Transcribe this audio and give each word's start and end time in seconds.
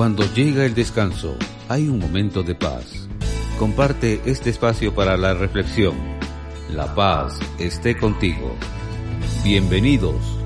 Cuando 0.00 0.24
llega 0.32 0.64
el 0.64 0.74
descanso, 0.74 1.36
hay 1.68 1.86
un 1.86 1.98
momento 1.98 2.42
de 2.42 2.54
paz. 2.54 3.06
Comparte 3.58 4.22
este 4.24 4.48
espacio 4.48 4.94
para 4.94 5.18
la 5.18 5.34
reflexión. 5.34 5.94
La 6.70 6.94
paz 6.94 7.38
esté 7.58 7.98
contigo. 7.98 8.56
Bienvenidos. 9.44 10.39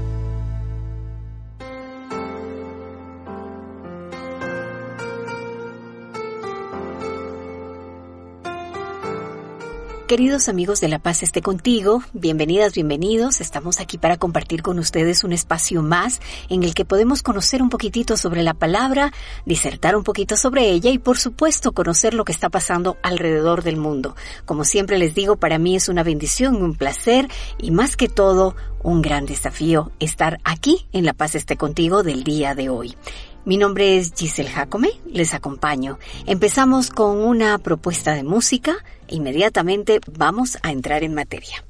Queridos 10.06 10.50
amigos 10.50 10.82
de 10.82 10.88
La 10.88 10.98
Paz 10.98 11.22
esté 11.22 11.40
contigo, 11.40 12.02
bienvenidas, 12.12 12.74
bienvenidos. 12.74 13.40
Estamos 13.40 13.80
aquí 13.80 13.96
para 13.96 14.18
compartir 14.18 14.60
con 14.60 14.78
ustedes 14.78 15.24
un 15.24 15.32
espacio 15.32 15.80
más 15.80 16.20
en 16.50 16.62
el 16.62 16.74
que 16.74 16.84
podemos 16.84 17.22
conocer 17.22 17.62
un 17.62 17.70
poquitito 17.70 18.18
sobre 18.18 18.42
la 18.42 18.52
palabra, 18.52 19.14
disertar 19.46 19.96
un 19.96 20.04
poquito 20.04 20.36
sobre 20.36 20.68
ella 20.68 20.90
y 20.90 20.98
por 20.98 21.16
supuesto 21.16 21.72
conocer 21.72 22.12
lo 22.12 22.26
que 22.26 22.32
está 22.32 22.50
pasando 22.50 22.98
alrededor 23.02 23.62
del 23.62 23.78
mundo. 23.78 24.14
Como 24.44 24.64
siempre 24.64 24.98
les 24.98 25.14
digo, 25.14 25.36
para 25.36 25.58
mí 25.58 25.74
es 25.74 25.88
una 25.88 26.02
bendición, 26.02 26.62
un 26.62 26.74
placer 26.74 27.26
y 27.58 27.70
más 27.70 27.96
que 27.96 28.10
todo 28.10 28.56
un 28.82 29.00
gran 29.00 29.24
desafío 29.24 29.90
estar 30.00 30.38
aquí 30.44 30.86
en 30.92 31.06
La 31.06 31.14
Paz 31.14 31.34
esté 31.34 31.56
contigo 31.56 32.02
del 32.02 32.24
día 32.24 32.54
de 32.54 32.68
hoy. 32.68 32.94
Mi 33.46 33.58
nombre 33.58 33.98
es 33.98 34.14
Giselle 34.16 34.48
Jacome, 34.48 34.88
les 35.06 35.34
acompaño. 35.34 35.98
Empezamos 36.24 36.88
con 36.88 37.20
una 37.20 37.58
propuesta 37.58 38.14
de 38.14 38.24
música 38.24 38.76
e 39.06 39.16
inmediatamente 39.16 40.00
vamos 40.16 40.56
a 40.62 40.72
entrar 40.72 41.04
en 41.04 41.12
materia. 41.12 41.62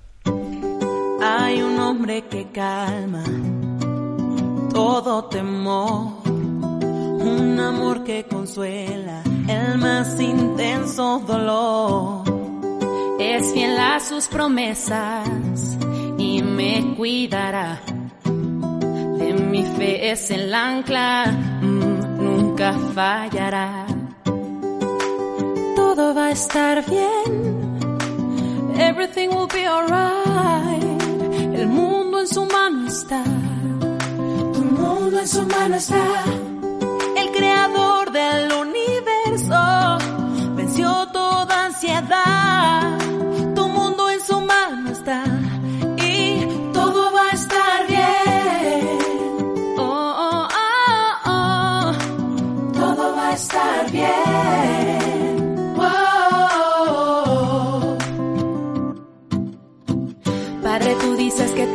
Hay 1.21 1.63
un 1.63 1.77
hombre 1.81 2.29
que 2.29 2.47
calma 2.53 3.25
todo 4.73 5.25
temor, 5.25 6.23
un 6.29 7.59
amor 7.59 8.05
que 8.05 8.25
consuela 8.25 9.25
el 9.49 9.77
más 9.79 10.21
intenso 10.21 11.25
dolor. 11.27 12.23
Es 13.19 13.53
fiel 13.53 13.77
a 13.79 13.99
sus 13.99 14.29
promesas 14.29 15.29
y 16.19 16.41
me 16.41 16.95
cuidará 16.97 17.81
mi 19.51 19.65
fe 19.77 20.11
es 20.11 20.31
el 20.31 20.53
ancla, 20.55 21.27
mm, 21.27 22.23
nunca 22.23 22.75
fallará. 22.95 23.87
Todo 25.77 26.15
va 26.15 26.27
a 26.27 26.31
estar 26.31 26.85
bien, 26.87 27.99
everything 28.77 29.29
will 29.29 29.49
be 29.49 29.67
alright. 29.67 31.03
El 31.55 31.69
mundo 31.69 32.21
en 32.21 32.29
su 32.29 32.45
mano 32.47 32.89
está, 32.89 33.23
tu 34.53 34.63
mundo 34.65 35.21
en 35.21 35.29
su 35.29 35.43
mano 35.47 35.77
está. 35.77 36.25
El 37.17 37.31
creador 37.31 38.11
del 38.11 38.53
universo 38.53 38.64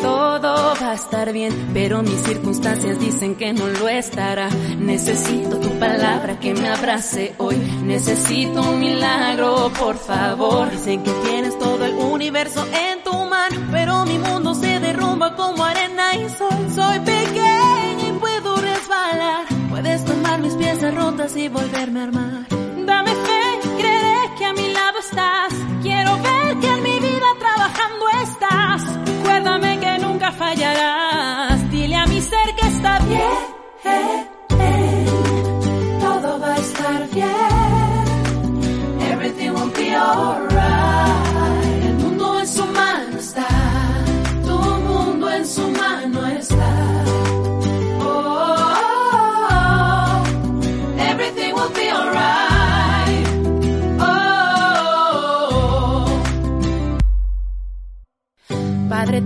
todo 0.02 0.74
va 0.82 0.92
a 0.92 0.94
estar 0.94 1.32
bien, 1.34 1.72
pero 1.74 2.02
mis 2.02 2.22
circunstancias 2.22 3.00
dicen 3.00 3.36
que 3.36 3.54
no 3.54 3.68
lo 3.68 3.88
estará. 3.88 4.50
Necesito 4.78 5.60
tu 5.60 5.70
palabra 5.80 6.40
que 6.40 6.54
me 6.54 6.68
abrace 6.70 7.34
hoy. 7.38 7.56
Necesito 7.84 8.62
un 8.62 8.80
milagro, 8.80 9.72
por 9.80 9.98
favor. 9.98 10.72
Dicen 10.72 11.04
que 11.04 11.12
tienes 11.26 11.58
todo 11.58 11.86
el 11.86 11.96
universo 11.96 12.66
en 12.66 13.04
tu 13.04 13.14
mano, 13.14 13.58
pero 13.72 14.06
mi 14.06 14.18
mundo 14.18 14.54
se 14.54 14.80
derrumba 14.80 15.36
como 15.36 15.64
arena 15.64 16.16
y 16.16 16.30
sol. 16.30 16.50
Soy 16.74 17.00
pequeña 17.00 18.08
y 18.08 18.12
puedo 18.20 18.56
resbalar 18.56 19.46
Puedes 19.70 20.04
tomar 20.04 20.42
mis 20.42 20.56
piezas 20.56 20.94
rotas 20.94 21.38
y 21.38 21.48
volverme 21.48 22.02
a 22.02 22.04
armar. 22.04 22.29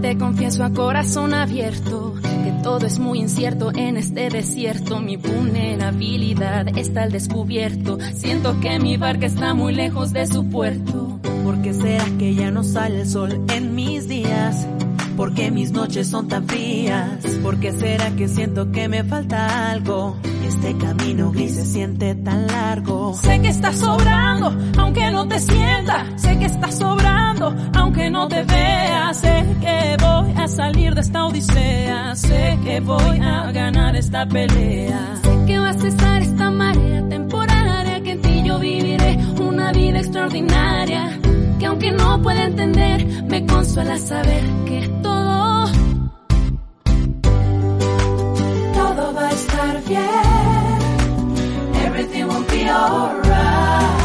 Te 0.01 0.17
confieso 0.17 0.63
a 0.63 0.71
corazón 0.71 1.33
abierto 1.33 2.15
que 2.21 2.51
todo 2.61 2.85
es 2.85 2.99
muy 2.99 3.19
incierto 3.19 3.71
en 3.73 3.95
este 3.95 4.29
desierto. 4.29 4.99
Mi 4.99 5.17
vulnerabilidad 5.17 6.77
está 6.77 7.03
al 7.03 7.11
descubierto. 7.11 7.97
Siento 8.13 8.59
que 8.59 8.79
mi 8.79 8.97
barca 8.97 9.27
está 9.27 9.53
muy 9.53 9.73
lejos 9.73 10.11
de 10.11 10.27
su 10.27 10.49
puerto. 10.49 11.19
¿Por 11.43 11.61
qué 11.61 11.73
será 11.73 12.05
que 12.17 12.35
ya 12.35 12.51
no 12.51 12.63
sale 12.63 13.01
el 13.01 13.07
sol 13.07 13.45
en 13.53 13.75
mis 13.75 14.07
días? 14.07 14.67
¿Por 15.15 15.33
qué 15.33 15.51
mis 15.51 15.71
noches 15.71 16.09
son 16.09 16.27
tan 16.27 16.47
frías? 16.47 17.23
¿Por 17.43 17.59
qué 17.59 17.71
será 17.71 18.11
que 18.15 18.27
siento 18.27 18.71
que 18.71 18.87
me 18.87 19.03
falta 19.03 19.71
algo? 19.71 20.17
Este 20.47 20.75
camino 20.77 21.31
gris 21.31 21.55
se 21.55 21.65
siente 21.65 22.15
tan 22.15 22.47
largo. 22.47 23.13
Sé 23.13 23.39
que 23.41 23.49
estás 23.49 23.75
sobrando, 23.77 24.55
aunque 24.77 25.11
no 25.11 25.27
te 25.27 25.39
sienta. 25.39 26.05
Sé 26.17 26.37
que 26.39 26.45
estás 26.45 26.77
sobrando, 26.77 27.55
aunque 27.73 28.09
no 28.09 28.27
te 28.27 28.43
vea. 28.43 29.13
Sé 29.13 29.45
que 29.61 29.97
voy 30.03 30.33
a 30.35 30.47
salir 30.47 30.95
de 30.95 31.01
esta 31.01 31.25
odisea. 31.25 32.15
Sé 32.15 32.57
que 32.63 32.79
voy 32.79 33.19
a 33.21 33.51
ganar 33.51 33.95
esta 33.95 34.27
pelea. 34.27 35.19
Sé 35.23 35.45
que 35.45 35.59
va 35.59 35.69
a 35.69 35.73
cesar 35.73 36.21
esta 36.23 36.49
marea 36.49 37.07
temporaria. 37.07 38.01
Que 38.03 38.11
en 38.11 38.21
ti 38.21 38.43
yo 38.43 38.57
viviré 38.59 39.17
una 39.39 39.71
vida 39.71 39.99
extraordinaria. 39.99 41.19
Que 41.63 41.67
aunque 41.67 41.91
no 41.91 42.21
pueda 42.21 42.43
entender, 42.43 43.23
me 43.23 43.45
consuela 43.45 43.97
saber 43.97 44.43
que 44.65 44.85
todo 45.01 45.65
todo 48.73 49.13
va 49.13 49.27
a 49.29 49.31
estar 49.31 49.83
bien. 49.85 51.73
everything 51.85 52.27
will 52.27 52.43
be 52.51 52.67
alright. 52.67 54.02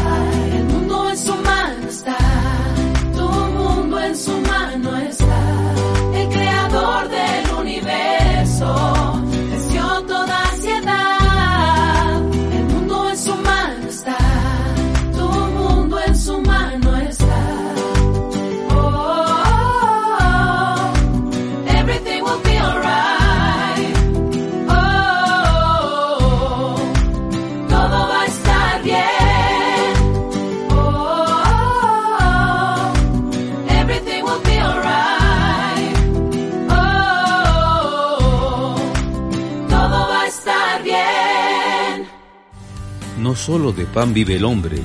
No 43.29 43.35
solo 43.35 43.71
de 43.71 43.85
pan 43.85 44.11
vive 44.11 44.37
el 44.37 44.43
hombre, 44.43 44.81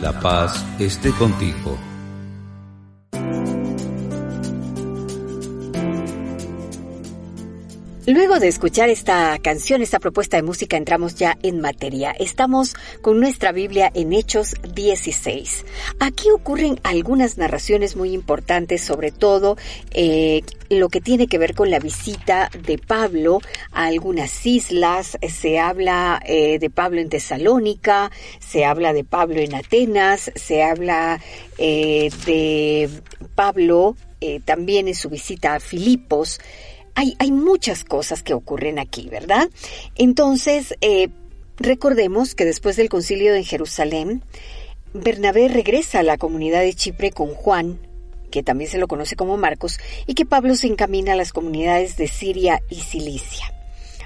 la 0.00 0.20
paz 0.20 0.64
esté 0.78 1.10
contigo. 1.10 1.76
De 8.40 8.48
escuchar 8.48 8.88
esta 8.88 9.38
canción, 9.40 9.82
esta 9.82 10.00
propuesta 10.00 10.38
de 10.38 10.42
música, 10.42 10.78
entramos 10.78 11.16
ya 11.16 11.36
en 11.42 11.60
materia. 11.60 12.12
Estamos 12.12 12.74
con 13.02 13.20
nuestra 13.20 13.52
Biblia 13.52 13.90
en 13.94 14.14
Hechos 14.14 14.56
16. 14.74 15.66
Aquí 16.00 16.30
ocurren 16.30 16.80
algunas 16.82 17.36
narraciones 17.36 17.94
muy 17.94 18.14
importantes, 18.14 18.82
sobre 18.82 19.12
todo 19.12 19.58
eh, 19.90 20.42
lo 20.70 20.88
que 20.88 21.02
tiene 21.02 21.26
que 21.26 21.36
ver 21.36 21.54
con 21.54 21.70
la 21.70 21.78
visita 21.78 22.50
de 22.66 22.78
Pablo 22.78 23.40
a 23.70 23.84
algunas 23.84 24.46
islas. 24.46 25.18
Se 25.28 25.60
habla 25.60 26.20
eh, 26.24 26.58
de 26.58 26.70
Pablo 26.70 27.02
en 27.02 27.10
Tesalónica, 27.10 28.10
se 28.40 28.64
habla 28.64 28.94
de 28.94 29.04
Pablo 29.04 29.40
en 29.40 29.54
Atenas, 29.54 30.32
se 30.34 30.62
habla 30.62 31.20
eh, 31.58 32.10
de 32.24 32.88
Pablo 33.34 33.94
también 34.44 34.86
en 34.86 34.94
su 34.94 35.10
visita 35.10 35.56
a 35.56 35.60
Filipos 35.60 36.38
hay, 36.94 37.32
muchas 37.32 37.84
cosas 37.84 38.22
que 38.22 38.34
ocurren 38.34 38.78
aquí, 38.78 39.08
¿verdad? 39.08 39.48
Entonces, 39.94 40.74
eh, 40.80 41.08
recordemos 41.56 42.34
que 42.34 42.44
después 42.44 42.76
del 42.76 42.88
concilio 42.88 43.32
de 43.32 43.44
Jerusalén, 43.44 44.22
Bernabé 44.92 45.48
regresa 45.48 46.00
a 46.00 46.02
la 46.02 46.18
comunidad 46.18 46.60
de 46.60 46.74
Chipre 46.74 47.10
con 47.10 47.28
Juan, 47.34 47.78
que 48.30 48.42
también 48.42 48.70
se 48.70 48.78
lo 48.78 48.88
conoce 48.88 49.16
como 49.16 49.36
Marcos, 49.36 49.78
y 50.06 50.14
que 50.14 50.26
Pablo 50.26 50.54
se 50.54 50.66
encamina 50.66 51.12
a 51.12 51.16
las 51.16 51.32
comunidades 51.32 51.96
de 51.96 52.08
Siria 52.08 52.62
y 52.68 52.76
Cilicia. 52.76 53.52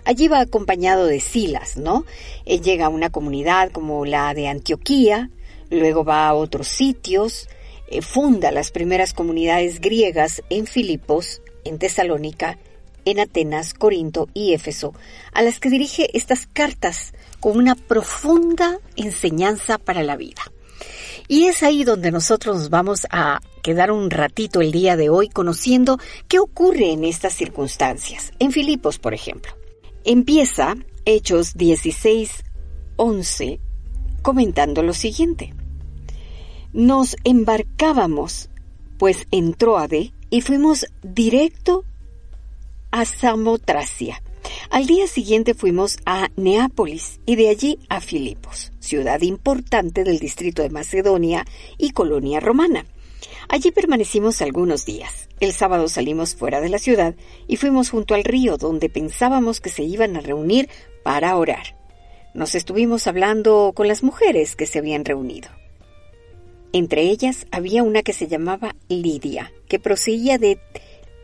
Allí 0.05 0.29
va 0.29 0.41
acompañado 0.41 1.07
de 1.07 1.19
Silas, 1.19 1.77
¿no? 1.77 2.05
Él 2.45 2.63
llega 2.63 2.87
a 2.87 2.91
una 2.91 3.11
comunidad 3.11 3.73
como 3.73 4.05
la 4.05 4.33
de 4.35 4.47
Antioquía, 4.47 5.31
luego 5.71 6.05
va 6.05 6.29
a 6.29 6.35
otros 6.35 6.69
sitios, 6.69 7.49
eh, 7.89 8.03
funda 8.03 8.53
las 8.53 8.71
primeras 8.71 9.13
comunidades 9.13 9.81
griegas 9.81 10.43
en 10.49 10.67
Filipos, 10.67 11.43
en 11.65 11.79
Tesalónica 11.79 12.59
en 13.07 13.21
Atenas, 13.21 13.73
Corinto 13.73 14.29
y 14.35 14.53
Éfeso, 14.53 14.93
a 15.33 15.41
las 15.41 15.59
que 15.59 15.71
dirige 15.71 16.11
estas 16.13 16.47
cartas 16.47 17.15
con 17.41 17.57
una 17.57 17.75
profunda 17.75 18.79
enseñanza 18.97 19.79
para 19.79 20.03
la 20.03 20.17
vida. 20.17 20.43
Y 21.29 21.45
es 21.45 21.63
ahí 21.63 21.85
donde 21.85 22.11
nosotros 22.11 22.57
nos 22.57 22.71
vamos 22.71 23.07
a 23.11 23.41
quedar 23.63 23.91
un 23.91 24.11
ratito 24.11 24.61
el 24.61 24.73
día 24.73 24.97
de 24.97 25.09
hoy 25.09 25.29
conociendo 25.29 25.99
qué 26.29 26.39
ocurre 26.39 26.93
en 26.93 27.05
estas 27.05 27.33
circunstancias. 27.33 28.33
En 28.39 28.53
Filipos, 28.53 28.99
por 28.99 29.15
ejemplo. 29.15 29.53
Empieza 30.05 30.77
Hechos 31.05 31.55
16, 31.55 32.45
11, 32.97 33.61
comentando 34.23 34.83
lo 34.83 34.93
siguiente. 34.93 35.55
Nos 36.73 37.17
embarcábamos, 37.25 38.51
pues 38.99 39.27
en 39.31 39.55
Troade, 39.55 40.13
y 40.31 40.41
fuimos 40.43 40.87
directo 41.03 41.85
a 42.97 43.05
Samotracia. 43.05 44.23
Al 44.71 44.87
día 44.87 45.07
siguiente 45.07 45.53
fuimos 45.53 45.99
a 46.07 46.31
Neápolis 46.37 47.21
y 47.27 47.37
de 47.37 47.51
allí 47.51 47.79
a 47.91 48.01
Filipos, 48.01 48.73
ciudad 48.81 49.21
importante 49.21 50.03
del 50.03 50.19
distrito 50.19 50.63
de 50.63 50.71
Macedonia 50.71 51.45
y 51.77 51.91
colonia 51.91 52.41
romana. 52.41 52.87
Allí 53.51 53.71
permanecimos 53.71 54.41
algunos 54.41 54.87
días. 54.87 55.29
El 55.41 55.53
sábado 55.53 55.89
salimos 55.89 56.35
fuera 56.35 56.63
de 56.63 56.71
la 56.71 56.79
ciudad 56.79 57.15
y 57.47 57.57
fuimos 57.57 57.91
junto 57.91 58.15
al 58.15 58.25
río 58.25 58.57
donde 58.57 58.89
pensábamos 58.89 59.61
que 59.61 59.69
se 59.69 59.83
iban 59.83 60.17
a 60.17 60.21
reunir 60.21 60.71
para 61.03 61.37
orar. 61.37 61.77
Nos 62.33 62.55
estuvimos 62.55 63.07
hablando 63.07 63.73
con 63.77 63.89
las 63.89 64.03
mujeres 64.03 64.57
que 64.57 64.65
se 64.65 64.79
habían 64.79 65.05
reunido. 65.05 65.51
Entre 66.73 67.03
ellas 67.03 67.47
había 67.51 67.83
una 67.83 68.03
que 68.03 68.15
se 68.15 68.27
llamaba 68.27 68.75
Lidia, 68.89 69.53
que 69.69 69.79
procedía 69.79 70.39
de 70.39 70.59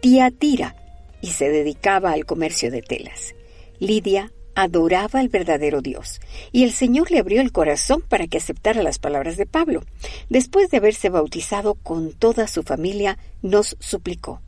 Tiatira 0.02 0.76
y 1.22 1.28
se 1.28 1.48
dedicaba 1.48 2.12
al 2.12 2.26
comercio 2.26 2.70
de 2.70 2.82
telas. 2.82 3.34
Lidia 3.78 4.30
adoraba 4.54 5.20
al 5.20 5.28
verdadero 5.28 5.80
Dios, 5.80 6.20
y 6.50 6.64
el 6.64 6.72
Señor 6.72 7.10
le 7.10 7.20
abrió 7.20 7.40
el 7.40 7.52
corazón 7.52 8.02
para 8.02 8.26
que 8.26 8.36
aceptara 8.36 8.82
las 8.82 8.98
palabras 8.98 9.38
de 9.38 9.46
Pablo. 9.46 9.82
Después 10.28 10.70
de 10.70 10.76
haberse 10.76 11.08
bautizado 11.08 11.74
con 11.74 12.12
toda 12.12 12.46
su 12.46 12.62
familia, 12.62 13.18
nos 13.40 13.76
suplicó, 13.80 14.42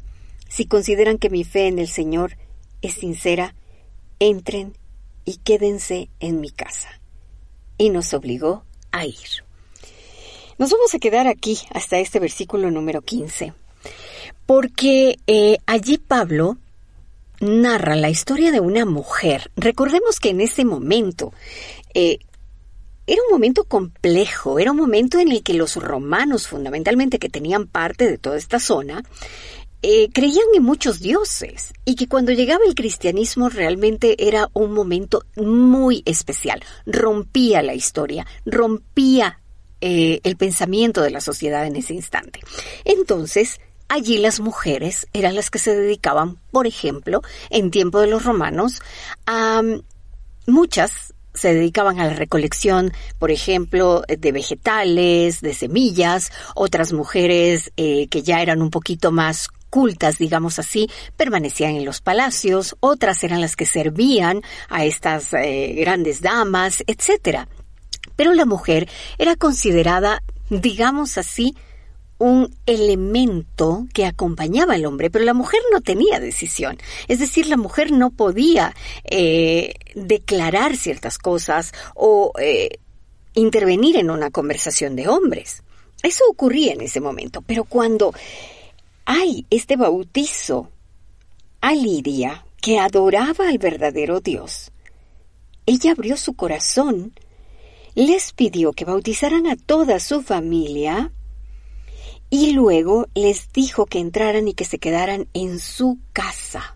si 0.48 0.66
consideran 0.66 1.18
que 1.18 1.30
mi 1.30 1.44
fe 1.44 1.68
en 1.68 1.78
el 1.78 1.88
Señor 1.88 2.36
es 2.82 2.94
sincera, 2.94 3.54
entren 4.18 4.76
y 5.24 5.38
quédense 5.38 6.10
en 6.20 6.40
mi 6.40 6.50
casa. 6.50 7.00
Y 7.78 7.90
nos 7.90 8.12
obligó 8.12 8.64
a 8.92 9.06
ir. 9.06 9.44
Nos 10.58 10.70
vamos 10.70 10.94
a 10.94 10.98
quedar 10.98 11.26
aquí 11.26 11.58
hasta 11.70 11.98
este 11.98 12.20
versículo 12.20 12.70
número 12.70 13.02
15, 13.02 13.54
porque 14.46 15.18
eh, 15.26 15.58
allí 15.66 15.98
Pablo 15.98 16.58
narra 17.40 17.96
la 17.96 18.10
historia 18.10 18.50
de 18.52 18.60
una 18.60 18.84
mujer. 18.84 19.50
Recordemos 19.56 20.20
que 20.20 20.30
en 20.30 20.40
ese 20.40 20.64
momento 20.64 21.32
eh, 21.94 22.18
era 23.06 23.20
un 23.28 23.32
momento 23.32 23.64
complejo, 23.64 24.58
era 24.58 24.70
un 24.70 24.78
momento 24.78 25.18
en 25.18 25.30
el 25.30 25.42
que 25.42 25.54
los 25.54 25.76
romanos, 25.76 26.48
fundamentalmente 26.48 27.18
que 27.18 27.28
tenían 27.28 27.66
parte 27.66 28.08
de 28.08 28.18
toda 28.18 28.38
esta 28.38 28.58
zona, 28.58 29.02
eh, 29.82 30.08
creían 30.14 30.46
en 30.54 30.62
muchos 30.62 31.00
dioses 31.00 31.74
y 31.84 31.96
que 31.96 32.08
cuando 32.08 32.32
llegaba 32.32 32.64
el 32.66 32.74
cristianismo 32.74 33.50
realmente 33.50 34.26
era 34.26 34.48
un 34.54 34.72
momento 34.72 35.24
muy 35.36 36.02
especial. 36.06 36.62
Rompía 36.86 37.60
la 37.60 37.74
historia, 37.74 38.26
rompía 38.46 39.40
eh, 39.82 40.20
el 40.24 40.36
pensamiento 40.38 41.02
de 41.02 41.10
la 41.10 41.20
sociedad 41.20 41.66
en 41.66 41.76
ese 41.76 41.92
instante. 41.92 42.40
Entonces, 42.86 43.60
Allí 43.88 44.18
las 44.18 44.40
mujeres 44.40 45.06
eran 45.12 45.34
las 45.34 45.50
que 45.50 45.58
se 45.58 45.74
dedicaban, 45.74 46.38
por 46.50 46.66
ejemplo, 46.66 47.22
en 47.50 47.70
tiempo 47.70 48.00
de 48.00 48.08
los 48.08 48.24
romanos, 48.24 48.80
a 49.26 49.62
muchas 50.46 51.14
se 51.34 51.52
dedicaban 51.52 51.98
a 51.98 52.06
la 52.06 52.14
recolección, 52.14 52.92
por 53.18 53.30
ejemplo, 53.30 54.04
de 54.06 54.32
vegetales, 54.32 55.40
de 55.40 55.52
semillas, 55.52 56.30
otras 56.54 56.92
mujeres 56.92 57.72
eh, 57.76 58.06
que 58.06 58.22
ya 58.22 58.40
eran 58.40 58.62
un 58.62 58.70
poquito 58.70 59.10
más 59.10 59.48
cultas, 59.68 60.18
digamos 60.18 60.60
así, 60.60 60.88
permanecían 61.16 61.74
en 61.74 61.84
los 61.84 62.00
palacios, 62.00 62.76
otras 62.78 63.24
eran 63.24 63.40
las 63.40 63.56
que 63.56 63.66
servían 63.66 64.42
a 64.68 64.84
estas 64.84 65.32
eh, 65.34 65.74
grandes 65.76 66.20
damas, 66.20 66.84
etc. 66.86 67.48
Pero 68.14 68.32
la 68.32 68.44
mujer 68.44 68.88
era 69.18 69.34
considerada, 69.34 70.22
digamos 70.48 71.18
así, 71.18 71.56
un 72.24 72.56
elemento 72.64 73.86
que 73.92 74.06
acompañaba 74.06 74.74
al 74.74 74.86
hombre, 74.86 75.10
pero 75.10 75.26
la 75.26 75.34
mujer 75.34 75.60
no 75.70 75.82
tenía 75.82 76.20
decisión. 76.20 76.78
Es 77.06 77.18
decir, 77.18 77.48
la 77.48 77.58
mujer 77.58 77.92
no 77.92 78.08
podía 78.08 78.74
eh, 79.04 79.74
declarar 79.94 80.74
ciertas 80.78 81.18
cosas 81.18 81.74
o 81.94 82.32
eh, 82.40 82.78
intervenir 83.34 83.98
en 83.98 84.08
una 84.08 84.30
conversación 84.30 84.96
de 84.96 85.06
hombres. 85.06 85.62
Eso 86.02 86.24
ocurría 86.30 86.72
en 86.72 86.80
ese 86.80 86.98
momento, 86.98 87.42
pero 87.42 87.64
cuando 87.64 88.14
hay 89.04 89.44
este 89.50 89.76
bautizo 89.76 90.70
a 91.60 91.74
Lidia, 91.74 92.46
que 92.62 92.78
adoraba 92.78 93.48
al 93.50 93.58
verdadero 93.58 94.20
Dios, 94.20 94.72
ella 95.66 95.92
abrió 95.92 96.16
su 96.16 96.32
corazón, 96.32 97.12
les 97.94 98.32
pidió 98.32 98.72
que 98.72 98.86
bautizaran 98.86 99.46
a 99.46 99.56
toda 99.56 100.00
su 100.00 100.22
familia, 100.22 101.12
y 102.34 102.50
luego 102.50 103.06
les 103.14 103.52
dijo 103.52 103.86
que 103.86 104.00
entraran 104.00 104.48
y 104.48 104.54
que 104.54 104.64
se 104.64 104.80
quedaran 104.80 105.28
en 105.34 105.60
su 105.60 106.00
casa. 106.12 106.74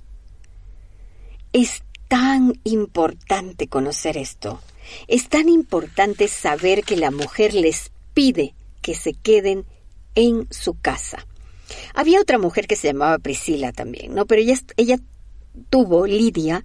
Es 1.53 1.83
tan 2.07 2.53
importante 2.63 3.67
conocer 3.67 4.17
esto. 4.19 4.61
Es 5.09 5.29
tan 5.29 5.49
importante 5.49 6.29
saber 6.29 6.85
que 6.85 6.97
la 6.97 7.11
mujer 7.11 7.55
les 7.55 7.91
pide 8.15 8.55
que 8.83 8.95
se 8.95 9.15
queden 9.15 9.65
en 10.15 10.47
su 10.53 10.79
casa. 10.79 11.27
Había 11.93 12.21
otra 12.21 12.39
mujer 12.39 12.69
que 12.69 12.77
se 12.77 12.87
llamaba 12.87 13.19
Priscila 13.19 13.73
también, 13.73 14.15
¿no? 14.15 14.27
Pero 14.27 14.43
ella, 14.43 14.61
ella 14.77 15.01
tuvo, 15.71 16.07
Lidia, 16.07 16.65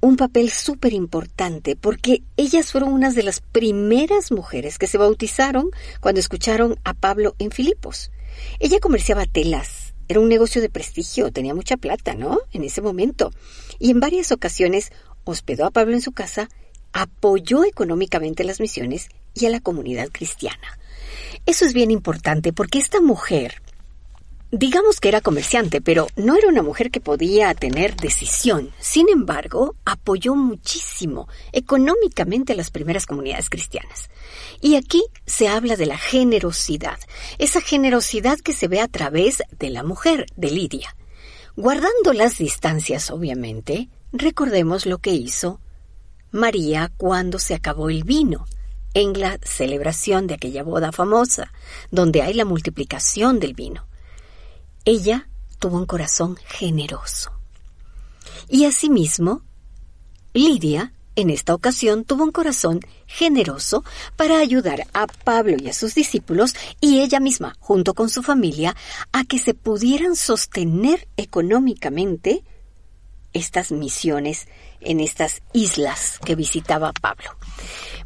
un 0.00 0.16
papel 0.16 0.50
súper 0.50 0.92
importante 0.92 1.76
porque 1.76 2.22
ellas 2.36 2.70
fueron 2.72 2.92
unas 2.92 3.14
de 3.14 3.22
las 3.22 3.40
primeras 3.40 4.30
mujeres 4.30 4.78
que 4.78 4.86
se 4.86 4.98
bautizaron 4.98 5.70
cuando 6.00 6.20
escucharon 6.20 6.78
a 6.84 6.94
Pablo 6.94 7.34
en 7.38 7.50
Filipos. 7.50 8.10
Ella 8.60 8.78
comerciaba 8.78 9.26
telas, 9.26 9.94
era 10.08 10.20
un 10.20 10.28
negocio 10.28 10.62
de 10.62 10.70
prestigio, 10.70 11.32
tenía 11.32 11.54
mucha 11.54 11.76
plata, 11.76 12.14
¿no? 12.14 12.38
En 12.52 12.64
ese 12.64 12.80
momento. 12.80 13.30
Y 13.78 13.90
en 13.90 14.00
varias 14.00 14.32
ocasiones 14.32 14.90
hospedó 15.24 15.66
a 15.66 15.70
Pablo 15.70 15.94
en 15.94 16.00
su 16.00 16.12
casa, 16.12 16.48
apoyó 16.92 17.64
económicamente 17.64 18.44
las 18.44 18.60
misiones 18.60 19.08
y 19.34 19.46
a 19.46 19.50
la 19.50 19.60
comunidad 19.60 20.08
cristiana. 20.10 20.78
Eso 21.44 21.64
es 21.64 21.74
bien 21.74 21.90
importante 21.90 22.52
porque 22.52 22.78
esta 22.78 23.00
mujer 23.00 23.62
digamos 24.50 25.00
que 25.00 25.08
era 25.08 25.20
comerciante, 25.20 25.80
pero 25.80 26.06
no 26.16 26.36
era 26.36 26.48
una 26.48 26.62
mujer 26.62 26.90
que 26.90 27.00
podía 27.00 27.52
tener 27.54 27.96
decisión. 27.96 28.72
Sin 28.78 29.08
embargo, 29.08 29.74
apoyó 29.84 30.34
muchísimo 30.34 31.28
económicamente 31.52 32.52
a 32.52 32.56
las 32.56 32.70
primeras 32.70 33.06
comunidades 33.06 33.50
cristianas. 33.50 34.08
Y 34.60 34.76
aquí 34.76 35.04
se 35.26 35.48
habla 35.48 35.76
de 35.76 35.86
la 35.86 35.98
generosidad, 35.98 36.98
esa 37.38 37.60
generosidad 37.60 38.38
que 38.38 38.52
se 38.52 38.68
ve 38.68 38.80
a 38.80 38.88
través 38.88 39.42
de 39.58 39.70
la 39.70 39.82
mujer, 39.82 40.26
de 40.36 40.50
Lidia. 40.50 40.96
Guardando 41.56 42.12
las 42.12 42.38
distancias, 42.38 43.10
obviamente, 43.10 43.88
recordemos 44.12 44.86
lo 44.86 44.98
que 44.98 45.10
hizo 45.10 45.60
María 46.30 46.92
cuando 46.96 47.38
se 47.38 47.54
acabó 47.54 47.90
el 47.90 48.04
vino 48.04 48.46
en 48.94 49.18
la 49.20 49.38
celebración 49.42 50.26
de 50.26 50.34
aquella 50.34 50.62
boda 50.62 50.92
famosa, 50.92 51.52
donde 51.90 52.22
hay 52.22 52.34
la 52.34 52.44
multiplicación 52.44 53.40
del 53.40 53.54
vino. 53.54 53.87
Ella 54.84 55.28
tuvo 55.58 55.76
un 55.78 55.86
corazón 55.86 56.36
generoso. 56.46 57.32
Y 58.48 58.64
asimismo, 58.64 59.42
Lidia, 60.32 60.92
en 61.16 61.30
esta 61.30 61.54
ocasión, 61.54 62.04
tuvo 62.04 62.22
un 62.22 62.30
corazón 62.30 62.80
generoso 63.06 63.82
para 64.16 64.38
ayudar 64.38 64.86
a 64.94 65.06
Pablo 65.06 65.56
y 65.58 65.68
a 65.68 65.72
sus 65.72 65.94
discípulos 65.94 66.54
y 66.80 67.00
ella 67.00 67.18
misma, 67.18 67.56
junto 67.58 67.94
con 67.94 68.08
su 68.08 68.22
familia, 68.22 68.76
a 69.12 69.24
que 69.24 69.38
se 69.38 69.54
pudieran 69.54 70.14
sostener 70.14 71.08
económicamente 71.16 72.44
estas 73.32 73.72
misiones 73.72 74.46
en 74.80 75.00
estas 75.00 75.42
islas 75.52 76.18
que 76.24 76.36
visitaba 76.36 76.92
Pablo. 76.92 77.30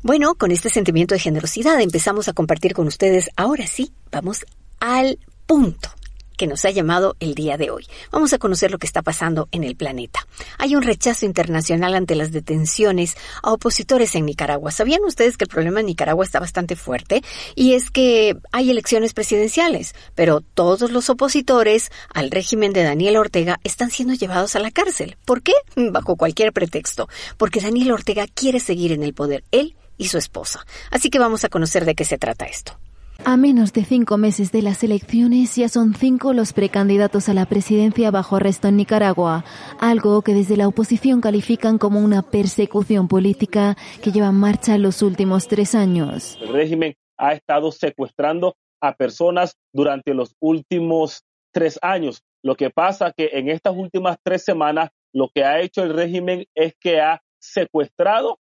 Bueno, 0.02 0.34
con 0.34 0.50
este 0.50 0.70
sentimiento 0.70 1.14
de 1.14 1.20
generosidad 1.20 1.80
empezamos 1.80 2.28
a 2.28 2.32
compartir 2.32 2.72
con 2.72 2.86
ustedes. 2.86 3.30
Ahora 3.36 3.66
sí, 3.66 3.92
vamos 4.10 4.44
al 4.80 5.18
punto 5.46 5.90
que 6.36 6.46
nos 6.46 6.64
ha 6.64 6.70
llamado 6.70 7.16
el 7.20 7.34
día 7.34 7.56
de 7.56 7.70
hoy. 7.70 7.86
Vamos 8.10 8.32
a 8.32 8.38
conocer 8.38 8.70
lo 8.70 8.78
que 8.78 8.86
está 8.86 9.02
pasando 9.02 9.48
en 9.52 9.64
el 9.64 9.76
planeta. 9.76 10.26
Hay 10.58 10.74
un 10.74 10.82
rechazo 10.82 11.26
internacional 11.26 11.94
ante 11.94 12.14
las 12.14 12.32
detenciones 12.32 13.16
a 13.42 13.52
opositores 13.52 14.14
en 14.14 14.26
Nicaragua. 14.26 14.70
¿Sabían 14.70 15.04
ustedes 15.04 15.36
que 15.36 15.44
el 15.44 15.50
problema 15.50 15.80
en 15.80 15.86
Nicaragua 15.86 16.24
está 16.24 16.40
bastante 16.40 16.76
fuerte? 16.76 17.22
Y 17.54 17.74
es 17.74 17.90
que 17.90 18.36
hay 18.52 18.70
elecciones 18.70 19.14
presidenciales, 19.14 19.94
pero 20.14 20.40
todos 20.40 20.90
los 20.90 21.10
opositores 21.10 21.90
al 22.12 22.30
régimen 22.30 22.72
de 22.72 22.82
Daniel 22.82 23.16
Ortega 23.16 23.60
están 23.64 23.90
siendo 23.90 24.14
llevados 24.14 24.56
a 24.56 24.60
la 24.60 24.70
cárcel. 24.70 25.16
¿Por 25.24 25.42
qué? 25.42 25.52
Bajo 25.76 26.16
cualquier 26.16 26.52
pretexto. 26.52 27.08
Porque 27.36 27.60
Daniel 27.60 27.92
Ortega 27.92 28.26
quiere 28.26 28.60
seguir 28.60 28.92
en 28.92 29.02
el 29.02 29.14
poder, 29.14 29.44
él 29.50 29.76
y 29.98 30.08
su 30.08 30.18
esposa. 30.18 30.66
Así 30.90 31.10
que 31.10 31.18
vamos 31.18 31.44
a 31.44 31.48
conocer 31.48 31.84
de 31.84 31.94
qué 31.94 32.04
se 32.04 32.18
trata 32.18 32.46
esto. 32.46 32.76
A 33.24 33.36
menos 33.36 33.72
de 33.72 33.84
cinco 33.84 34.18
meses 34.18 34.50
de 34.50 34.62
las 34.62 34.82
elecciones, 34.82 35.54
ya 35.54 35.68
son 35.68 35.94
cinco 35.94 36.32
los 36.32 36.52
precandidatos 36.52 37.28
a 37.28 37.34
la 37.34 37.46
presidencia 37.46 38.10
bajo 38.10 38.34
arresto 38.34 38.66
en 38.66 38.76
Nicaragua, 38.76 39.44
algo 39.80 40.22
que 40.22 40.34
desde 40.34 40.56
la 40.56 40.66
oposición 40.66 41.20
califican 41.20 41.78
como 41.78 42.00
una 42.00 42.22
persecución 42.22 43.06
política 43.06 43.76
que 44.02 44.10
lleva 44.10 44.26
en 44.26 44.34
marcha 44.34 44.76
los 44.76 45.02
últimos 45.02 45.46
tres 45.46 45.76
años. 45.76 46.36
El 46.40 46.52
régimen 46.52 46.94
ha 47.16 47.34
estado 47.34 47.70
secuestrando 47.70 48.56
a 48.80 48.92
personas 48.96 49.56
durante 49.72 50.14
los 50.14 50.34
últimos 50.40 51.22
tres 51.52 51.78
años. 51.80 52.24
Lo 52.42 52.56
que 52.56 52.70
pasa 52.70 53.12
que 53.16 53.30
en 53.34 53.48
estas 53.48 53.76
últimas 53.76 54.16
tres 54.24 54.42
semanas 54.42 54.90
lo 55.12 55.28
que 55.32 55.44
ha 55.44 55.60
hecho 55.60 55.84
el 55.84 55.94
régimen 55.94 56.46
es 56.56 56.74
que 56.80 57.00
ha 57.00 57.22
secuestrado 57.38 58.40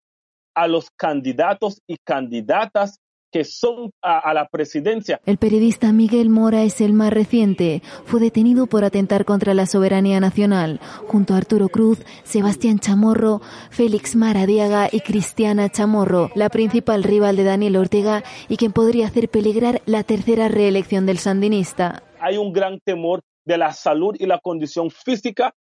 a 0.55 0.69
los 0.69 0.89
candidatos 0.91 1.81
y 1.85 1.97
candidatas 1.97 3.01
que 3.31 3.43
son 3.43 3.91
a, 4.01 4.33
la 4.33 4.47
presidencia. 4.47 5.21
El 5.25 5.37
periodista 5.37 5.91
Miguel 5.91 6.29
Mora 6.29 6.63
es 6.63 6.81
el 6.81 6.93
más 6.93 7.11
reciente. 7.11 7.81
Fue 8.05 8.19
detenido 8.19 8.67
por 8.67 8.83
atentar 8.83 9.25
contra 9.25 9.53
la 9.53 9.65
soberanía 9.65 10.19
nacional, 10.19 10.79
junto 11.07 11.33
a 11.33 11.37
Arturo 11.37 11.69
Cruz, 11.69 11.99
Sebastián 12.23 12.79
Chamorro, 12.79 13.41
Félix 13.69 14.15
Maradiaga 14.15 14.89
y 14.91 15.01
Cristiana 15.01 15.69
Chamorro, 15.69 16.31
la 16.35 16.49
principal 16.49 17.03
rival 17.03 17.35
de 17.35 17.43
Daniel 17.43 17.77
Ortega 17.77 18.23
y 18.47 18.57
quien 18.57 18.71
podría 18.71 19.07
hacer 19.07 19.29
peligrar 19.29 19.81
la 19.85 20.03
tercera 20.03 20.47
reelección 20.47 21.05
del 21.05 21.19
sandinista. 21.19 22.03
Hay 22.19 22.37
un 22.37 22.51
gran 22.51 22.79
temor 22.79 23.21
de 23.45 23.57
la 23.57 23.73
salud 23.73 24.15
y 24.19 24.25
la 24.25 24.39
condición 24.39 24.91
física, 24.91 25.53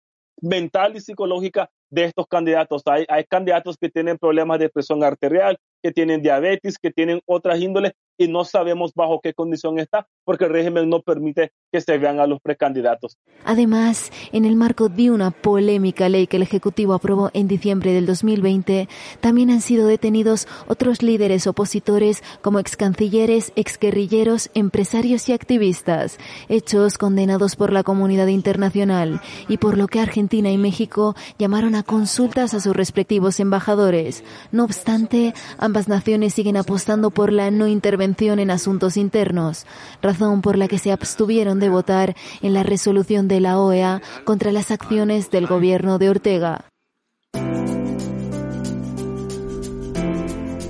mental 0.40 0.96
y 0.96 1.00
psicológica 1.00 1.70
de 1.90 2.04
estos 2.04 2.26
candidatos. 2.26 2.82
Hay, 2.86 3.04
hay 3.08 3.24
candidatos 3.24 3.76
que 3.76 3.88
tienen 3.88 4.18
problemas 4.18 4.58
de 4.58 4.68
presión 4.68 5.02
arterial, 5.04 5.58
que 5.82 5.92
tienen 5.92 6.22
diabetes, 6.22 6.78
que 6.78 6.90
tienen 6.90 7.20
otras 7.26 7.60
índoles 7.60 7.92
y 8.18 8.28
no 8.28 8.44
sabemos 8.44 8.92
bajo 8.94 9.20
qué 9.20 9.34
condición 9.34 9.78
está 9.78 10.06
porque 10.24 10.44
el 10.44 10.50
régimen 10.50 10.88
no 10.88 11.02
permite 11.02 11.52
que 11.72 11.80
se 11.80 11.98
vean 11.98 12.20
a 12.20 12.26
los 12.26 12.40
precandidatos. 12.40 13.18
Además, 13.44 14.10
en 14.32 14.44
el 14.44 14.56
marco 14.56 14.88
de 14.88 15.10
una 15.10 15.30
polémica 15.30 16.08
ley 16.08 16.26
que 16.26 16.36
el 16.36 16.42
Ejecutivo 16.42 16.94
aprobó 16.94 17.30
en 17.32 17.48
diciembre 17.48 17.92
del 17.92 18.06
2020, 18.06 18.88
también 19.20 19.50
han 19.50 19.60
sido 19.60 19.86
detenidos 19.86 20.48
otros 20.66 21.02
líderes 21.02 21.46
opositores 21.46 22.22
como 22.42 22.58
excancilleres, 22.58 23.52
exguerrilleros, 23.56 24.50
empresarios 24.54 25.28
y 25.28 25.32
activistas, 25.32 26.18
hechos 26.48 26.98
condenados 26.98 27.56
por 27.56 27.72
la 27.72 27.82
comunidad 27.82 28.26
internacional 28.28 29.20
y 29.48 29.58
por 29.58 29.78
lo 29.78 29.86
que 29.86 30.00
Argentina 30.00 30.50
y 30.50 30.58
México 30.58 31.14
llamaron 31.38 31.74
a 31.74 31.82
consultas 31.82 32.54
a 32.54 32.60
sus 32.60 32.74
respectivos 32.74 33.40
embajadores. 33.40 34.24
No 34.50 34.64
obstante, 34.64 35.34
ambas 35.58 35.88
naciones 35.88 36.34
siguen 36.34 36.56
apostando 36.56 37.10
por 37.10 37.32
la 37.32 37.50
no 37.50 37.66
intervención 37.66 38.38
en 38.38 38.50
asuntos 38.50 38.96
internos, 38.96 39.66
razón 40.02 40.42
por 40.42 40.58
la 40.58 40.68
que 40.68 40.78
se 40.78 40.92
abstuvieron 40.92 41.60
de 41.60 41.65
votar 41.68 42.16
en 42.42 42.54
la 42.54 42.62
resolución 42.62 43.28
de 43.28 43.40
la 43.40 43.58
OEA 43.58 44.02
contra 44.24 44.52
las 44.52 44.70
acciones 44.70 45.30
del 45.30 45.46
gobierno 45.46 45.98
de 45.98 46.10
Ortega. 46.10 46.64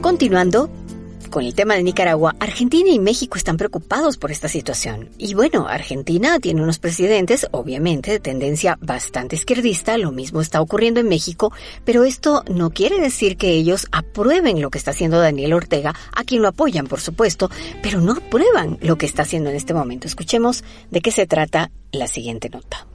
Continuando, 0.00 0.70
con 1.28 1.44
el 1.44 1.54
tema 1.54 1.74
de 1.74 1.82
Nicaragua, 1.82 2.34
Argentina 2.40 2.90
y 2.90 2.98
México 2.98 3.36
están 3.36 3.56
preocupados 3.56 4.16
por 4.16 4.30
esta 4.30 4.48
situación. 4.48 5.08
Y 5.18 5.34
bueno, 5.34 5.66
Argentina 5.68 6.38
tiene 6.40 6.62
unos 6.62 6.78
presidentes, 6.78 7.46
obviamente, 7.50 8.10
de 8.10 8.20
tendencia 8.20 8.78
bastante 8.80 9.36
izquierdista, 9.36 9.98
lo 9.98 10.12
mismo 10.12 10.40
está 10.40 10.60
ocurriendo 10.60 11.00
en 11.00 11.08
México, 11.08 11.52
pero 11.84 12.04
esto 12.04 12.42
no 12.48 12.70
quiere 12.70 13.00
decir 13.00 13.36
que 13.36 13.50
ellos 13.50 13.86
aprueben 13.92 14.60
lo 14.60 14.70
que 14.70 14.78
está 14.78 14.92
haciendo 14.92 15.18
Daniel 15.18 15.52
Ortega, 15.52 15.94
a 16.14 16.24
quien 16.24 16.42
lo 16.42 16.48
apoyan, 16.48 16.86
por 16.86 17.00
supuesto, 17.00 17.50
pero 17.82 18.00
no 18.00 18.12
aprueban 18.12 18.78
lo 18.80 18.96
que 18.96 19.06
está 19.06 19.22
haciendo 19.22 19.50
en 19.50 19.56
este 19.56 19.74
momento. 19.74 20.06
Escuchemos 20.06 20.64
de 20.90 21.00
qué 21.00 21.10
se 21.10 21.26
trata 21.26 21.70
la 21.92 22.06
siguiente 22.06 22.48
nota. 22.48 22.86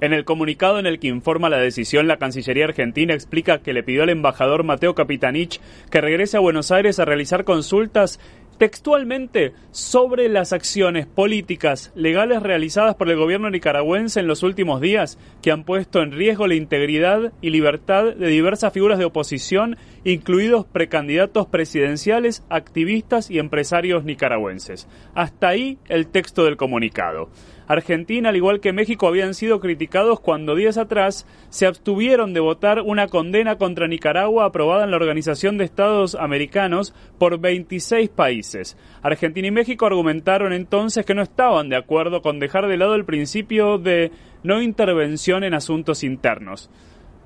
En 0.00 0.12
el 0.12 0.24
comunicado 0.24 0.78
en 0.78 0.86
el 0.86 0.98
que 0.98 1.08
informa 1.08 1.48
la 1.48 1.58
decisión, 1.58 2.06
la 2.06 2.18
Cancillería 2.18 2.66
Argentina 2.66 3.14
explica 3.14 3.58
que 3.58 3.72
le 3.72 3.82
pidió 3.82 4.02
al 4.02 4.10
embajador 4.10 4.64
Mateo 4.64 4.94
Capitanich 4.94 5.60
que 5.90 6.00
regrese 6.00 6.36
a 6.36 6.40
Buenos 6.40 6.70
Aires 6.70 6.98
a 6.98 7.04
realizar 7.04 7.44
consultas 7.44 8.20
textualmente 8.58 9.52
sobre 9.70 10.28
las 10.28 10.52
acciones 10.52 11.06
políticas 11.06 11.92
legales 11.94 12.42
realizadas 12.42 12.94
por 12.94 13.10
el 13.10 13.16
gobierno 13.16 13.50
nicaragüense 13.50 14.20
en 14.20 14.26
los 14.26 14.42
últimos 14.42 14.80
días 14.80 15.18
que 15.42 15.50
han 15.52 15.64
puesto 15.64 16.00
en 16.00 16.12
riesgo 16.12 16.46
la 16.46 16.54
integridad 16.54 17.32
y 17.40 17.50
libertad 17.50 18.14
de 18.14 18.28
diversas 18.28 18.72
figuras 18.72 18.98
de 18.98 19.04
oposición, 19.04 19.76
incluidos 20.04 20.66
precandidatos 20.66 21.46
presidenciales, 21.46 22.42
activistas 22.48 23.30
y 23.30 23.38
empresarios 23.38 24.04
nicaragüenses. 24.04 24.88
Hasta 25.14 25.48
ahí 25.48 25.78
el 25.88 26.06
texto 26.06 26.44
del 26.44 26.56
comunicado. 26.56 27.28
Argentina, 27.68 28.28
al 28.28 28.36
igual 28.36 28.60
que 28.60 28.72
México, 28.72 29.08
habían 29.08 29.34
sido 29.34 29.60
criticados 29.60 30.20
cuando 30.20 30.54
días 30.54 30.78
atrás 30.78 31.26
se 31.48 31.66
abstuvieron 31.66 32.32
de 32.32 32.40
votar 32.40 32.80
una 32.80 33.08
condena 33.08 33.56
contra 33.56 33.88
Nicaragua 33.88 34.44
aprobada 34.44 34.84
en 34.84 34.90
la 34.90 34.96
Organización 34.96 35.58
de 35.58 35.64
Estados 35.64 36.14
Americanos 36.14 36.94
por 37.18 37.38
26 37.38 38.08
países. 38.10 38.76
Argentina 39.02 39.48
y 39.48 39.50
México 39.50 39.86
argumentaron 39.86 40.52
entonces 40.52 41.04
que 41.04 41.14
no 41.14 41.22
estaban 41.22 41.68
de 41.68 41.76
acuerdo 41.76 42.22
con 42.22 42.38
dejar 42.38 42.68
de 42.68 42.76
lado 42.76 42.94
el 42.94 43.04
principio 43.04 43.78
de 43.78 44.12
no 44.42 44.62
intervención 44.62 45.42
en 45.42 45.54
asuntos 45.54 46.04
internos. 46.04 46.70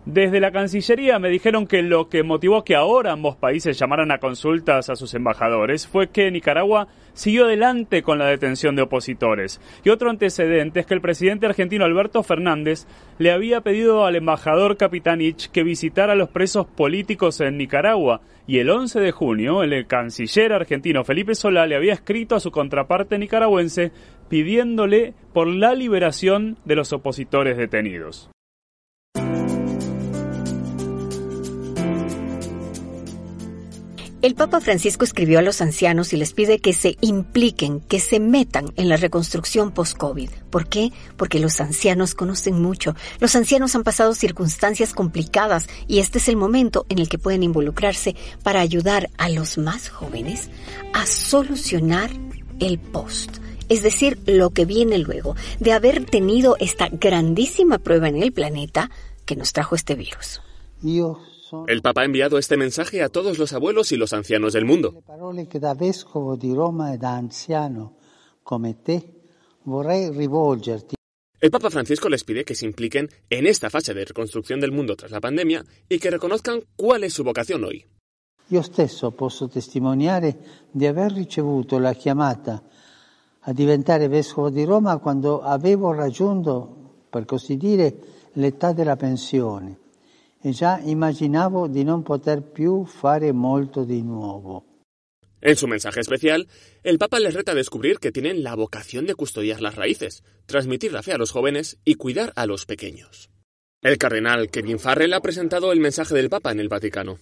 Desde 0.07 0.41
la 0.41 0.51
Cancillería 0.51 1.19
me 1.19 1.29
dijeron 1.29 1.67
que 1.67 1.83
lo 1.83 2.09
que 2.09 2.23
motivó 2.23 2.65
que 2.65 2.75
ahora 2.75 3.13
ambos 3.13 3.37
países 3.37 3.79
llamaran 3.79 4.11
a 4.11 4.19
consultas 4.19 4.89
a 4.89 4.97
sus 4.97 5.13
embajadores 5.13 5.87
fue 5.87 6.09
que 6.09 6.31
Nicaragua 6.31 6.89
siguió 7.13 7.45
adelante 7.45 8.03
con 8.03 8.19
la 8.19 8.27
detención 8.27 8.75
de 8.77 8.83
opositores. 8.83 9.61
Y 9.85 9.91
otro 9.91 10.09
antecedente 10.09 10.81
es 10.81 10.87
que 10.87 10.95
el 10.95 11.03
presidente 11.03 11.45
argentino 11.45 11.85
Alberto 11.85 12.23
Fernández 12.23 12.87
le 13.19 13.31
había 13.31 13.61
pedido 13.61 14.07
al 14.07 14.17
embajador 14.17 14.79
Capitanich 14.79 15.51
que 15.51 15.65
visitara 15.65 16.15
a 16.15 16.17
los 16.17 16.31
presos 16.31 16.67
políticos 16.67 17.39
en 17.43 17.59
Nicaragua. 17.59 18.23
Y 18.47 18.59
el 18.59 18.71
11 18.71 19.01
de 19.01 19.13
junio, 19.13 19.63
el 19.63 19.87
canciller 19.87 20.55
argentino 20.55 21.05
Felipe 21.05 21.35
Solá 21.35 21.67
le 21.67 21.77
había 21.77 21.93
escrito 21.93 22.35
a 22.35 22.41
su 22.41 22.51
contraparte 22.51 23.19
nicaragüense 23.19 23.93
pidiéndole 24.31 25.13
por 25.35 25.47
la 25.47 25.75
liberación 25.75 26.57
de 26.65 26.77
los 26.77 26.95
opositores 26.95 27.59
detenidos. 27.59 28.31
El 34.23 34.35
Papa 34.35 34.61
Francisco 34.61 35.03
escribió 35.03 35.39
a 35.39 35.43
los 35.43 35.63
ancianos 35.63 36.13
y 36.13 36.19
les 36.19 36.35
pide 36.35 36.59
que 36.59 36.75
se 36.75 36.99
impliquen, 37.01 37.81
que 37.81 38.01
se 38.01 38.21
metan 38.21 38.67
en 38.77 38.91
la 38.91 38.99
reconstrucción 38.99 39.73
post-COVID. 39.73 40.29
¿Por 40.51 40.69
qué? 40.69 40.93
Porque 41.17 41.41
los 41.41 41.59
ancianos 41.59 42.15
conocen 42.15 42.61
mucho. 42.61 42.95
Los 43.19 43.35
ancianos 43.35 43.75
han 43.75 43.83
pasado 43.83 44.15
circunstancias 44.15 44.93
complicadas 44.93 45.69
y 45.89 46.01
este 46.01 46.19
es 46.19 46.29
el 46.29 46.37
momento 46.37 46.85
en 46.91 46.99
el 46.99 47.09
que 47.09 47.17
pueden 47.17 47.43
involucrarse 47.43 48.15
para 48.43 48.61
ayudar 48.61 49.09
a 49.17 49.31
los 49.31 49.57
más 49.57 49.89
jóvenes 49.89 50.51
a 50.93 51.07
solucionar 51.07 52.11
el 52.59 52.79
post. 52.79 53.39
Es 53.71 53.83
decir, 53.83 54.19
lo 54.27 54.51
que 54.51 54.67
viene 54.67 54.99
luego 54.99 55.35
de 55.61 55.73
haber 55.73 56.05
tenido 56.05 56.57
esta 56.61 56.91
grandísima 56.91 57.79
prueba 57.79 58.09
en 58.09 58.23
el 58.23 58.33
planeta 58.33 58.91
que 59.25 59.35
nos 59.35 59.55
trajo 59.55 59.77
este 59.77 59.95
virus. 59.95 60.43
El 61.67 61.83
Papa 61.83 62.03
ha 62.03 62.05
enviado 62.05 62.39
este 62.39 62.57
mensaje 62.57 63.03
a 63.03 63.09
todos 63.09 63.39
los 63.39 63.53
abuelos 63.53 63.93
y 63.93 63.97
los 63.97 64.13
ancianos 64.13 64.53
del 64.53 64.65
mundo. 64.65 65.03
El 71.41 71.51
Papa 71.51 71.71
Francisco 71.71 72.09
les 72.09 72.25
pide 72.25 72.45
que 72.45 72.55
se 72.55 72.67
impliquen 72.67 73.09
en 73.31 73.47
esta 73.47 73.71
fase 73.71 73.95
de 73.95 74.05
reconstrucción 74.05 74.61
del 74.61 74.73
mundo 74.73 74.95
tras 74.97 75.11
la 75.11 75.21
pandemia 75.21 75.65
y 75.89 75.99
que 75.99 76.11
reconozcan 76.11 76.63
cuál 76.77 77.05
es 77.05 77.15
su 77.15 77.25
vocación 77.25 77.65
hoy. 77.65 77.85
Io 78.53 78.63
stesso 78.63 79.13
posso 79.13 79.49
testimoniare 79.49 80.67
di 80.73 80.85
aver 80.85 81.13
ricevuto 81.13 81.79
la 81.79 81.95
chiamata 81.95 82.61
a 83.43 83.53
diventare 83.53 84.09
vescovo 84.09 84.51
di 84.51 84.65
Roma 84.65 84.99
quando 84.99 85.41
avevo 85.41 85.93
raggiunto, 85.93 87.05
per 87.09 87.25
così 87.27 87.57
dire, 87.57 87.95
l'età 88.33 88.73
della 88.73 88.97
pensione 88.97 89.80
e 90.43 90.51
già 90.51 90.81
immaginavo 90.83 91.69
di 91.69 91.85
non 91.85 92.03
poter 92.03 92.43
più 92.43 92.85
fare 92.85 93.33
molto 93.33 93.85
di 93.85 94.03
nuovo. 94.03 94.65
En 95.43 95.57
su 95.57 95.67
mensaje 95.67 96.01
especial, 96.01 96.49
el 96.83 96.99
Papa 96.99 97.19
les 97.19 97.35
reta 97.35 97.53
a 97.53 97.55
descubrir 97.55 97.99
que 97.99 98.13
tienen 98.13 98.43
la 98.43 98.55
vocación 98.55 99.07
de 99.07 99.15
custodiar 99.15 99.63
las 99.63 99.75
raíces, 99.75 100.23
transmitir 100.47 100.93
la 100.93 101.03
fe 101.03 101.13
a 101.13 101.19
los 101.19 101.31
jóvenes 101.31 101.79
y 101.85 101.95
cuidar 101.95 102.33
a 102.37 102.45
los 102.45 102.67
pequeños. 102.67 103.31
El 103.81 103.97
cardenal 103.97 104.51
Kevin 104.51 104.79
Farrell 104.79 105.15
ha 105.15 105.21
presentado 105.21 105.73
el 105.73 105.81
mensaje 105.81 106.15
del 106.15 106.29
Papa 106.29 106.53
en 106.53 106.61
el 106.61 106.69
Vaticano. 106.69 107.19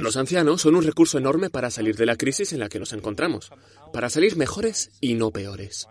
Los 0.00 0.16
ancianos 0.16 0.62
son 0.62 0.76
un 0.76 0.84
recurso 0.84 1.18
enorme 1.18 1.50
para 1.50 1.70
salir 1.70 1.96
de 1.96 2.06
la 2.06 2.16
crisis 2.16 2.52
en 2.54 2.60
la 2.60 2.70
que 2.70 2.78
nos 2.78 2.94
encontramos, 2.94 3.50
para 3.92 4.08
salir 4.08 4.36
mejores 4.36 4.90
y 5.00 5.14
no 5.14 5.30
peores. 5.30 5.86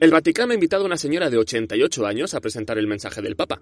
El 0.00 0.10
Vaticano 0.10 0.52
ha 0.52 0.54
invitado 0.54 0.82
a 0.82 0.86
una 0.86 0.96
señora 0.96 1.30
de 1.30 1.38
88 1.38 2.06
años 2.06 2.34
a 2.34 2.40
presentar 2.40 2.78
el 2.78 2.86
mensaje 2.86 3.22
del 3.22 3.36
Papa. 3.36 3.60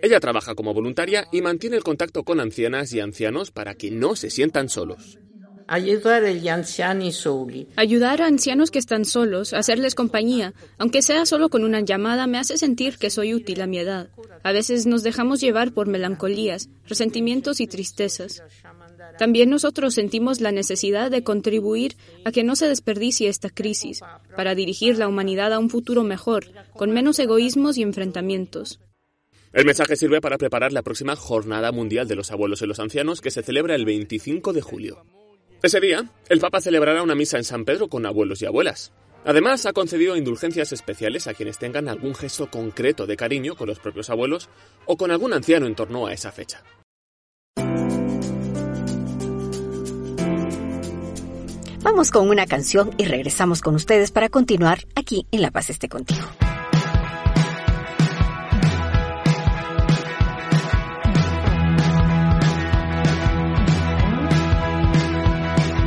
Ella 0.00 0.20
trabaja 0.20 0.54
como 0.54 0.72
voluntaria 0.72 1.26
y 1.32 1.42
mantiene 1.42 1.76
el 1.76 1.82
contacto 1.82 2.22
con 2.22 2.38
ancianas 2.38 2.92
y 2.92 3.00
ancianos 3.00 3.50
para 3.50 3.74
que 3.74 3.90
no 3.90 4.14
se 4.14 4.30
sientan 4.30 4.68
solos. 4.68 5.18
Ayudar 7.76 8.22
a 8.22 8.26
ancianos 8.26 8.70
que 8.70 8.78
están 8.78 9.04
solos, 9.04 9.52
hacerles 9.52 9.96
compañía, 9.96 10.54
aunque 10.78 11.02
sea 11.02 11.26
solo 11.26 11.48
con 11.48 11.64
una 11.64 11.80
llamada, 11.80 12.28
me 12.28 12.38
hace 12.38 12.56
sentir 12.56 12.98
que 12.98 13.10
soy 13.10 13.34
útil 13.34 13.60
a 13.60 13.66
mi 13.66 13.78
edad. 13.78 14.08
A 14.44 14.52
veces 14.52 14.86
nos 14.86 15.02
dejamos 15.02 15.40
llevar 15.40 15.72
por 15.72 15.88
melancolías, 15.88 16.68
resentimientos 16.86 17.60
y 17.60 17.66
tristezas. 17.66 18.44
También 19.18 19.50
nosotros 19.50 19.94
sentimos 19.94 20.40
la 20.40 20.52
necesidad 20.52 21.10
de 21.10 21.22
contribuir 21.22 21.96
a 22.24 22.32
que 22.32 22.44
no 22.44 22.56
se 22.56 22.68
desperdicie 22.68 23.28
esta 23.28 23.50
crisis, 23.50 24.02
para 24.36 24.54
dirigir 24.54 24.98
la 24.98 25.08
humanidad 25.08 25.52
a 25.52 25.58
un 25.58 25.70
futuro 25.70 26.04
mejor, 26.04 26.46
con 26.74 26.90
menos 26.90 27.18
egoísmos 27.18 27.78
y 27.78 27.82
enfrentamientos. 27.82 28.80
El 29.52 29.64
mensaje 29.64 29.96
sirve 29.96 30.20
para 30.20 30.36
preparar 30.36 30.72
la 30.72 30.82
próxima 30.82 31.16
Jornada 31.16 31.72
Mundial 31.72 32.06
de 32.06 32.16
los 32.16 32.30
Abuelos 32.30 32.60
y 32.60 32.66
los 32.66 32.78
Ancianos 32.78 33.22
que 33.22 33.30
se 33.30 33.42
celebra 33.42 33.74
el 33.74 33.86
25 33.86 34.52
de 34.52 34.60
julio. 34.60 35.04
Ese 35.62 35.80
día, 35.80 36.10
el 36.28 36.40
Papa 36.40 36.60
celebrará 36.60 37.02
una 37.02 37.14
misa 37.14 37.38
en 37.38 37.44
San 37.44 37.64
Pedro 37.64 37.88
con 37.88 38.04
abuelos 38.04 38.42
y 38.42 38.46
abuelas. 38.46 38.92
Además, 39.24 39.64
ha 39.66 39.72
concedido 39.72 40.14
indulgencias 40.14 40.72
especiales 40.72 41.26
a 41.26 41.34
quienes 41.34 41.58
tengan 41.58 41.88
algún 41.88 42.14
gesto 42.14 42.50
concreto 42.50 43.06
de 43.06 43.16
cariño 43.16 43.56
con 43.56 43.66
los 43.66 43.80
propios 43.80 44.10
abuelos 44.10 44.50
o 44.84 44.96
con 44.96 45.10
algún 45.10 45.32
anciano 45.32 45.66
en 45.66 45.74
torno 45.74 46.06
a 46.06 46.12
esa 46.12 46.30
fecha. 46.30 46.62
Vamos 51.86 52.10
con 52.10 52.28
una 52.28 52.46
canción 52.46 52.90
y 52.98 53.04
regresamos 53.04 53.60
con 53.60 53.76
ustedes 53.76 54.10
para 54.10 54.28
continuar 54.28 54.80
aquí 54.96 55.24
en 55.30 55.40
La 55.40 55.52
Paz 55.52 55.70
esté 55.70 55.88
contigo. 55.88 56.26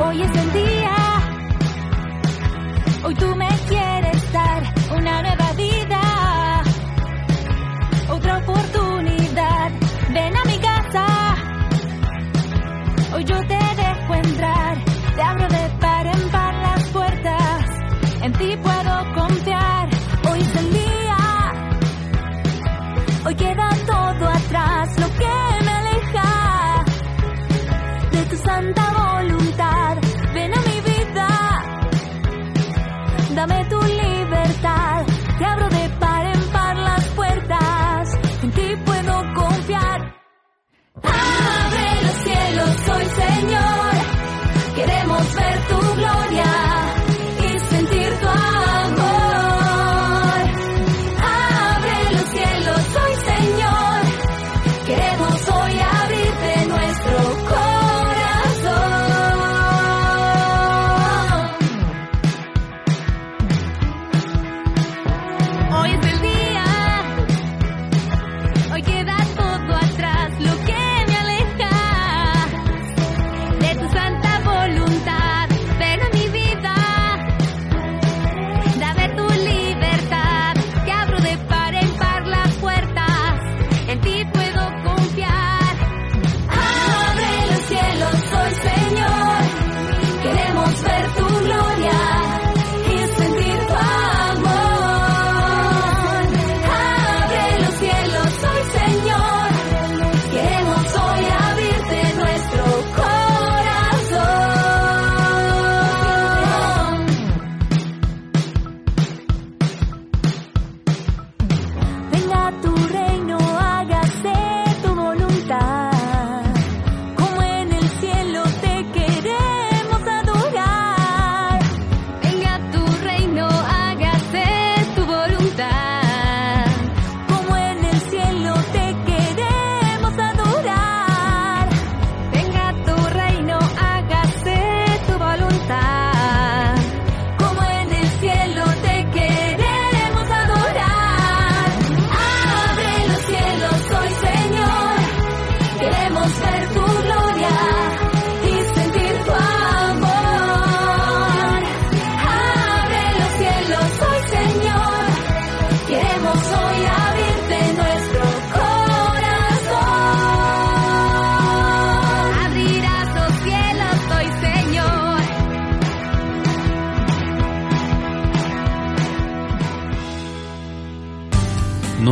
Hoy 0.02 0.22
es 0.22 0.36
el 0.38 0.52
día, 0.54 0.96
hoy 3.04 3.14
tú 3.14 3.36
me 3.36 3.49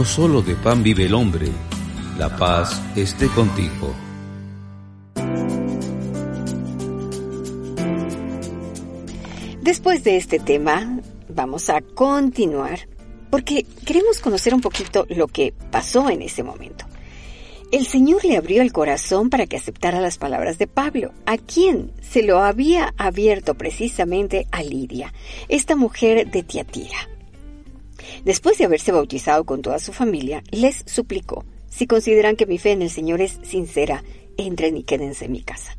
solo 0.09 0.40
de 0.40 0.55
pan 0.57 0.83
vive 0.83 1.05
el 1.05 1.14
hombre. 1.14 1.49
La 2.16 2.35
paz 2.35 2.81
esté 2.97 3.29
contigo. 3.29 3.94
Después 9.61 10.03
de 10.05 10.16
este 10.16 10.38
tema, 10.38 10.99
vamos 11.29 11.68
a 11.68 11.83
continuar 11.83 12.88
porque 13.31 13.66
queremos 13.85 14.18
conocer 14.21 14.55
un 14.55 14.62
poquito 14.62 15.07
lo 15.11 15.29
que 15.29 15.53
pasó 15.71 16.09
en 16.09 16.23
ese 16.23 16.42
momento. 16.42 16.87
El 17.71 17.87
Señor 17.87 18.25
le 18.25 18.38
abrió 18.38 18.62
el 18.62 18.73
corazón 18.73 19.29
para 19.29 19.47
que 19.47 19.59
aceptara 19.59 20.01
las 20.01 20.16
palabras 20.16 20.57
de 20.57 20.66
Pablo, 20.66 21.12
a 21.27 21.37
quien 21.37 21.92
se 22.01 22.23
lo 22.23 22.38
había 22.38 22.94
abierto 22.97 23.55
precisamente 23.55 24.47
a 24.53 24.62
Lidia, 24.62 25.12
esta 25.51 25.77
mujer 25.77 26.31
de 26.31 26.42
Tiatira. 26.42 27.17
Después 28.25 28.59
de 28.59 28.64
haberse 28.64 28.92
bautizado 28.92 29.44
con 29.44 29.62
toda 29.62 29.79
su 29.79 29.92
familia, 29.92 30.42
les 30.51 30.83
suplicó, 30.87 31.44
si 31.68 31.87
consideran 31.87 32.37
que 32.37 32.47
mi 32.47 32.59
fe 32.59 32.73
en 32.73 32.83
el 32.83 32.90
Señor 32.90 33.21
es 33.21 33.38
sincera, 33.42 34.03
entren 34.37 34.77
y 34.77 34.85
quédense 34.85 35.27
en 35.27 35.33
mi 35.33 35.42
casa. 35.42 35.77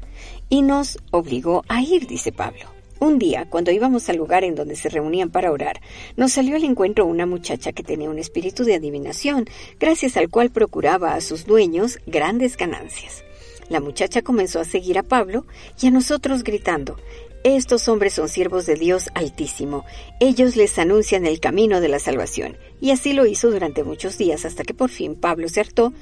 Y 0.50 0.62
nos 0.62 0.98
obligó 1.12 1.64
a 1.68 1.82
ir, 1.82 2.08
dice 2.08 2.32
Pablo. 2.32 2.80
Un 3.00 3.18
día, 3.18 3.48
cuando 3.50 3.72
íbamos 3.72 4.10
al 4.10 4.18
lugar 4.18 4.44
en 4.44 4.56
donde 4.56 4.76
se 4.76 4.90
reunían 4.90 5.30
para 5.30 5.52
orar, 5.52 5.80
nos 6.18 6.34
salió 6.34 6.58
al 6.58 6.66
encuentro 6.66 7.06
una 7.06 7.26
muchacha 7.26 7.72
que 7.72 7.82
tenía 7.82 8.10
un 8.10 8.20
espíritu 8.20 8.66
de 8.66 8.76
adivinación, 8.76 9.46
gracias 9.80 10.18
al 10.18 10.30
cual 10.30 10.50
procuraba 10.50 11.14
a 11.14 11.22
sus 11.22 11.46
dueños 11.46 12.00
grandes 12.06 12.58
ganancias. 12.58 13.24
La 13.70 13.80
muchacha 13.80 14.22
comenzó 14.22 14.60
a 14.60 14.66
seguir 14.66 14.98
a 14.98 15.04
Pablo 15.04 15.46
y 15.82 15.88
a 15.88 15.92
nosotros 15.92 16.44
gritando, 16.44 16.98
estos 17.44 17.88
hombres 17.88 18.14
son 18.14 18.28
siervos 18.28 18.66
de 18.66 18.76
Dios 18.76 19.10
Altísimo. 19.14 19.86
Ellos 20.20 20.56
les 20.56 20.78
anuncian 20.78 21.26
el 21.26 21.40
camino 21.40 21.80
de 21.80 21.88
la 21.88 22.00
salvación. 22.00 22.58
Y 22.82 22.92
así 22.92 23.14
lo 23.14 23.26
hizo 23.26 23.50
durante 23.50 23.84
muchos 23.84 24.18
días 24.18 24.46
hasta 24.46 24.64
que 24.64 24.74
por 24.74 24.90
fin 24.90 25.16
Pablo 25.16 25.48
se 25.48 25.62
hartó 25.62 25.94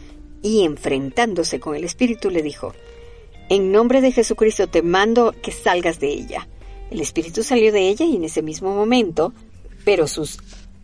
y 0.42 0.64
enfrentándose 0.64 1.60
con 1.60 1.76
el 1.76 1.84
Espíritu 1.84 2.30
le 2.30 2.42
dijo, 2.42 2.74
En 3.50 3.72
nombre 3.72 4.02
de 4.02 4.12
Jesucristo 4.12 4.68
te 4.68 4.82
mando 4.82 5.34
que 5.42 5.52
salgas 5.52 6.00
de 6.00 6.10
ella. 6.10 6.48
El 6.90 7.02
espíritu 7.02 7.44
salió 7.44 7.72
de 7.72 7.90
ella 7.90 8.06
y 8.06 8.16
en 8.16 8.24
ese 8.24 8.42
mismo 8.42 8.74
momento, 8.74 9.34
pero 9.84 10.08
sus 10.08 10.40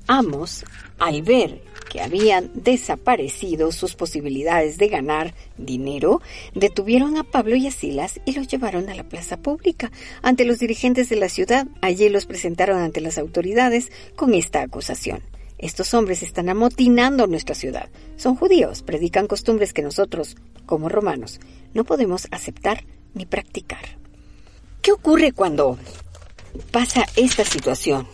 amos, 0.08 0.66
al 1.00 1.22
ver 1.22 1.62
que 1.94 2.02
habían 2.02 2.50
desaparecido 2.56 3.72
sus 3.72 3.94
posibilidades 3.94 4.80
de 4.80 4.88
ganar 4.88 5.36
dinero, 5.60 6.24
detuvieron 6.56 7.18
a 7.18 7.24
Pablo 7.24 7.56
y 7.56 7.68
a 7.68 7.72
Silas 7.72 8.20
y 8.26 8.32
los 8.32 8.48
llevaron 8.48 8.90
a 8.90 8.96
la 8.96 9.04
plaza 9.04 9.38
pública 9.38 9.92
ante 10.24 10.44
los 10.44 10.58
dirigentes 10.58 11.10
de 11.10 11.18
la 11.18 11.30
ciudad. 11.30 11.68
Allí 11.82 12.10
los 12.10 12.26
presentaron 12.26 12.80
ante 12.82 13.00
las 13.00 13.20
autoridades 13.20 13.92
con 14.16 14.34
esta 14.34 14.64
acusación. 14.64 15.22
Estos 15.60 15.94
hombres 15.94 16.24
están 16.24 16.50
amotinando 16.50 17.28
nuestra 17.28 17.54
ciudad. 17.54 17.90
Son 18.16 18.36
judíos, 18.36 18.82
predican 18.82 19.28
costumbres 19.28 19.72
que 19.72 19.84
nosotros, 19.84 20.36
como 20.66 20.90
romanos, 20.90 21.40
no 21.76 21.84
podemos 21.84 22.28
aceptar 22.32 22.86
ni 23.14 23.28
practicar. 23.28 24.00
¿Qué 24.82 24.92
ocurre 24.94 25.32
cuando 25.32 25.78
pasa 26.72 27.06
esta 27.16 27.46
situación? 27.46 28.08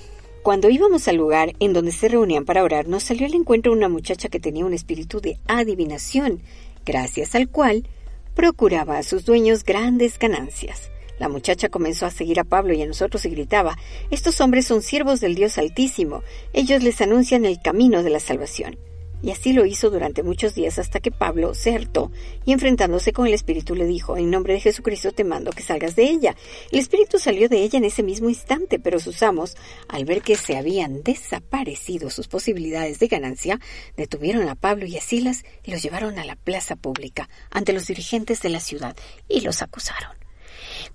Cuando 0.49 0.71
íbamos 0.71 1.07
al 1.07 1.15
lugar 1.15 1.53
en 1.59 1.73
donde 1.73 1.91
se 1.91 2.07
reunían 2.07 2.43
para 2.43 2.63
orar, 2.63 2.87
nos 2.87 3.03
salió 3.03 3.27
al 3.27 3.35
encuentro 3.35 3.71
una 3.71 3.87
muchacha 3.87 4.29
que 4.29 4.39
tenía 4.39 4.65
un 4.65 4.73
espíritu 4.73 5.21
de 5.21 5.37
adivinación, 5.47 6.41
gracias 6.83 7.35
al 7.35 7.49
cual 7.49 7.87
procuraba 8.33 8.97
a 8.97 9.03
sus 9.03 9.25
dueños 9.25 9.63
grandes 9.63 10.17
ganancias. 10.17 10.89
La 11.19 11.29
muchacha 11.29 11.69
comenzó 11.69 12.07
a 12.07 12.09
seguir 12.09 12.39
a 12.39 12.45
Pablo 12.45 12.73
y 12.73 12.81
a 12.81 12.87
nosotros 12.87 13.25
y 13.25 13.29
gritaba, 13.29 13.77
Estos 14.09 14.41
hombres 14.41 14.65
son 14.65 14.81
siervos 14.81 15.19
del 15.19 15.35
Dios 15.35 15.59
Altísimo, 15.59 16.23
ellos 16.51 16.81
les 16.81 16.99
anuncian 16.99 17.45
el 17.45 17.61
camino 17.61 18.01
de 18.01 18.09
la 18.09 18.19
salvación. 18.19 18.75
Y 19.21 19.31
así 19.31 19.51
lo 19.51 19.65
hizo 19.65 19.89
durante 19.89 20.23
muchos 20.23 20.55
días 20.55 20.79
hasta 20.79 20.99
que 20.99 21.11
Pablo 21.11 21.53
se 21.53 21.75
hartó 21.75 22.11
y 22.45 22.53
enfrentándose 22.53 23.11
con 23.11 23.27
el 23.27 23.33
Espíritu 23.33 23.75
le 23.75 23.85
dijo, 23.85 24.15
en 24.15 24.29
nombre 24.29 24.53
de 24.53 24.61
Jesucristo 24.61 25.11
te 25.11 25.25
mando 25.25 25.51
que 25.51 25.63
salgas 25.63 25.95
de 25.95 26.03
ella. 26.03 26.35
El 26.71 26.79
Espíritu 26.79 27.19
salió 27.19 27.49
de 27.49 27.61
ella 27.61 27.77
en 27.77 27.85
ese 27.85 28.01
mismo 28.01 28.29
instante, 28.29 28.79
pero 28.79 28.99
sus 28.99 29.21
amos, 29.21 29.57
al 29.89 30.05
ver 30.05 30.21
que 30.21 30.35
se 30.35 30.55
habían 30.55 31.03
desaparecido 31.03 32.09
sus 32.09 32.27
posibilidades 32.27 32.99
de 32.99 33.07
ganancia, 33.07 33.59
detuvieron 33.97 34.47
a 34.47 34.55
Pablo 34.55 34.85
y 34.85 34.97
a 34.97 35.01
Silas 35.01 35.43
y 35.63 35.71
los 35.71 35.83
llevaron 35.83 36.17
a 36.17 36.25
la 36.25 36.37
plaza 36.37 36.75
pública 36.77 37.29
ante 37.51 37.73
los 37.73 37.87
dirigentes 37.87 38.41
de 38.41 38.49
la 38.49 38.59
ciudad 38.61 38.95
y 39.27 39.41
los 39.41 39.61
acusaron. 39.61 40.15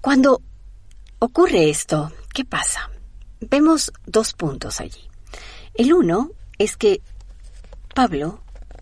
Cuando 0.00 0.40
ocurre 1.18 1.68
esto, 1.68 2.10
¿qué 2.32 2.44
pasa? 2.44 2.90
Vemos 3.40 3.92
dos 4.06 4.32
puntos 4.32 4.80
allí. 4.80 5.08
El 5.74 5.92
uno 5.92 6.30
es 6.58 6.76
que 6.76 7.02
Pablo 7.94 8.40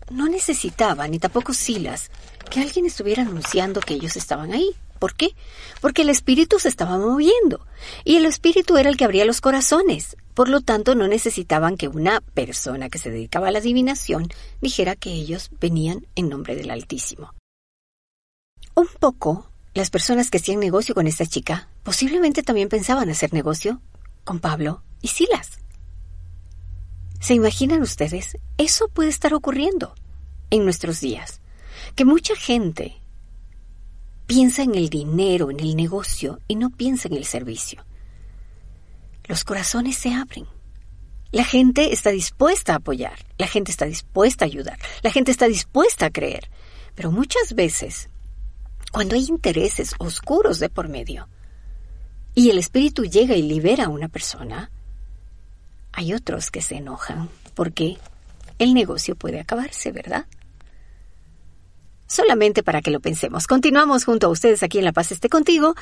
no 0.09 0.27
necesitaba, 0.27 1.07
ni 1.07 1.19
tampoco 1.19 1.53
Silas, 1.53 2.09
que 2.49 2.61
alguien 2.61 2.85
estuviera 2.85 3.21
anunciando 3.21 3.79
que 3.79 3.93
ellos 3.93 4.15
estaban 4.15 4.51
ahí. 4.51 4.71
¿Por 4.99 5.15
qué? 5.15 5.35
Porque 5.81 6.01
el 6.01 6.09
espíritu 6.09 6.59
se 6.59 6.69
estaba 6.69 6.97
moviendo 6.97 7.65
y 8.05 8.15
el 8.15 8.25
espíritu 8.25 8.77
era 8.77 8.89
el 8.89 8.97
que 8.97 9.05
abría 9.05 9.25
los 9.25 9.41
corazones. 9.41 10.17
Por 10.33 10.49
lo 10.49 10.61
tanto, 10.61 10.95
no 10.95 11.07
necesitaban 11.07 11.77
que 11.77 11.87
una 11.87 12.21
persona 12.21 12.89
que 12.89 12.97
se 12.97 13.11
dedicaba 13.11 13.49
a 13.49 13.51
la 13.51 13.59
adivinación 13.59 14.29
dijera 14.61 14.95
que 14.95 15.11
ellos 15.11 15.51
venían 15.59 16.07
en 16.15 16.29
nombre 16.29 16.55
del 16.55 16.71
Altísimo. 16.71 17.33
Un 18.75 18.87
poco, 18.99 19.49
las 19.73 19.89
personas 19.89 20.31
que 20.31 20.37
hacían 20.37 20.59
negocio 20.59 20.95
con 20.95 21.05
esta 21.05 21.25
chica 21.25 21.67
posiblemente 21.83 22.41
también 22.41 22.69
pensaban 22.69 23.09
hacer 23.09 23.33
negocio 23.33 23.81
con 24.23 24.39
Pablo 24.39 24.83
y 25.01 25.09
Silas. 25.09 25.62
¿Se 27.23 27.33
imaginan 27.33 27.81
ustedes? 27.81 28.37
Eso 28.57 28.89
puede 28.89 29.07
estar 29.07 29.33
ocurriendo 29.33 29.95
en 30.49 30.65
nuestros 30.65 30.99
días. 30.99 31.39
Que 31.95 32.03
mucha 32.03 32.35
gente 32.35 32.97
piensa 34.27 34.63
en 34.63 34.75
el 34.75 34.89
dinero, 34.89 35.49
en 35.49 35.61
el 35.61 35.77
negocio 35.77 36.41
y 36.49 36.57
no 36.57 36.69
piensa 36.69 37.07
en 37.07 37.13
el 37.13 37.23
servicio. 37.23 37.85
Los 39.23 39.45
corazones 39.45 39.95
se 39.95 40.13
abren. 40.13 40.47
La 41.31 41.45
gente 41.45 41.93
está 41.93 42.09
dispuesta 42.09 42.73
a 42.73 42.75
apoyar, 42.75 43.17
la 43.37 43.47
gente 43.47 43.71
está 43.71 43.85
dispuesta 43.85 44.43
a 44.43 44.47
ayudar, 44.47 44.77
la 45.01 45.09
gente 45.09 45.31
está 45.31 45.47
dispuesta 45.47 46.07
a 46.07 46.11
creer. 46.11 46.49
Pero 46.93 47.09
muchas 47.09 47.53
veces, 47.55 48.09
cuando 48.91 49.15
hay 49.15 49.27
intereses 49.29 49.95
oscuros 49.97 50.59
de 50.59 50.67
por 50.67 50.89
medio, 50.89 51.29
y 52.35 52.49
el 52.49 52.57
espíritu 52.57 53.05
llega 53.05 53.33
y 53.37 53.43
libera 53.43 53.85
a 53.85 53.89
una 53.89 54.09
persona, 54.09 54.72
hay 56.03 56.13
otros 56.13 56.51
que 56.51 56.61
se 56.61 56.75
enojan 56.75 57.29
porque 57.55 57.97
el 58.59 58.73
negocio 58.73 59.15
puede 59.15 59.39
acabarse, 59.39 59.93
¿verdad? 59.93 60.25
Solamente 62.07 62.61
para 62.61 62.81
que 62.81 62.91
lo 62.91 62.99
pensemos. 62.99 63.47
Continuamos 63.47 64.03
junto 64.03 64.27
a 64.27 64.29
ustedes 64.29 64.63
aquí 64.63 64.79
en 64.79 64.83
La 64.83 64.91
Paz 64.91 65.13
esté 65.13 65.29
contigo 65.29 65.75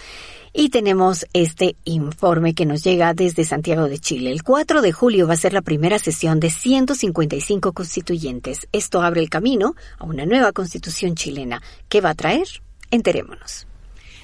y 0.53 0.69
tenemos 0.69 1.25
este 1.33 1.75
informe 1.85 2.53
que 2.53 2.67
nos 2.67 2.83
llega 2.83 3.15
desde 3.15 3.43
Santiago 3.45 3.89
de 3.89 3.97
Chile. 3.97 4.31
El 4.31 4.43
4 4.43 4.83
de 4.83 4.91
julio 4.91 5.27
va 5.27 5.33
a 5.33 5.37
ser 5.37 5.53
la 5.53 5.63
primera 5.63 5.97
sesión 5.97 6.39
de 6.39 6.51
155 6.51 7.73
constituyentes. 7.73 8.67
Esto 8.71 9.01
abre 9.01 9.21
el 9.21 9.29
camino 9.29 9.75
a 9.97 10.05
una 10.05 10.27
nueva 10.27 10.51
constitución 10.51 11.15
chilena. 11.15 11.63
¿Qué 11.89 11.99
va 11.99 12.11
a 12.11 12.15
traer? 12.15 12.47
Enterémonos. 12.91 13.65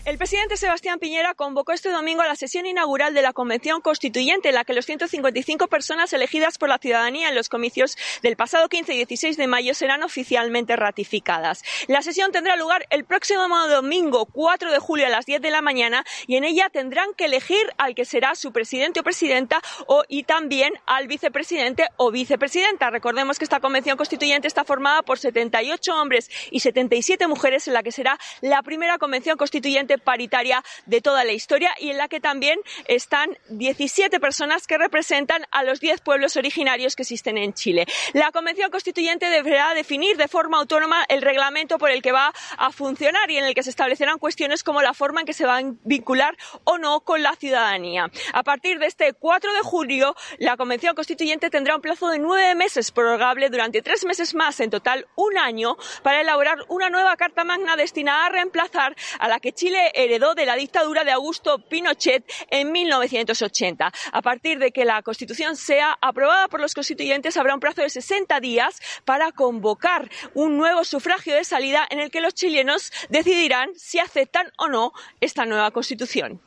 El 0.07 0.17
presidente 0.17 0.55
Sebastián 0.55 0.99
Piñera 0.99 1.33
convocó 1.33 1.73
este 1.73 1.89
domingo 1.89 2.21
a 2.21 2.27
la 2.27 2.37
sesión 2.37 2.65
inaugural 2.65 3.13
de 3.13 3.21
la 3.21 3.33
Convención 3.33 3.81
Constituyente, 3.81 4.47
en 4.47 4.55
la 4.55 4.63
que 4.63 4.73
los 4.73 4.85
155 4.85 5.67
personas 5.67 6.13
elegidas 6.13 6.57
por 6.57 6.69
la 6.69 6.77
ciudadanía 6.77 7.27
en 7.27 7.35
los 7.35 7.49
comicios 7.49 7.97
del 8.23 8.37
pasado 8.37 8.69
15 8.69 8.93
y 8.93 8.97
16 8.99 9.35
de 9.35 9.47
mayo 9.47 9.73
serán 9.73 10.03
oficialmente 10.03 10.77
ratificadas. 10.77 11.61
La 11.89 12.01
sesión 12.01 12.31
tendrá 12.31 12.55
lugar 12.55 12.85
el 12.89 13.03
próximo 13.03 13.49
domingo 13.67 14.27
4 14.27 14.71
de 14.71 14.79
julio 14.79 15.07
a 15.07 15.09
las 15.09 15.25
10 15.25 15.41
de 15.41 15.51
la 15.51 15.61
mañana 15.61 16.05
y 16.25 16.37
en 16.37 16.45
ella 16.45 16.69
tendrán 16.69 17.13
que 17.17 17.25
elegir 17.25 17.73
al 17.77 17.93
que 17.93 18.05
será 18.05 18.35
su 18.35 18.53
presidente 18.53 19.01
o 19.01 19.03
presidenta 19.03 19.59
o, 19.87 20.05
y 20.07 20.23
también 20.23 20.71
al 20.85 21.07
vicepresidente 21.07 21.85
o 21.97 22.11
vicepresidenta. 22.11 22.89
Recordemos 22.91 23.37
que 23.37 23.43
esta 23.43 23.59
Convención 23.59 23.97
Constituyente 23.97 24.47
está 24.47 24.63
formada 24.63 25.01
por 25.01 25.19
78 25.19 25.93
hombres 25.93 26.31
y 26.49 26.61
77 26.61 27.27
mujeres, 27.27 27.67
en 27.67 27.73
la 27.73 27.83
que 27.83 27.91
será 27.91 28.17
la 28.39 28.61
primera 28.61 28.97
Convención 28.99 29.35
Constituyente 29.35 29.96
paritaria 29.99 30.63
de 30.85 31.01
toda 31.01 31.23
la 31.23 31.33
historia 31.33 31.73
y 31.79 31.89
en 31.89 31.97
la 31.97 32.07
que 32.07 32.19
también 32.19 32.59
están 32.87 33.37
17 33.49 34.19
personas 34.19 34.67
que 34.67 34.77
representan 34.77 35.45
a 35.51 35.63
los 35.63 35.79
10 35.79 36.01
pueblos 36.01 36.35
originarios 36.35 36.95
que 36.95 37.03
existen 37.03 37.37
en 37.37 37.53
Chile. 37.53 37.85
La 38.13 38.31
Convención 38.31 38.71
Constituyente 38.71 39.29
deberá 39.29 39.73
definir 39.73 40.17
de 40.17 40.27
forma 40.27 40.57
autónoma 40.57 41.05
el 41.09 41.21
reglamento 41.21 41.77
por 41.77 41.91
el 41.91 42.01
que 42.01 42.11
va 42.11 42.33
a 42.57 42.71
funcionar 42.71 43.29
y 43.31 43.37
en 43.37 43.45
el 43.45 43.53
que 43.53 43.63
se 43.63 43.69
establecerán 43.69 44.19
cuestiones 44.19 44.63
como 44.63 44.81
la 44.81 44.93
forma 44.93 45.21
en 45.21 45.25
que 45.25 45.33
se 45.33 45.45
va 45.45 45.57
a 45.57 45.61
vincular 45.83 46.37
o 46.63 46.77
no 46.77 47.01
con 47.01 47.21
la 47.23 47.35
ciudadanía. 47.35 48.09
A 48.33 48.43
partir 48.43 48.79
de 48.79 48.87
este 48.87 49.13
4 49.13 49.53
de 49.53 49.61
julio, 49.61 50.15
la 50.37 50.57
Convención 50.57 50.95
Constituyente 50.95 51.49
tendrá 51.49 51.75
un 51.75 51.81
plazo 51.81 52.09
de 52.09 52.19
nueve 52.19 52.55
meses 52.55 52.91
prorrogable 52.91 53.49
durante 53.49 53.81
tres 53.81 54.05
meses 54.05 54.33
más, 54.33 54.59
en 54.59 54.69
total 54.69 55.07
un 55.15 55.37
año, 55.37 55.77
para 56.03 56.21
elaborar 56.21 56.59
una 56.67 56.89
nueva 56.89 57.15
Carta 57.17 57.43
Magna 57.43 57.75
destinada 57.75 58.25
a 58.25 58.29
reemplazar 58.29 58.95
a 59.19 59.27
la 59.27 59.39
que 59.39 59.53
Chile 59.53 59.86
heredó 59.93 60.35
de 60.35 60.45
la 60.45 60.55
dictadura 60.55 61.03
de 61.03 61.11
Augusto 61.11 61.59
Pinochet 61.69 62.23
en 62.49 62.71
1980. 62.71 63.91
A 64.11 64.21
partir 64.21 64.59
de 64.59 64.71
que 64.71 64.85
la 64.85 65.01
Constitución 65.01 65.55
sea 65.55 65.97
aprobada 66.01 66.47
por 66.47 66.61
los 66.61 66.73
constituyentes, 66.73 67.37
habrá 67.37 67.53
un 67.53 67.59
plazo 67.59 67.81
de 67.81 67.89
60 67.89 68.39
días 68.39 68.79
para 69.05 69.31
convocar 69.31 70.09
un 70.33 70.57
nuevo 70.57 70.83
sufragio 70.83 71.35
de 71.35 71.43
salida 71.43 71.85
en 71.89 71.99
el 71.99 72.11
que 72.11 72.21
los 72.21 72.33
chilenos 72.33 72.91
decidirán 73.09 73.69
si 73.75 73.99
aceptan 73.99 74.51
o 74.57 74.67
no 74.67 74.93
esta 75.19 75.45
nueva 75.45 75.71
Constitución. 75.71 76.41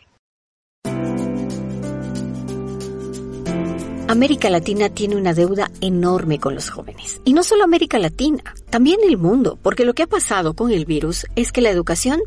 América 4.11 4.51
Latina 4.51 4.89
tiene 4.89 5.15
una 5.15 5.35
deuda 5.35 5.71
enorme 5.81 6.41
con 6.41 6.57
los 6.57 6.69
jóvenes. 6.69 7.21
Y 7.25 7.33
no 7.33 7.45
solo 7.45 7.63
América 7.63 7.97
Latina, 8.01 8.43
también 8.69 8.99
el 9.07 9.19
mundo, 9.19 9.57
porque 9.63 9.85
lo 9.85 9.95
que 9.95 10.03
ha 10.03 10.09
pasado 10.09 10.55
con 10.55 10.73
el 10.73 10.85
virus 10.85 11.27
es 11.37 11.53
que 11.53 11.61
la 11.61 11.71
educación 11.71 12.21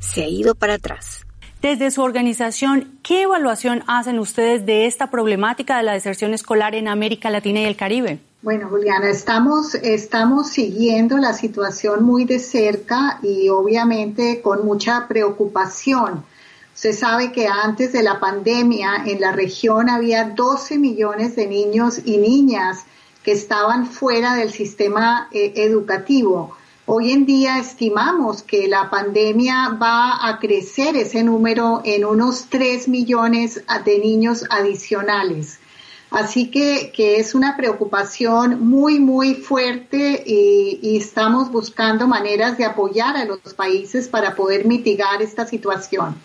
se 0.00 0.22
ha 0.22 0.28
ido 0.28 0.54
para 0.54 0.74
atrás. 0.74 1.24
Desde 1.60 1.90
su 1.90 2.02
organización, 2.02 2.98
¿qué 3.02 3.22
evaluación 3.22 3.82
hacen 3.88 4.18
ustedes 4.18 4.64
de 4.64 4.86
esta 4.86 5.10
problemática 5.10 5.76
de 5.76 5.82
la 5.82 5.92
deserción 5.92 6.32
escolar 6.34 6.74
en 6.74 6.86
América 6.86 7.30
Latina 7.30 7.60
y 7.60 7.64
el 7.64 7.76
Caribe? 7.76 8.20
Bueno, 8.42 8.68
Juliana, 8.68 9.10
estamos, 9.10 9.74
estamos 9.74 10.50
siguiendo 10.50 11.18
la 11.18 11.32
situación 11.32 12.04
muy 12.04 12.24
de 12.24 12.38
cerca 12.38 13.18
y 13.22 13.48
obviamente 13.48 14.40
con 14.40 14.64
mucha 14.64 15.08
preocupación 15.08 16.22
se 16.78 16.92
sabe 16.92 17.32
que 17.32 17.48
antes 17.48 17.92
de 17.92 18.04
la 18.04 18.20
pandemia 18.20 19.02
en 19.04 19.20
la 19.20 19.32
región 19.32 19.90
había 19.90 20.22
12 20.22 20.78
millones 20.78 21.34
de 21.34 21.48
niños 21.48 22.00
y 22.04 22.18
niñas 22.18 22.84
que 23.24 23.32
estaban 23.32 23.86
fuera 23.86 24.36
del 24.36 24.52
sistema 24.52 25.28
eh, 25.32 25.54
educativo. 25.56 26.54
Hoy 26.90 27.12
en 27.12 27.26
día 27.26 27.58
estimamos 27.58 28.42
que 28.42 28.66
la 28.66 28.88
pandemia 28.88 29.76
va 29.78 30.26
a 30.26 30.38
crecer 30.38 30.96
ese 30.96 31.22
número 31.22 31.82
en 31.84 32.06
unos 32.06 32.46
3 32.48 32.88
millones 32.88 33.62
de 33.84 33.98
niños 33.98 34.46
adicionales. 34.48 35.60
Así 36.10 36.50
que, 36.50 36.90
es 36.96 37.34
una 37.34 37.58
preocupación 37.58 38.66
muy, 38.66 39.00
muy 39.00 39.34
fuerte 39.34 40.22
y, 40.24 40.78
y, 40.80 40.96
estamos 40.96 41.52
buscando 41.52 42.08
maneras 42.08 42.56
de 42.56 42.64
apoyar 42.64 43.18
a 43.18 43.26
los 43.26 43.52
países 43.52 44.08
para 44.08 44.34
poder 44.34 44.64
mitigar 44.64 45.20
esta 45.20 45.46
situación. 45.46 46.16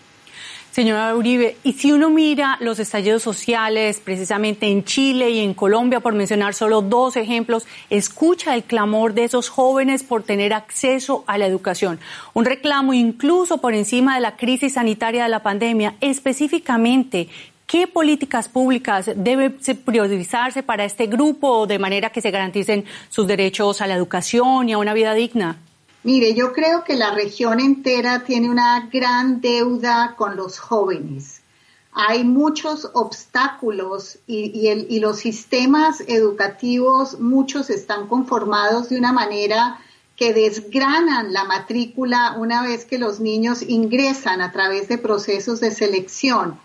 Señora 0.74 1.14
Uribe, 1.14 1.56
y 1.62 1.74
si 1.74 1.92
uno 1.92 2.10
mira 2.10 2.56
los 2.58 2.80
estallidos 2.80 3.22
sociales 3.22 4.00
precisamente 4.00 4.66
en 4.66 4.82
Chile 4.82 5.30
y 5.30 5.38
en 5.38 5.54
Colombia, 5.54 6.00
por 6.00 6.14
mencionar 6.14 6.52
solo 6.52 6.82
dos 6.82 7.14
ejemplos, 7.16 7.64
escucha 7.90 8.56
el 8.56 8.64
clamor 8.64 9.14
de 9.14 9.22
esos 9.22 9.48
jóvenes 9.48 10.02
por 10.02 10.24
tener 10.24 10.52
acceso 10.52 11.22
a 11.28 11.38
la 11.38 11.46
educación. 11.46 12.00
Un 12.32 12.44
reclamo 12.44 12.92
incluso 12.92 13.58
por 13.58 13.72
encima 13.72 14.16
de 14.16 14.22
la 14.22 14.34
crisis 14.34 14.72
sanitaria 14.72 15.22
de 15.22 15.28
la 15.28 15.44
pandemia. 15.44 15.94
Específicamente, 16.00 17.28
¿qué 17.68 17.86
políticas 17.86 18.48
públicas 18.48 19.12
deben 19.14 19.56
priorizarse 19.84 20.64
para 20.64 20.84
este 20.84 21.06
grupo 21.06 21.68
de 21.68 21.78
manera 21.78 22.10
que 22.10 22.20
se 22.20 22.32
garanticen 22.32 22.84
sus 23.10 23.28
derechos 23.28 23.80
a 23.80 23.86
la 23.86 23.94
educación 23.94 24.68
y 24.68 24.72
a 24.72 24.78
una 24.78 24.92
vida 24.92 25.14
digna? 25.14 25.56
Mire, 26.04 26.34
yo 26.34 26.52
creo 26.52 26.84
que 26.84 26.96
la 26.96 27.14
región 27.14 27.60
entera 27.60 28.24
tiene 28.24 28.50
una 28.50 28.90
gran 28.92 29.40
deuda 29.40 30.16
con 30.18 30.36
los 30.36 30.58
jóvenes. 30.58 31.40
Hay 31.94 32.24
muchos 32.24 32.90
obstáculos 32.92 34.18
y, 34.26 34.98
los 34.98 35.20
sistemas 35.20 36.02
educativos, 36.06 37.20
muchos 37.20 37.70
están 37.70 38.06
conformados 38.06 38.90
de 38.90 38.98
una 38.98 39.14
manera 39.14 39.80
que 40.14 40.34
desgranan 40.34 41.32
la 41.32 41.44
matrícula 41.44 42.36
una 42.38 42.62
vez 42.62 42.84
que 42.84 42.98
los 42.98 43.20
niños 43.20 43.62
ingresan 43.62 44.42
a 44.42 44.52
través 44.52 44.88
de 44.88 44.98
procesos 44.98 45.60
de 45.60 45.70
selección. 45.70 46.60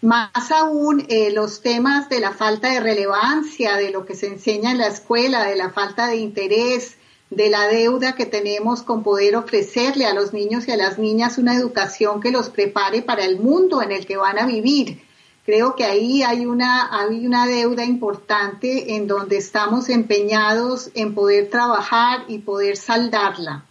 Más 0.00 0.50
aún 0.50 1.04
eh, 1.08 1.30
los 1.30 1.60
temas 1.60 2.08
de 2.08 2.20
la 2.20 2.32
falta 2.32 2.70
de 2.70 2.80
relevancia 2.80 3.76
de 3.76 3.90
lo 3.90 4.06
que 4.06 4.14
se 4.14 4.28
enseña 4.28 4.70
en 4.70 4.78
la 4.78 4.86
escuela, 4.86 5.44
de 5.44 5.56
la 5.56 5.70
falta 5.70 6.06
de 6.06 6.16
interés, 6.16 6.97
de 7.30 7.50
la 7.50 7.68
deuda 7.68 8.14
que 8.14 8.26
tenemos 8.26 8.82
con 8.82 9.02
poder 9.02 9.36
ofrecerle 9.36 10.06
a 10.06 10.14
los 10.14 10.32
niños 10.32 10.66
y 10.66 10.72
a 10.72 10.76
las 10.76 10.98
niñas 10.98 11.38
una 11.38 11.54
educación 11.54 12.20
que 12.20 12.30
los 12.30 12.48
prepare 12.48 13.02
para 13.02 13.24
el 13.24 13.38
mundo 13.38 13.82
en 13.82 13.92
el 13.92 14.06
que 14.06 14.16
van 14.16 14.38
a 14.38 14.46
vivir. 14.46 15.02
Creo 15.44 15.76
que 15.76 15.84
ahí 15.84 16.22
hay 16.22 16.46
una, 16.46 16.90
una 17.10 17.46
deuda 17.46 17.84
importante 17.84 18.94
en 18.96 19.06
donde 19.06 19.38
estamos 19.38 19.88
empeñados 19.88 20.90
en 20.94 21.14
poder 21.14 21.48
trabajar 21.48 22.24
y 22.28 22.38
poder 22.38 22.76
saldarla. 22.76 23.64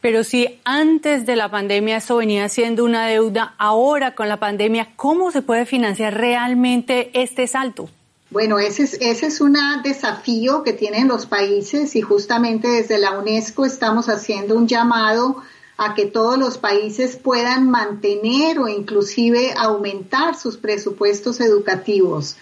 Pero 0.00 0.24
si 0.24 0.60
antes 0.64 1.26
de 1.26 1.36
la 1.36 1.50
pandemia 1.50 1.98
eso 1.98 2.16
venía 2.16 2.48
siendo 2.48 2.84
una 2.84 3.06
deuda, 3.06 3.54
ahora 3.58 4.14
con 4.14 4.28
la 4.28 4.38
pandemia, 4.38 4.92
¿cómo 4.96 5.30
se 5.30 5.42
puede 5.42 5.66
financiar 5.66 6.14
realmente 6.14 7.10
este 7.14 7.46
salto? 7.46 7.88
Bueno, 8.34 8.58
ese 8.58 8.82
es, 8.82 8.94
ese 8.94 9.26
es 9.26 9.40
un 9.40 9.56
desafío 9.84 10.64
que 10.64 10.72
tienen 10.72 11.06
los 11.06 11.24
países 11.24 11.94
y 11.94 12.00
justamente 12.00 12.66
desde 12.66 12.98
la 12.98 13.16
UNESCO 13.16 13.64
estamos 13.64 14.08
haciendo 14.08 14.56
un 14.56 14.66
llamado 14.66 15.40
a 15.76 15.94
que 15.94 16.06
todos 16.06 16.36
los 16.36 16.58
países 16.58 17.14
puedan 17.14 17.70
mantener 17.70 18.58
o 18.58 18.66
inclusive 18.66 19.54
aumentar 19.56 20.34
sus 20.34 20.56
presupuestos 20.56 21.40
educativos, 21.40 22.34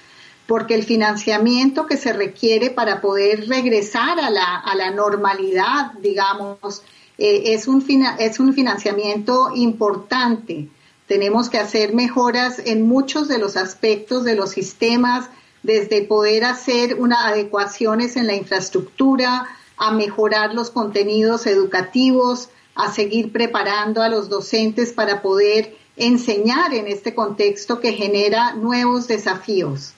porque 0.46 0.76
el 0.76 0.84
financiamiento 0.84 1.84
que 1.84 1.98
se 1.98 2.14
requiere 2.14 2.70
para 2.70 3.02
poder 3.02 3.46
regresar 3.46 4.18
a 4.18 4.30
la, 4.30 4.60
a 4.60 4.74
la 4.74 4.92
normalidad, 4.92 5.92
digamos, 6.00 6.80
eh, 7.18 7.52
es, 7.52 7.68
un 7.68 7.84
es 8.18 8.40
un 8.40 8.54
financiamiento 8.54 9.50
importante. 9.54 10.70
Tenemos 11.06 11.50
que 11.50 11.58
hacer 11.58 11.92
mejoras 11.92 12.62
en 12.64 12.88
muchos 12.88 13.28
de 13.28 13.36
los 13.36 13.58
aspectos 13.58 14.24
de 14.24 14.36
los 14.36 14.52
sistemas, 14.52 15.28
desde 15.62 16.02
poder 16.02 16.44
hacer 16.44 16.96
unas 17.00 17.24
adecuaciones 17.24 18.16
en 18.16 18.26
la 18.26 18.34
infraestructura, 18.34 19.46
a 19.76 19.92
mejorar 19.92 20.54
los 20.54 20.70
contenidos 20.70 21.46
educativos, 21.46 22.50
a 22.74 22.92
seguir 22.92 23.32
preparando 23.32 24.02
a 24.02 24.08
los 24.08 24.28
docentes 24.28 24.92
para 24.92 25.22
poder 25.22 25.76
enseñar 25.96 26.72
en 26.74 26.86
este 26.86 27.14
contexto 27.14 27.80
que 27.80 27.92
genera 27.92 28.54
nuevos 28.54 29.08
desafíos. 29.08 29.94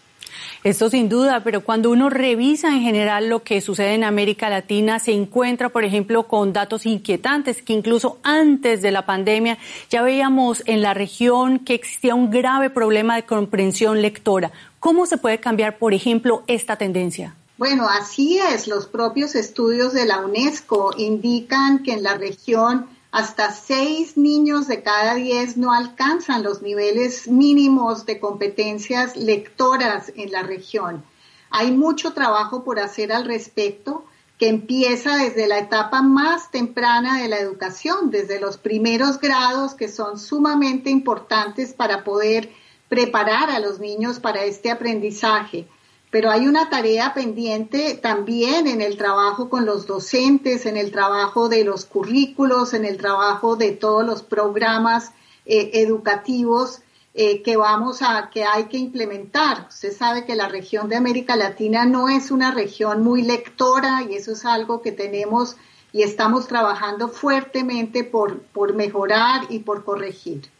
Esto 0.64 0.88
sin 0.88 1.10
duda, 1.10 1.42
pero 1.44 1.60
cuando 1.60 1.90
uno 1.90 2.08
revisa 2.08 2.68
en 2.68 2.80
general 2.80 3.28
lo 3.28 3.42
que 3.42 3.60
sucede 3.60 3.92
en 3.92 4.02
América 4.02 4.48
Latina, 4.48 4.98
se 4.98 5.12
encuentra, 5.12 5.68
por 5.68 5.84
ejemplo, 5.84 6.26
con 6.26 6.54
datos 6.54 6.86
inquietantes 6.86 7.60
que 7.60 7.74
incluso 7.74 8.18
antes 8.22 8.80
de 8.80 8.90
la 8.90 9.04
pandemia 9.04 9.58
ya 9.90 10.00
veíamos 10.00 10.62
en 10.64 10.80
la 10.80 10.94
región 10.94 11.58
que 11.58 11.74
existía 11.74 12.14
un 12.14 12.30
grave 12.30 12.70
problema 12.70 13.14
de 13.14 13.26
comprensión 13.26 14.00
lectora. 14.00 14.52
¿Cómo 14.80 15.04
se 15.04 15.18
puede 15.18 15.38
cambiar, 15.38 15.76
por 15.76 15.92
ejemplo, 15.92 16.44
esta 16.46 16.76
tendencia? 16.76 17.34
Bueno, 17.58 17.86
así 17.86 18.38
es. 18.38 18.66
Los 18.66 18.86
propios 18.86 19.34
estudios 19.34 19.92
de 19.92 20.06
la 20.06 20.24
UNESCO 20.24 20.94
indican 20.96 21.82
que 21.82 21.92
en 21.92 22.02
la 22.02 22.14
región 22.14 22.86
hasta 23.14 23.52
seis 23.52 24.16
niños 24.16 24.66
de 24.66 24.82
cada 24.82 25.14
diez 25.14 25.56
no 25.56 25.72
alcanzan 25.72 26.42
los 26.42 26.62
niveles 26.62 27.28
mínimos 27.28 28.06
de 28.06 28.18
competencias 28.18 29.16
lectoras 29.16 30.12
en 30.16 30.32
la 30.32 30.42
región. 30.42 31.04
Hay 31.48 31.70
mucho 31.70 32.12
trabajo 32.12 32.64
por 32.64 32.80
hacer 32.80 33.12
al 33.12 33.24
respecto 33.24 34.04
que 34.36 34.48
empieza 34.48 35.14
desde 35.14 35.46
la 35.46 35.58
etapa 35.58 36.02
más 36.02 36.50
temprana 36.50 37.22
de 37.22 37.28
la 37.28 37.38
educación, 37.38 38.10
desde 38.10 38.40
los 38.40 38.58
primeros 38.58 39.20
grados 39.20 39.74
que 39.74 39.86
son 39.86 40.18
sumamente 40.18 40.90
importantes 40.90 41.72
para 41.72 42.02
poder 42.02 42.50
preparar 42.88 43.48
a 43.48 43.60
los 43.60 43.78
niños 43.78 44.18
para 44.18 44.42
este 44.42 44.72
aprendizaje 44.72 45.68
pero 46.14 46.30
hay 46.30 46.46
una 46.46 46.70
tarea 46.70 47.12
pendiente 47.12 47.98
también 48.00 48.68
en 48.68 48.80
el 48.80 48.96
trabajo 48.96 49.50
con 49.50 49.66
los 49.66 49.84
docentes, 49.84 50.64
en 50.64 50.76
el 50.76 50.92
trabajo 50.92 51.48
de 51.48 51.64
los 51.64 51.86
currículos, 51.86 52.72
en 52.72 52.84
el 52.84 52.98
trabajo 52.98 53.56
de 53.56 53.72
todos 53.72 54.06
los 54.06 54.22
programas 54.22 55.10
eh, 55.44 55.72
educativos 55.74 56.82
eh, 57.14 57.42
que 57.42 57.56
vamos 57.56 58.00
a, 58.00 58.30
que 58.32 58.44
hay 58.44 58.66
que 58.66 58.78
implementar. 58.78 59.66
Usted 59.68 59.92
sabe 59.92 60.24
que 60.24 60.36
la 60.36 60.46
región 60.46 60.88
de 60.88 60.94
América 60.94 61.34
Latina 61.34 61.84
no 61.84 62.08
es 62.08 62.30
una 62.30 62.52
región 62.52 63.02
muy 63.02 63.22
lectora 63.22 64.04
y 64.08 64.14
eso 64.14 64.30
es 64.30 64.44
algo 64.44 64.82
que 64.82 64.92
tenemos 64.92 65.56
y 65.92 66.02
estamos 66.04 66.46
trabajando 66.46 67.08
fuertemente 67.08 68.04
por, 68.04 68.38
por 68.38 68.72
mejorar 68.72 69.46
y 69.48 69.58
por 69.58 69.82
corregir. 69.82 70.53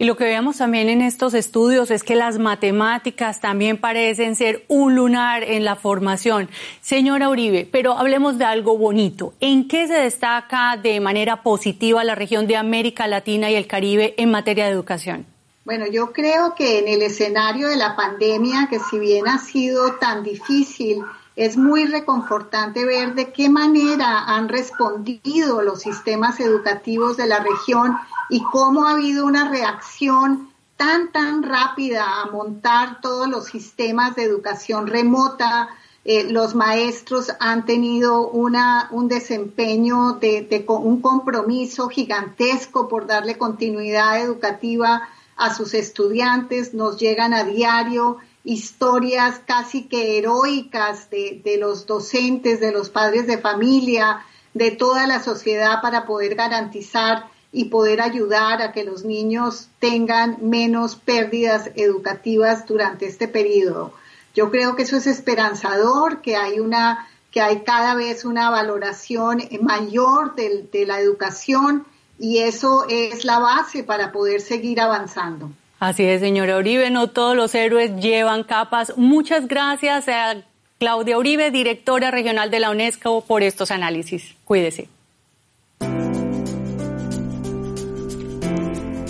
Y 0.00 0.06
lo 0.06 0.16
que 0.16 0.24
vemos 0.24 0.56
también 0.56 0.88
en 0.88 1.02
estos 1.02 1.34
estudios 1.34 1.90
es 1.90 2.02
que 2.02 2.14
las 2.14 2.38
matemáticas 2.38 3.42
también 3.42 3.76
parecen 3.76 4.34
ser 4.34 4.64
un 4.66 4.94
lunar 4.94 5.42
en 5.42 5.62
la 5.62 5.76
formación. 5.76 6.48
Señora 6.80 7.28
Uribe, 7.28 7.68
pero 7.70 7.98
hablemos 7.98 8.38
de 8.38 8.46
algo 8.46 8.78
bonito. 8.78 9.34
¿En 9.40 9.68
qué 9.68 9.86
se 9.86 9.92
destaca 9.92 10.78
de 10.82 11.00
manera 11.00 11.42
positiva 11.42 12.02
la 12.02 12.14
región 12.14 12.46
de 12.46 12.56
América 12.56 13.06
Latina 13.08 13.50
y 13.50 13.56
el 13.56 13.66
Caribe 13.66 14.14
en 14.16 14.30
materia 14.30 14.64
de 14.64 14.70
educación? 14.70 15.26
Bueno, 15.66 15.84
yo 15.86 16.14
creo 16.14 16.54
que 16.54 16.78
en 16.78 16.88
el 16.88 17.02
escenario 17.02 17.68
de 17.68 17.76
la 17.76 17.94
pandemia, 17.94 18.68
que 18.70 18.78
si 18.78 18.98
bien 18.98 19.28
ha 19.28 19.36
sido 19.36 19.96
tan 19.96 20.22
difícil, 20.22 21.04
es 21.40 21.56
muy 21.56 21.86
reconfortante 21.86 22.84
ver 22.84 23.14
de 23.14 23.32
qué 23.32 23.48
manera 23.48 24.24
han 24.26 24.50
respondido 24.50 25.62
los 25.62 25.80
sistemas 25.80 26.38
educativos 26.38 27.16
de 27.16 27.26
la 27.26 27.40
región 27.40 27.96
y 28.28 28.42
cómo 28.52 28.84
ha 28.84 28.90
habido 28.90 29.24
una 29.24 29.48
reacción 29.48 30.50
tan, 30.76 31.10
tan 31.12 31.42
rápida 31.42 32.20
a 32.20 32.30
montar 32.30 33.00
todos 33.00 33.26
los 33.26 33.46
sistemas 33.46 34.16
de 34.16 34.24
educación 34.24 34.86
remota. 34.86 35.70
Eh, 36.04 36.30
los 36.30 36.54
maestros 36.54 37.32
han 37.40 37.64
tenido 37.64 38.28
una, 38.28 38.88
un 38.90 39.08
desempeño 39.08 40.18
de, 40.20 40.42
de 40.42 40.66
un 40.68 41.00
compromiso 41.00 41.88
gigantesco 41.88 42.86
por 42.86 43.06
darle 43.06 43.38
continuidad 43.38 44.20
educativa 44.20 45.08
a 45.38 45.54
sus 45.54 45.72
estudiantes. 45.72 46.74
Nos 46.74 46.98
llegan 46.98 47.32
a 47.32 47.44
diario 47.44 48.18
historias 48.44 49.40
casi 49.46 49.84
que 49.84 50.18
heroicas 50.18 51.10
de, 51.10 51.40
de 51.44 51.58
los 51.58 51.86
docentes, 51.86 52.60
de 52.60 52.72
los 52.72 52.90
padres 52.90 53.26
de 53.26 53.38
familia, 53.38 54.24
de 54.54 54.70
toda 54.70 55.06
la 55.06 55.22
sociedad 55.22 55.80
para 55.82 56.06
poder 56.06 56.34
garantizar 56.34 57.26
y 57.52 57.66
poder 57.66 58.00
ayudar 58.00 58.62
a 58.62 58.72
que 58.72 58.84
los 58.84 59.04
niños 59.04 59.68
tengan 59.78 60.38
menos 60.40 60.96
pérdidas 60.96 61.70
educativas 61.74 62.66
durante 62.66 63.06
este 63.06 63.28
periodo. 63.28 63.92
Yo 64.34 64.50
creo 64.50 64.76
que 64.76 64.82
eso 64.82 64.96
es 64.96 65.06
esperanzador, 65.06 66.20
que 66.20 66.36
hay 66.36 66.60
una 66.60 67.06
que 67.30 67.40
hay 67.40 67.60
cada 67.60 67.94
vez 67.94 68.24
una 68.24 68.50
valoración 68.50 69.40
mayor 69.60 70.34
de, 70.34 70.68
de 70.72 70.84
la 70.84 70.98
educación 70.98 71.86
y 72.18 72.38
eso 72.38 72.86
es 72.88 73.24
la 73.24 73.38
base 73.38 73.84
para 73.84 74.10
poder 74.10 74.40
seguir 74.40 74.80
avanzando. 74.80 75.52
Así 75.80 76.04
es, 76.04 76.20
señora 76.20 76.58
Uribe, 76.58 76.90
no 76.90 77.08
todos 77.08 77.34
los 77.34 77.54
héroes 77.54 77.96
llevan 77.96 78.44
capas. 78.44 78.92
Muchas 78.98 79.48
gracias 79.48 80.08
a 80.08 80.36
Claudia 80.78 81.16
Uribe, 81.16 81.50
directora 81.50 82.10
regional 82.10 82.50
de 82.50 82.60
la 82.60 82.70
UNESCO, 82.70 83.24
por 83.24 83.42
estos 83.42 83.70
análisis. 83.70 84.36
Cuídese. 84.44 84.88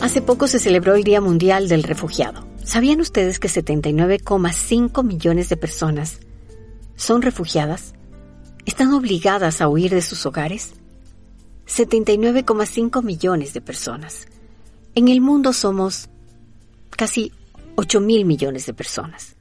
Hace 0.00 0.22
poco 0.22 0.46
se 0.46 0.60
celebró 0.60 0.94
el 0.94 1.02
Día 1.02 1.20
Mundial 1.20 1.68
del 1.68 1.82
Refugiado. 1.82 2.46
¿Sabían 2.62 3.00
ustedes 3.00 3.40
que 3.40 3.48
79,5 3.48 5.02
millones 5.02 5.48
de 5.48 5.56
personas 5.56 6.20
son 6.94 7.22
refugiadas? 7.22 7.94
¿Están 8.64 8.92
obligadas 8.92 9.60
a 9.60 9.68
huir 9.68 9.90
de 9.90 10.02
sus 10.02 10.24
hogares? 10.24 10.74
79,5 11.66 13.02
millones 13.02 13.54
de 13.54 13.60
personas. 13.60 14.28
En 14.94 15.08
el 15.08 15.20
mundo 15.20 15.52
somos 15.52 16.08
casi 16.96 17.32
8 17.76 18.00
mil 18.00 18.24
millones 18.24 18.66
de 18.66 18.74
personas. 18.74 19.36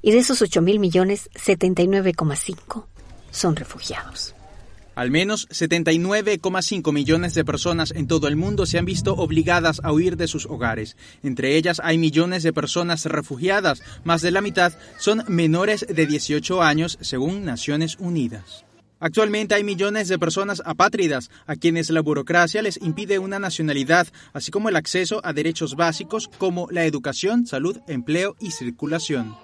Y 0.00 0.12
de 0.12 0.18
esos 0.18 0.42
8 0.42 0.62
mil 0.62 0.78
millones, 0.78 1.30
79,5 1.34 2.86
son 3.30 3.56
refugiados. 3.56 4.34
Al 4.94 5.10
menos 5.10 5.48
79,5 5.48 6.92
millones 6.92 7.32
de 7.34 7.44
personas 7.46 7.92
en 7.92 8.06
todo 8.06 8.28
el 8.28 8.36
mundo 8.36 8.66
se 8.66 8.78
han 8.78 8.84
visto 8.84 9.14
obligadas 9.14 9.80
a 9.82 9.92
huir 9.92 10.18
de 10.18 10.28
sus 10.28 10.44
hogares. 10.44 10.96
Entre 11.22 11.56
ellas 11.56 11.80
hay 11.82 11.96
millones 11.96 12.42
de 12.42 12.52
personas 12.52 13.06
refugiadas, 13.06 13.82
más 14.04 14.20
de 14.20 14.32
la 14.32 14.42
mitad 14.42 14.74
son 14.98 15.24
menores 15.28 15.86
de 15.88 16.06
18 16.06 16.62
años, 16.62 16.98
según 17.00 17.44
Naciones 17.44 17.96
Unidas. 17.98 18.64
Actualmente 19.02 19.56
hay 19.56 19.64
millones 19.64 20.06
de 20.06 20.16
personas 20.16 20.62
apátridas 20.64 21.28
a 21.48 21.56
quienes 21.56 21.90
la 21.90 22.00
burocracia 22.02 22.62
les 22.62 22.80
impide 22.80 23.18
una 23.18 23.40
nacionalidad, 23.40 24.06
así 24.32 24.52
como 24.52 24.68
el 24.68 24.76
acceso 24.76 25.20
a 25.24 25.32
derechos 25.32 25.74
básicos 25.74 26.30
como 26.38 26.68
la 26.70 26.84
educación, 26.84 27.44
salud, 27.44 27.78
empleo 27.88 28.36
y 28.38 28.52
circulación. 28.52 29.34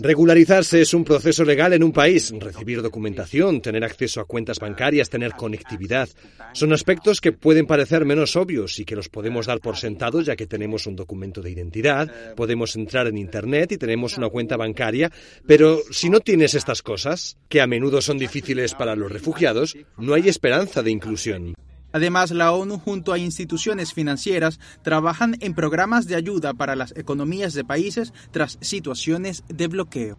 Regularizarse 0.00 0.80
es 0.82 0.92
un 0.92 1.04
proceso 1.04 1.44
legal 1.44 1.72
en 1.72 1.84
un 1.84 1.92
país. 1.92 2.32
Recibir 2.36 2.82
documentación, 2.82 3.60
tener 3.60 3.84
acceso 3.84 4.20
a 4.20 4.24
cuentas 4.24 4.58
bancarias, 4.58 5.08
tener 5.08 5.32
conectividad. 5.34 6.08
Son 6.52 6.72
aspectos 6.72 7.20
que 7.20 7.30
pueden 7.30 7.64
parecer 7.64 8.04
menos 8.04 8.34
obvios 8.34 8.80
y 8.80 8.84
que 8.84 8.96
los 8.96 9.08
podemos 9.08 9.46
dar 9.46 9.60
por 9.60 9.76
sentados 9.76 10.26
ya 10.26 10.34
que 10.34 10.48
tenemos 10.48 10.88
un 10.88 10.96
documento 10.96 11.42
de 11.42 11.52
identidad, 11.52 12.34
podemos 12.34 12.74
entrar 12.74 13.06
en 13.06 13.18
Internet 13.18 13.70
y 13.70 13.78
tenemos 13.78 14.18
una 14.18 14.28
cuenta 14.28 14.56
bancaria. 14.56 15.12
Pero 15.46 15.78
si 15.92 16.10
no 16.10 16.18
tienes 16.18 16.54
estas 16.54 16.82
cosas, 16.82 17.36
que 17.48 17.60
a 17.60 17.68
menudo 17.68 18.00
son 18.00 18.18
difíciles 18.18 18.74
para 18.74 18.96
los 18.96 19.12
refugiados, 19.12 19.76
no 19.96 20.14
hay 20.14 20.28
esperanza 20.28 20.82
de 20.82 20.90
inclusión. 20.90 21.54
Además, 21.92 22.30
la 22.30 22.52
ONU 22.52 22.78
junto 22.78 23.12
a 23.12 23.18
instituciones 23.18 23.92
financieras 23.92 24.58
trabajan 24.82 25.36
en 25.40 25.54
programas 25.54 26.06
de 26.06 26.16
ayuda 26.16 26.54
para 26.54 26.76
las 26.76 26.96
economías 26.96 27.54
de 27.54 27.64
países 27.64 28.12
tras 28.30 28.58
situaciones 28.60 29.44
de 29.48 29.68
bloqueo. 29.68 30.18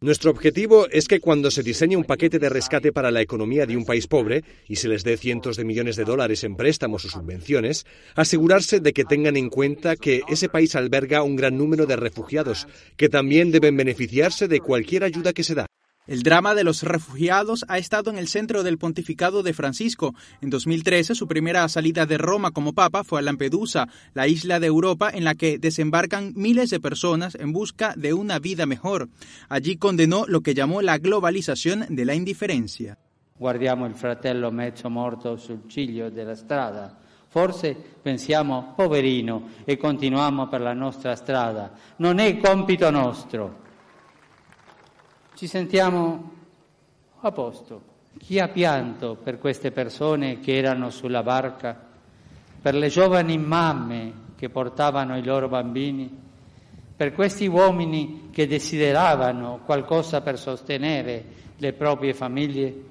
Nuestro 0.00 0.30
objetivo 0.30 0.88
es 0.88 1.06
que 1.06 1.20
cuando 1.20 1.50
se 1.50 1.62
diseñe 1.62 1.96
un 1.96 2.04
paquete 2.04 2.38
de 2.38 2.48
rescate 2.48 2.90
para 2.90 3.10
la 3.10 3.20
economía 3.20 3.66
de 3.66 3.76
un 3.76 3.84
país 3.84 4.06
pobre 4.06 4.44
y 4.66 4.76
se 4.76 4.88
les 4.88 5.04
dé 5.04 5.18
cientos 5.18 5.58
de 5.58 5.64
millones 5.64 5.96
de 5.96 6.04
dólares 6.04 6.42
en 6.42 6.56
préstamos 6.56 7.04
o 7.04 7.10
subvenciones, 7.10 7.84
asegurarse 8.14 8.80
de 8.80 8.94
que 8.94 9.04
tengan 9.04 9.36
en 9.36 9.50
cuenta 9.50 9.96
que 9.96 10.22
ese 10.28 10.48
país 10.48 10.74
alberga 10.74 11.22
un 11.22 11.36
gran 11.36 11.58
número 11.58 11.84
de 11.84 11.96
refugiados 11.96 12.66
que 12.96 13.10
también 13.10 13.50
deben 13.50 13.76
beneficiarse 13.76 14.48
de 14.48 14.60
cualquier 14.60 15.04
ayuda 15.04 15.34
que 15.34 15.44
se 15.44 15.54
da. 15.54 15.66
El 16.10 16.24
drama 16.24 16.56
de 16.56 16.64
los 16.64 16.82
refugiados 16.82 17.64
ha 17.68 17.78
estado 17.78 18.10
en 18.10 18.18
el 18.18 18.26
centro 18.26 18.64
del 18.64 18.78
pontificado 18.78 19.44
de 19.44 19.52
Francisco. 19.52 20.12
En 20.40 20.50
2013, 20.50 21.14
su 21.14 21.28
primera 21.28 21.68
salida 21.68 22.04
de 22.04 22.18
Roma 22.18 22.50
como 22.50 22.72
papa 22.72 23.04
fue 23.04 23.20
a 23.20 23.22
Lampedusa, 23.22 23.86
la 24.12 24.26
isla 24.26 24.58
de 24.58 24.66
Europa 24.66 25.08
en 25.14 25.22
la 25.22 25.36
que 25.36 25.60
desembarcan 25.60 26.32
miles 26.34 26.70
de 26.70 26.80
personas 26.80 27.36
en 27.36 27.52
busca 27.52 27.94
de 27.96 28.12
una 28.12 28.40
vida 28.40 28.66
mejor. 28.66 29.08
Allí 29.48 29.76
condenó 29.76 30.24
lo 30.26 30.40
que 30.40 30.52
llamó 30.52 30.82
la 30.82 30.98
globalización 30.98 31.86
de 31.88 32.04
la 32.04 32.16
indiferencia. 32.16 32.98
Guardiamo 33.38 33.86
il 33.86 33.94
fratello 33.94 34.50
mezzo 34.50 34.90
morto 34.90 35.36
sul 35.36 35.68
ciglio 35.68 36.10
della 36.10 36.34
strada. 36.34 36.98
Forse 37.28 37.76
pensiamo, 38.02 38.72
poverino, 38.74 39.50
e 39.64 39.76
continuiamo 39.76 40.48
per 40.48 40.60
la 40.60 40.74
nostra 40.74 41.14
strada. 41.14 41.70
Non 41.98 42.18
è 42.18 42.36
compito 42.38 42.90
nostro. 42.90 43.68
Ci 45.40 45.46
sentiamo 45.46 46.32
a 47.20 47.32
posto. 47.32 47.82
Chi 48.18 48.38
ha 48.38 48.48
pianto 48.48 49.14
per 49.14 49.38
queste 49.38 49.70
persone 49.70 50.38
che 50.38 50.54
erano 50.54 50.90
sulla 50.90 51.22
barca, 51.22 51.74
per 52.60 52.74
le 52.74 52.88
giovani 52.88 53.38
mamme 53.38 54.12
che 54.36 54.50
portavano 54.50 55.16
i 55.16 55.24
loro 55.24 55.48
bambini, 55.48 56.14
per 56.94 57.14
questi 57.14 57.46
uomini 57.46 58.28
che 58.30 58.46
desideravano 58.46 59.60
qualcosa 59.64 60.20
per 60.20 60.38
sostenere 60.38 61.24
le 61.56 61.72
proprie 61.72 62.12
famiglie? 62.12 62.84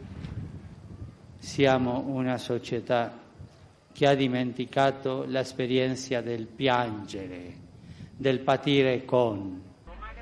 Siamo 1.37 2.05
una 2.07 2.39
società 2.39 3.15
che 3.91 4.07
ha 4.07 4.15
dimenticato 4.15 5.23
l'esperienza 5.27 6.19
del 6.21 6.47
piangere, 6.47 7.53
del 8.17 8.39
patire 8.39 9.05
con. 9.05 9.68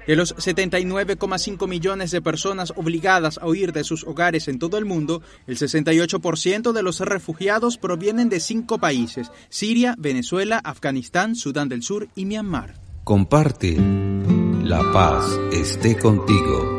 De 0.07 0.15
los 0.15 0.35
79,5 0.37 1.67
millones 1.67 2.11
de 2.11 2.21
personas 2.21 2.71
obligadas 2.77 3.37
a 3.37 3.47
huir 3.47 3.73
de 3.73 3.83
sus 3.83 4.05
hogares 4.05 4.47
en 4.47 4.57
todo 4.57 4.77
el 4.77 4.85
mundo, 4.85 5.21
el 5.47 5.57
68% 5.57 6.71
de 6.71 6.81
los 6.81 7.01
refugiados 7.01 7.77
provienen 7.77 8.29
de 8.29 8.39
cinco 8.39 8.79
países, 8.79 9.31
Siria, 9.49 9.95
Venezuela, 9.97 10.61
Afganistán, 10.63 11.35
Sudán 11.35 11.67
del 11.67 11.83
Sur 11.83 12.07
y 12.15 12.25
Myanmar. 12.25 12.75
Comparte. 13.03 13.77
La 14.63 14.81
paz 14.91 15.39
esté 15.51 15.97
contigo. 15.97 16.76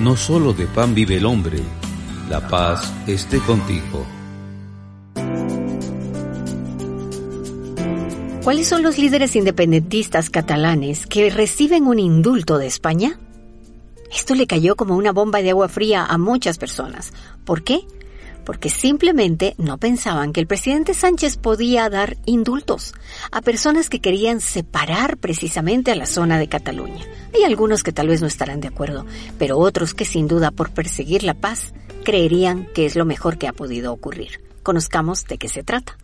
No 0.00 0.16
solo 0.16 0.54
de 0.54 0.66
pan 0.66 0.94
vive 0.94 1.18
el 1.18 1.26
hombre, 1.26 1.58
la 2.30 2.48
paz 2.48 2.90
esté 3.06 3.38
contigo. 3.40 4.06
¿Cuáles 8.42 8.66
son 8.66 8.82
los 8.82 8.96
líderes 8.96 9.36
independentistas 9.36 10.30
catalanes 10.30 11.06
que 11.06 11.28
reciben 11.28 11.86
un 11.86 11.98
indulto 11.98 12.56
de 12.56 12.66
España? 12.66 13.20
Esto 14.10 14.34
le 14.34 14.46
cayó 14.46 14.74
como 14.74 14.96
una 14.96 15.12
bomba 15.12 15.42
de 15.42 15.50
agua 15.50 15.68
fría 15.68 16.06
a 16.06 16.16
muchas 16.16 16.56
personas. 16.56 17.12
¿Por 17.44 17.62
qué? 17.62 17.80
Porque 18.50 18.68
simplemente 18.68 19.54
no 19.58 19.78
pensaban 19.78 20.32
que 20.32 20.40
el 20.40 20.48
presidente 20.48 20.92
Sánchez 20.92 21.36
podía 21.36 21.88
dar 21.88 22.16
indultos 22.26 22.94
a 23.30 23.42
personas 23.42 23.88
que 23.88 24.00
querían 24.00 24.40
separar 24.40 25.18
precisamente 25.18 25.92
a 25.92 25.94
la 25.94 26.04
zona 26.04 26.36
de 26.36 26.48
Cataluña. 26.48 27.06
Hay 27.32 27.44
algunos 27.44 27.84
que 27.84 27.92
tal 27.92 28.08
vez 28.08 28.20
no 28.20 28.26
estarán 28.26 28.60
de 28.60 28.66
acuerdo, 28.66 29.06
pero 29.38 29.56
otros 29.56 29.94
que 29.94 30.04
sin 30.04 30.26
duda 30.26 30.50
por 30.50 30.72
perseguir 30.72 31.22
la 31.22 31.34
paz 31.34 31.72
creerían 32.02 32.66
que 32.74 32.86
es 32.86 32.96
lo 32.96 33.04
mejor 33.04 33.38
que 33.38 33.46
ha 33.46 33.52
podido 33.52 33.92
ocurrir. 33.92 34.40
Conozcamos 34.64 35.26
de 35.26 35.38
qué 35.38 35.48
se 35.48 35.62
trata. 35.62 35.96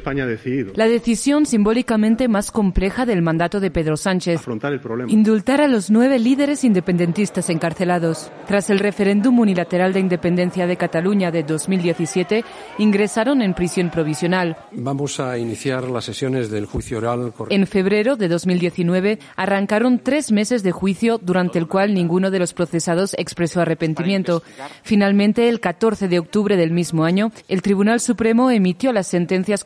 España 0.00 0.24
ha 0.24 0.26
decidido. 0.26 0.72
La 0.74 0.86
decisión 0.86 1.46
simbólicamente 1.46 2.28
más 2.28 2.50
compleja 2.50 3.06
del 3.06 3.22
mandato 3.22 3.60
de 3.60 3.70
Pedro 3.70 3.96
Sánchez. 3.96 4.40
Afrontar 4.40 4.72
el 4.72 4.80
problema. 4.80 5.10
Indultar 5.10 5.60
a 5.60 5.68
los 5.68 5.90
nueve 5.90 6.18
líderes 6.18 6.64
independentistas 6.64 7.50
encarcelados. 7.50 8.32
Tras 8.46 8.70
el 8.70 8.78
referéndum 8.78 9.38
unilateral 9.38 9.92
de 9.92 10.00
independencia 10.00 10.66
de 10.66 10.76
Cataluña 10.76 11.30
de 11.30 11.42
2017, 11.42 12.44
ingresaron 12.78 13.42
en 13.42 13.54
prisión 13.54 13.90
provisional. 13.90 14.56
Vamos 14.72 15.20
a 15.20 15.38
iniciar 15.38 15.84
las 15.84 16.04
sesiones 16.04 16.50
del 16.50 16.66
juicio 16.66 16.98
oral. 16.98 17.32
En 17.50 17.66
febrero 17.66 18.16
de 18.16 18.28
2019 18.28 19.18
arrancaron 19.36 19.98
tres 19.98 20.32
meses 20.32 20.62
de 20.62 20.72
juicio 20.72 21.18
durante 21.18 21.58
el 21.58 21.68
cual 21.68 21.94
ninguno 21.94 22.30
de 22.30 22.38
los 22.38 22.54
procesados 22.54 23.14
expresó 23.18 23.60
arrepentimiento. 23.60 24.42
Finalmente, 24.82 25.48
el 25.48 25.60
14 25.60 26.08
de 26.08 26.18
octubre 26.18 26.56
del 26.56 26.70
mismo 26.70 27.04
año, 27.04 27.32
el 27.48 27.62
Tribunal 27.62 28.00
Supremo 28.00 28.50
emitió 28.50 28.92
las 28.92 29.06
sentencias 29.06 29.64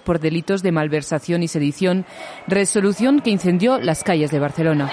por 0.00 0.20
delitos 0.20 0.62
de 0.62 0.72
malversación 0.72 1.42
y 1.42 1.48
sedición, 1.48 2.04
resolución 2.46 3.20
que 3.20 3.30
incendió 3.30 3.78
las 3.78 4.02
calles 4.04 4.30
de 4.30 4.38
Barcelona. 4.38 4.90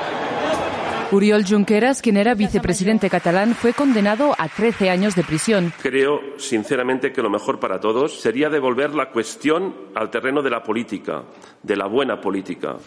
Uriol 1.13 1.45
Junqueras, 1.45 2.01
quien 2.01 2.17
era 2.17 2.33
vicepresidente 2.33 3.07
catalán, 3.07 3.53
fue 3.53 3.73
condenado 3.73 4.33
a 4.35 4.47
13 4.49 4.89
años 4.89 5.15
de 5.15 5.23
prisión. 5.23 5.71
Creo, 5.79 6.19
sinceramente, 6.37 7.11
que 7.11 7.21
lo 7.21 7.29
mejor 7.29 7.59
para 7.59 7.79
todos 7.79 8.19
sería 8.19 8.49
devolver 8.49 8.95
la 8.95 9.11
cuestión 9.11 9.75
al 9.93 10.09
terreno 10.09 10.41
de 10.41 10.49
la 10.49 10.63
política, 10.63 11.23
de 11.61 11.75
la 11.75 11.85
buena 11.85 12.19
política. 12.19 12.77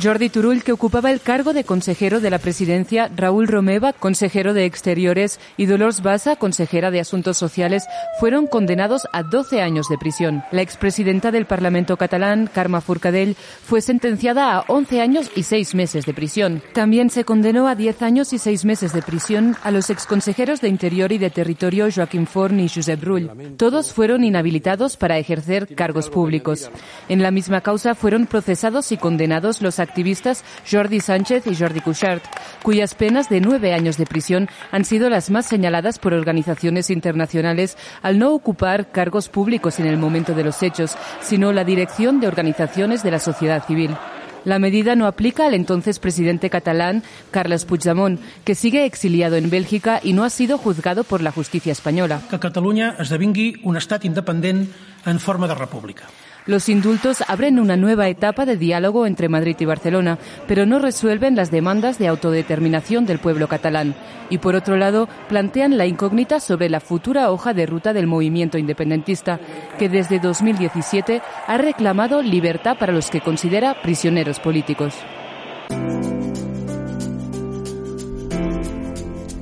Jordi 0.00 0.28
Turull, 0.28 0.62
que 0.62 0.72
ocupaba 0.72 1.10
el 1.10 1.20
cargo 1.20 1.52
de 1.52 1.64
consejero 1.64 2.20
de 2.20 2.30
la 2.30 2.38
presidencia, 2.38 3.10
Raúl 3.14 3.48
Romeva, 3.48 3.92
consejero 3.92 4.54
de 4.54 4.64
Exteriores, 4.64 5.40
y 5.56 5.66
Dolors 5.66 6.02
Bassa, 6.02 6.36
consejera 6.36 6.90
de 6.90 7.00
Asuntos 7.00 7.36
Sociales, 7.36 7.86
fueron 8.18 8.46
condenados 8.46 9.08
a 9.12 9.22
12 9.22 9.60
años 9.60 9.88
de 9.88 9.98
prisión. 9.98 10.44
La 10.52 10.62
expresidenta 10.62 11.30
del 11.30 11.46
Parlamento 11.46 11.96
catalán, 11.96 12.48
Carme 12.52 12.80
Forcadell, 12.80 13.36
fue 13.64 13.80
sentenciada 13.80 14.54
a 14.54 14.64
11 14.68 15.00
años 15.00 15.30
y 15.34 15.42
6 15.42 15.74
meses 15.74 16.06
de 16.06 16.14
prisión. 16.14 16.62
También 16.72 17.10
se 17.10 17.24
condenó 17.24 17.66
a 17.68 17.74
10 17.74 18.02
años 18.02 18.32
y 18.32 18.38
6 18.38 18.64
meses 18.64 18.92
de 18.92 19.02
prisión 19.02 19.56
a 19.62 19.70
los 19.70 19.90
exconsejeros 19.90 20.60
de 20.60 20.68
Interior 20.68 21.10
y 21.12 21.18
de 21.18 21.30
Territorio 21.30 21.88
Joaquim 21.92 22.26
Forn 22.26 22.60
y 22.60 22.68
Josep 22.68 23.02
Rull. 23.02 23.56
Todos 23.56 23.92
fueron 23.92 24.24
inhabilitados 24.24 24.96
para 24.96 25.18
ejercer 25.18 25.74
cargos 25.74 26.08
públicos. 26.08 26.70
En 27.08 27.22
la 27.22 27.30
misma 27.30 27.60
causa 27.60 27.94
fueron 27.94 28.26
procesados 28.26 28.92
y 28.92 28.96
condenados 28.96 29.60
los 29.60 29.79
activistas 29.80 30.44
Jordi 30.70 31.00
Sánchez 31.00 31.46
y 31.46 31.56
Jordi 31.56 31.80
Cuixart, 31.80 32.22
cuyas 32.62 32.94
penas 32.94 33.28
de 33.28 33.40
nueve 33.40 33.74
años 33.74 33.96
de 33.96 34.06
prisión 34.06 34.48
han 34.70 34.84
sido 34.84 35.10
las 35.10 35.30
más 35.30 35.46
señaladas 35.46 35.98
por 35.98 36.14
organizaciones 36.14 36.90
internacionales 36.90 37.76
al 38.02 38.18
no 38.18 38.32
ocupar 38.32 38.90
cargos 38.92 39.28
públicos 39.28 39.80
en 39.80 39.86
el 39.86 39.96
momento 39.96 40.34
de 40.34 40.44
los 40.44 40.62
hechos, 40.62 40.96
sino 41.20 41.52
la 41.52 41.64
dirección 41.64 42.20
de 42.20 42.28
organizaciones 42.28 43.02
de 43.02 43.10
la 43.10 43.18
sociedad 43.18 43.64
civil. 43.66 43.96
La 44.44 44.58
medida 44.58 44.96
no 44.96 45.06
aplica 45.06 45.46
al 45.46 45.54
entonces 45.54 45.98
presidente 45.98 46.48
catalán, 46.48 47.02
Carles 47.30 47.66
Puigdemont, 47.66 48.20
que 48.44 48.54
sigue 48.54 48.86
exiliado 48.86 49.36
en 49.36 49.50
Bélgica 49.50 50.00
y 50.02 50.14
no 50.14 50.24
ha 50.24 50.30
sido 50.30 50.56
juzgado 50.56 51.04
por 51.04 51.20
la 51.20 51.30
justicia 51.30 51.72
española. 51.72 52.22
Que 52.30 52.38
Catalunya 52.40 52.96
esdevingui 52.98 53.60
un 53.64 53.76
estat 53.76 54.04
independent 54.04 54.70
en 55.04 55.20
forma 55.20 55.46
de 55.46 55.54
república. 55.54 56.08
Los 56.50 56.68
indultos 56.68 57.22
abren 57.28 57.60
una 57.60 57.76
nueva 57.76 58.08
etapa 58.08 58.44
de 58.44 58.56
diálogo 58.56 59.06
entre 59.06 59.28
Madrid 59.28 59.54
y 59.60 59.66
Barcelona, 59.66 60.18
pero 60.48 60.66
no 60.66 60.80
resuelven 60.80 61.36
las 61.36 61.52
demandas 61.52 61.96
de 62.00 62.08
autodeterminación 62.08 63.06
del 63.06 63.20
pueblo 63.20 63.46
catalán. 63.46 63.94
Y 64.30 64.38
por 64.38 64.56
otro 64.56 64.76
lado, 64.76 65.08
plantean 65.28 65.78
la 65.78 65.86
incógnita 65.86 66.40
sobre 66.40 66.68
la 66.68 66.80
futura 66.80 67.30
hoja 67.30 67.54
de 67.54 67.66
ruta 67.66 67.92
del 67.92 68.08
movimiento 68.08 68.58
independentista, 68.58 69.38
que 69.78 69.88
desde 69.88 70.18
2017 70.18 71.22
ha 71.46 71.56
reclamado 71.56 72.20
libertad 72.20 72.76
para 72.80 72.92
los 72.92 73.10
que 73.10 73.20
considera 73.20 73.80
prisioneros 73.80 74.40
políticos. 74.40 74.94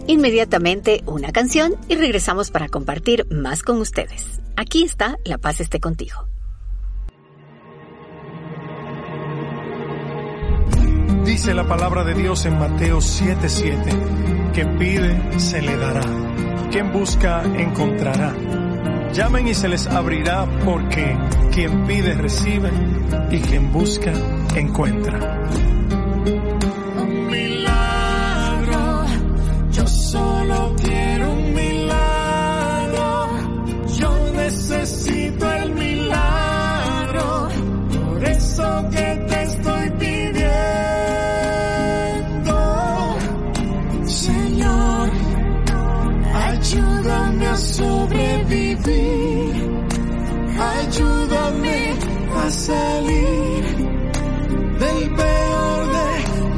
Inmediatamente 0.06 1.02
una 1.06 1.32
canción 1.32 1.72
y 1.88 1.94
regresamos 1.94 2.50
para 2.50 2.68
compartir 2.68 3.26
más 3.30 3.62
con 3.62 3.78
ustedes. 3.78 4.42
Aquí 4.56 4.84
está 4.84 5.16
La 5.24 5.38
paz 5.38 5.62
esté 5.62 5.80
contigo. 5.80 6.28
Dice 11.28 11.52
la 11.52 11.64
palabra 11.64 12.04
de 12.04 12.14
Dios 12.14 12.46
en 12.46 12.58
Mateo 12.58 13.02
7:7, 13.02 14.50
que 14.54 14.64
pide 14.64 15.38
se 15.38 15.60
le 15.60 15.76
dará, 15.76 16.00
quien 16.70 16.90
busca 16.90 17.42
encontrará. 17.44 18.34
Llamen 19.12 19.46
y 19.46 19.52
se 19.52 19.68
les 19.68 19.86
abrirá 19.88 20.46
porque 20.64 21.18
quien 21.52 21.84
pide 21.86 22.14
recibe 22.14 22.70
y 23.30 23.40
quien 23.40 23.70
busca 23.70 24.10
encuentra. 24.56 25.97
Sobrevivir, 47.58 49.54
ayúdame 50.58 51.94
a 52.36 52.50
salir 52.50 53.64
del 54.78 55.14
peor 55.14 55.92
de 55.96 56.10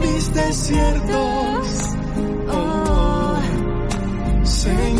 mis 0.07 0.35
desiertos. 0.35 1.97
Oh, 2.53 3.39
Señor, 4.45 5.00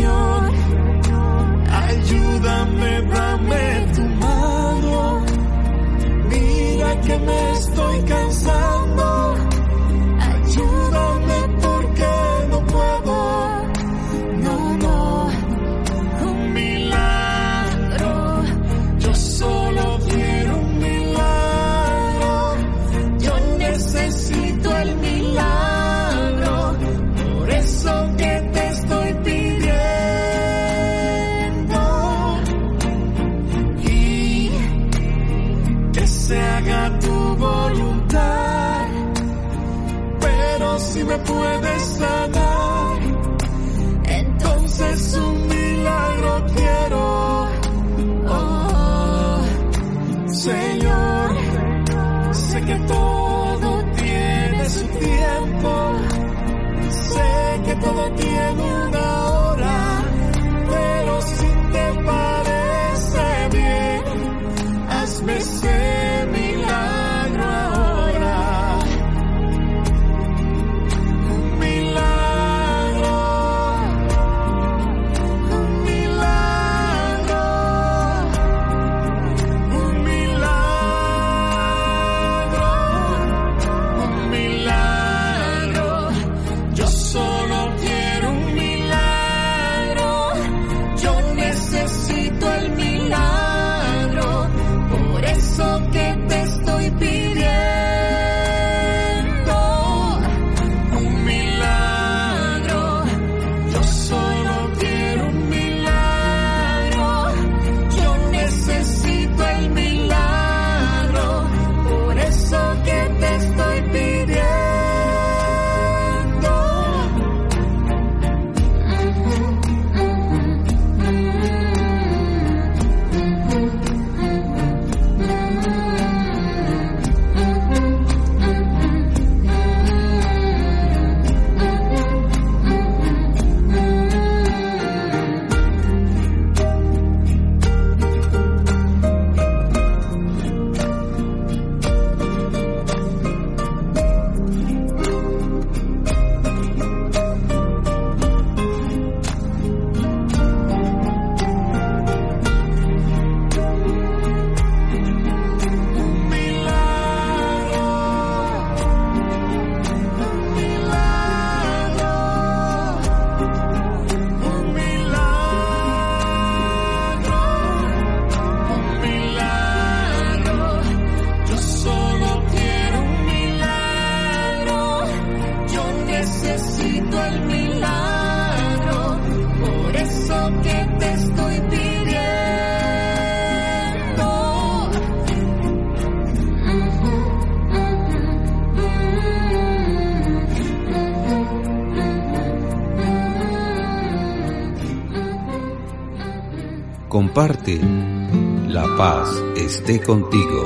esté 199.71 200.01
contigo. 200.01 200.59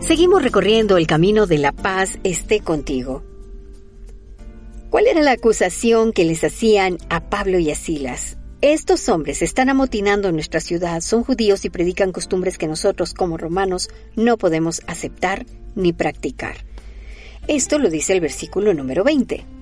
Seguimos 0.00 0.42
recorriendo 0.42 0.98
el 0.98 1.06
camino 1.06 1.46
de 1.46 1.56
la 1.56 1.72
paz 1.72 2.18
esté 2.24 2.60
contigo. 2.60 3.22
¿Cuál 4.90 5.06
era 5.06 5.22
la 5.22 5.30
acusación 5.32 6.12
que 6.12 6.26
les 6.26 6.44
hacían 6.44 6.98
a 7.08 7.30
Pablo 7.30 7.58
y 7.58 7.70
a 7.70 7.74
Silas? 7.74 8.36
Estos 8.60 9.08
hombres 9.08 9.40
están 9.40 9.70
amotinando 9.70 10.30
nuestra 10.30 10.60
ciudad, 10.60 11.00
son 11.00 11.24
judíos 11.24 11.64
y 11.64 11.70
predican 11.70 12.12
costumbres 12.12 12.58
que 12.58 12.68
nosotros 12.68 13.14
como 13.14 13.38
romanos 13.38 13.88
no 14.14 14.36
podemos 14.36 14.82
aceptar 14.86 15.46
ni 15.74 15.94
practicar. 15.94 16.66
Esto 17.48 17.78
lo 17.78 17.88
dice 17.88 18.12
el 18.12 18.20
versículo 18.20 18.74
número 18.74 19.04
20. 19.04 19.61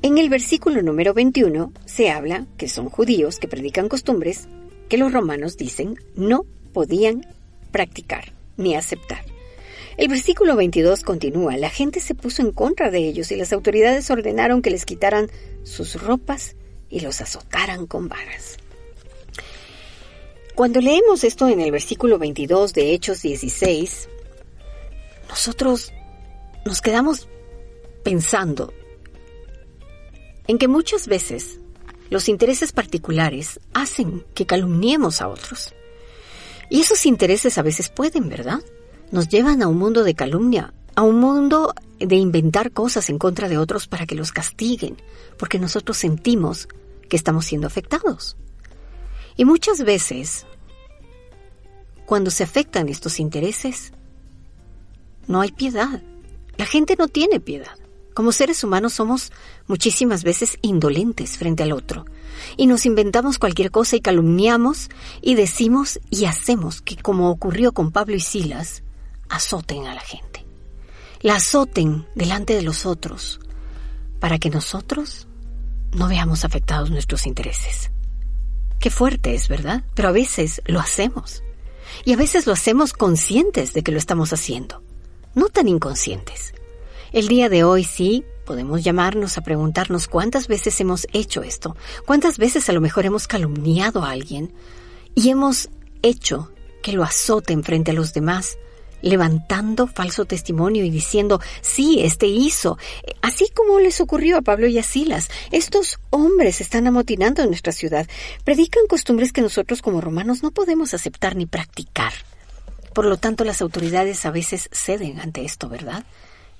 En 0.00 0.16
el 0.16 0.28
versículo 0.28 0.80
número 0.80 1.12
21 1.12 1.72
se 1.84 2.10
habla 2.10 2.46
que 2.56 2.68
son 2.68 2.88
judíos 2.88 3.40
que 3.40 3.48
predican 3.48 3.88
costumbres 3.88 4.46
que 4.88 4.96
los 4.96 5.12
romanos 5.12 5.56
dicen 5.56 5.96
no 6.14 6.44
podían 6.72 7.26
practicar 7.72 8.32
ni 8.56 8.76
aceptar. 8.76 9.24
El 9.96 10.06
versículo 10.06 10.54
22 10.54 11.02
continúa, 11.02 11.56
la 11.56 11.68
gente 11.68 11.98
se 11.98 12.14
puso 12.14 12.42
en 12.42 12.52
contra 12.52 12.92
de 12.92 13.00
ellos 13.00 13.32
y 13.32 13.36
las 13.36 13.52
autoridades 13.52 14.08
ordenaron 14.08 14.62
que 14.62 14.70
les 14.70 14.84
quitaran 14.84 15.28
sus 15.64 16.00
ropas 16.00 16.54
y 16.88 17.00
los 17.00 17.20
azotaran 17.20 17.88
con 17.88 18.08
varas. 18.08 18.56
Cuando 20.54 20.80
leemos 20.80 21.24
esto 21.24 21.48
en 21.48 21.60
el 21.60 21.72
versículo 21.72 22.18
22 22.18 22.72
de 22.72 22.92
Hechos 22.92 23.22
16, 23.22 24.08
nosotros 25.28 25.92
nos 26.64 26.80
quedamos 26.80 27.28
pensando 28.04 28.72
en 30.48 30.58
que 30.58 30.66
muchas 30.66 31.06
veces 31.06 31.60
los 32.10 32.28
intereses 32.28 32.72
particulares 32.72 33.60
hacen 33.74 34.24
que 34.34 34.46
calumniemos 34.46 35.20
a 35.20 35.28
otros. 35.28 35.74
Y 36.70 36.80
esos 36.80 37.06
intereses 37.06 37.58
a 37.58 37.62
veces 37.62 37.90
pueden, 37.90 38.28
¿verdad? 38.28 38.60
Nos 39.12 39.28
llevan 39.28 39.62
a 39.62 39.68
un 39.68 39.78
mundo 39.78 40.04
de 40.04 40.14
calumnia, 40.14 40.72
a 40.96 41.02
un 41.02 41.20
mundo 41.20 41.74
de 41.98 42.16
inventar 42.16 42.72
cosas 42.72 43.10
en 43.10 43.18
contra 43.18 43.48
de 43.48 43.58
otros 43.58 43.86
para 43.86 44.06
que 44.06 44.14
los 44.14 44.32
castiguen, 44.32 44.96
porque 45.38 45.58
nosotros 45.58 45.96
sentimos 45.98 46.66
que 47.08 47.16
estamos 47.16 47.44
siendo 47.44 47.66
afectados. 47.66 48.36
Y 49.36 49.44
muchas 49.44 49.84
veces, 49.84 50.46
cuando 52.06 52.30
se 52.30 52.42
afectan 52.42 52.88
estos 52.88 53.20
intereses, 53.20 53.92
no 55.26 55.42
hay 55.42 55.52
piedad. 55.52 56.02
La 56.56 56.66
gente 56.66 56.96
no 56.98 57.08
tiene 57.08 57.38
piedad. 57.38 57.77
Como 58.18 58.32
seres 58.32 58.64
humanos 58.64 58.94
somos 58.94 59.30
muchísimas 59.68 60.24
veces 60.24 60.58
indolentes 60.60 61.38
frente 61.38 61.62
al 61.62 61.70
otro. 61.70 62.04
Y 62.56 62.66
nos 62.66 62.84
inventamos 62.84 63.38
cualquier 63.38 63.70
cosa 63.70 63.94
y 63.94 64.00
calumniamos 64.00 64.88
y 65.22 65.36
decimos 65.36 66.00
y 66.10 66.24
hacemos 66.24 66.82
que, 66.82 66.96
como 66.96 67.30
ocurrió 67.30 67.70
con 67.70 67.92
Pablo 67.92 68.16
y 68.16 68.20
Silas, 68.20 68.82
azoten 69.28 69.86
a 69.86 69.94
la 69.94 70.00
gente. 70.00 70.44
La 71.20 71.36
azoten 71.36 72.08
delante 72.16 72.56
de 72.56 72.62
los 72.62 72.86
otros 72.86 73.38
para 74.18 74.40
que 74.40 74.50
nosotros 74.50 75.28
no 75.92 76.08
veamos 76.08 76.44
afectados 76.44 76.90
nuestros 76.90 77.24
intereses. 77.24 77.92
Qué 78.80 78.90
fuerte 78.90 79.36
es, 79.36 79.46
¿verdad? 79.46 79.84
Pero 79.94 80.08
a 80.08 80.12
veces 80.12 80.60
lo 80.66 80.80
hacemos. 80.80 81.44
Y 82.04 82.14
a 82.14 82.16
veces 82.16 82.48
lo 82.48 82.52
hacemos 82.52 82.94
conscientes 82.94 83.74
de 83.74 83.84
que 83.84 83.92
lo 83.92 83.98
estamos 83.98 84.32
haciendo, 84.32 84.82
no 85.36 85.50
tan 85.50 85.68
inconscientes. 85.68 86.52
El 87.12 87.26
día 87.28 87.48
de 87.48 87.64
hoy 87.64 87.84
sí 87.84 88.24
podemos 88.44 88.84
llamarnos 88.84 89.38
a 89.38 89.40
preguntarnos 89.40 90.08
cuántas 90.08 90.46
veces 90.46 90.78
hemos 90.80 91.06
hecho 91.14 91.42
esto, 91.42 91.74
cuántas 92.06 92.36
veces 92.36 92.68
a 92.68 92.72
lo 92.72 92.82
mejor 92.82 93.06
hemos 93.06 93.26
calumniado 93.26 94.04
a 94.04 94.10
alguien 94.10 94.52
y 95.14 95.30
hemos 95.30 95.70
hecho 96.02 96.52
que 96.82 96.92
lo 96.92 97.04
azoten 97.04 97.64
frente 97.64 97.92
a 97.92 97.94
los 97.94 98.12
demás 98.12 98.58
levantando 99.00 99.86
falso 99.86 100.24
testimonio 100.24 100.84
y 100.84 100.90
diciendo, 100.90 101.40
sí, 101.60 102.00
este 102.02 102.26
hizo, 102.26 102.78
así 103.22 103.48
como 103.54 103.78
les 103.80 104.00
ocurrió 104.00 104.36
a 104.36 104.42
Pablo 104.42 104.66
y 104.66 104.78
a 104.78 104.82
Silas. 104.82 105.28
Estos 105.50 105.98
hombres 106.10 106.60
están 106.60 106.86
amotinando 106.86 107.42
en 107.42 107.48
nuestra 107.48 107.72
ciudad, 107.72 108.06
predican 108.44 108.86
costumbres 108.88 109.32
que 109.32 109.40
nosotros 109.40 109.82
como 109.82 110.00
romanos 110.00 110.42
no 110.42 110.50
podemos 110.50 110.94
aceptar 110.94 111.36
ni 111.36 111.46
practicar. 111.46 112.12
Por 112.92 113.06
lo 113.06 113.16
tanto, 113.16 113.44
las 113.44 113.62
autoridades 113.62 114.26
a 114.26 114.30
veces 114.30 114.68
ceden 114.72 115.20
ante 115.20 115.44
esto, 115.44 115.68
¿verdad? 115.68 116.04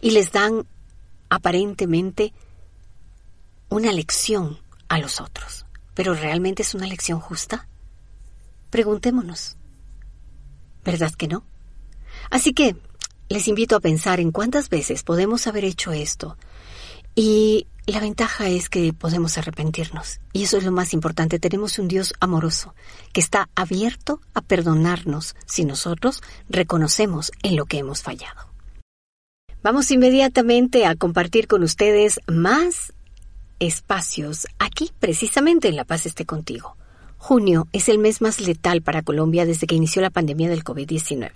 Y 0.01 0.13
les 0.13 0.33
dan 0.33 0.67
aparentemente 1.29 2.33
una 3.69 3.93
lección 3.93 4.59
a 4.89 4.99
los 4.99 5.21
otros. 5.21 5.67
¿Pero 5.95 6.15
realmente 6.15 6.63
es 6.63 6.75
una 6.75 6.87
lección 6.87 7.21
justa? 7.21 7.69
Preguntémonos. 8.71 9.57
¿Verdad 10.85 11.13
que 11.13 11.29
no? 11.29 11.45
Así 12.31 12.53
que 12.53 12.77
les 13.29 13.49
invito 13.49 13.77
a 13.77 13.81
pensar 13.81 14.21
en 14.21 14.31
cuántas 14.31 14.69
veces 14.69 15.03
podemos 15.03 15.47
haber 15.47 15.65
hecho 15.65 15.93
esto. 15.93 16.37
Y 17.15 17.67
la 17.87 18.01
ventaja 18.01 18.49
es 18.49 18.69
que 18.69 18.93
podemos 18.93 19.39
arrepentirnos. 19.39 20.21
Y 20.33 20.45
eso 20.45 20.59
es 20.59 20.65
lo 20.65 20.73
más 20.73 20.95
importante. 20.95 21.39
Tenemos 21.39 21.79
un 21.79 21.89
Dios 21.89 22.15
amoroso 22.21 22.75
que 23.13 23.21
está 23.21 23.49
abierto 23.55 24.21
a 24.35 24.41
perdonarnos 24.41 25.35
si 25.47 25.65
nosotros 25.65 26.23
reconocemos 26.49 27.33
en 27.43 27.57
lo 27.57 27.67
que 27.67 27.79
hemos 27.79 28.03
fallado. 28.03 28.48
Vamos 29.61 29.91
inmediatamente 29.91 30.87
a 30.87 30.95
compartir 30.95 31.49
con 31.49 31.65
ustedes 31.65 32.21
más 32.29 32.93
espacios 33.59 34.47
aquí, 34.61 34.93
precisamente 35.01 35.67
en 35.67 35.75
La 35.75 35.85
Paz 35.85 36.07
esté 36.07 36.25
contigo. 36.25 36.77
Junio 37.17 37.67
es 37.73 37.89
el 37.89 37.99
mes 37.99 38.21
más 38.21 38.41
letal 38.41 38.83
para 38.83 39.03
Colombia 39.03 39.47
desde 39.47 39.67
que 39.67 39.75
inició 39.75 40.01
la 40.01 40.11
pandemia 40.11 40.49
del 40.49 40.63
COVID-19. 40.63 41.33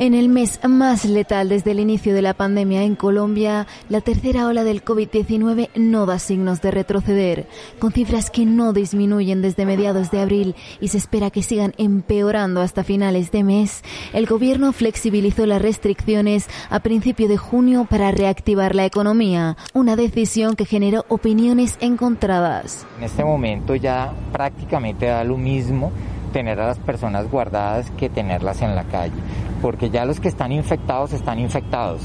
En 0.00 0.14
el 0.14 0.28
mes 0.28 0.60
más 0.62 1.04
letal 1.04 1.48
desde 1.48 1.72
el 1.72 1.80
inicio 1.80 2.14
de 2.14 2.22
la 2.22 2.32
pandemia 2.32 2.84
en 2.84 2.94
Colombia, 2.94 3.66
la 3.88 4.00
tercera 4.00 4.46
ola 4.46 4.62
del 4.62 4.84
COVID-19 4.84 5.70
no 5.74 6.06
da 6.06 6.20
signos 6.20 6.62
de 6.62 6.70
retroceder, 6.70 7.48
con 7.80 7.90
cifras 7.90 8.30
que 8.30 8.46
no 8.46 8.72
disminuyen 8.72 9.42
desde 9.42 9.66
mediados 9.66 10.12
de 10.12 10.20
abril 10.20 10.54
y 10.80 10.86
se 10.86 10.98
espera 10.98 11.32
que 11.32 11.42
sigan 11.42 11.74
empeorando 11.78 12.60
hasta 12.60 12.84
finales 12.84 13.32
de 13.32 13.42
mes. 13.42 13.82
El 14.12 14.26
gobierno 14.26 14.72
flexibilizó 14.72 15.46
las 15.46 15.60
restricciones 15.60 16.46
a 16.70 16.78
principio 16.78 17.26
de 17.26 17.36
junio 17.36 17.84
para 17.90 18.12
reactivar 18.12 18.76
la 18.76 18.84
economía, 18.84 19.56
una 19.74 19.96
decisión 19.96 20.54
que 20.54 20.64
generó 20.64 21.06
opiniones 21.08 21.76
encontradas. 21.80 22.86
En 22.98 23.04
este 23.04 23.24
momento 23.24 23.74
ya 23.74 24.12
prácticamente 24.30 25.06
da 25.06 25.24
lo 25.24 25.36
mismo 25.36 25.90
tener 26.28 26.60
a 26.60 26.68
las 26.68 26.78
personas 26.78 27.30
guardadas 27.30 27.90
que 27.92 28.08
tenerlas 28.08 28.62
en 28.62 28.74
la 28.74 28.84
calle, 28.84 29.14
porque 29.60 29.90
ya 29.90 30.04
los 30.04 30.20
que 30.20 30.28
están 30.28 30.52
infectados 30.52 31.12
están 31.12 31.38
infectados 31.38 32.02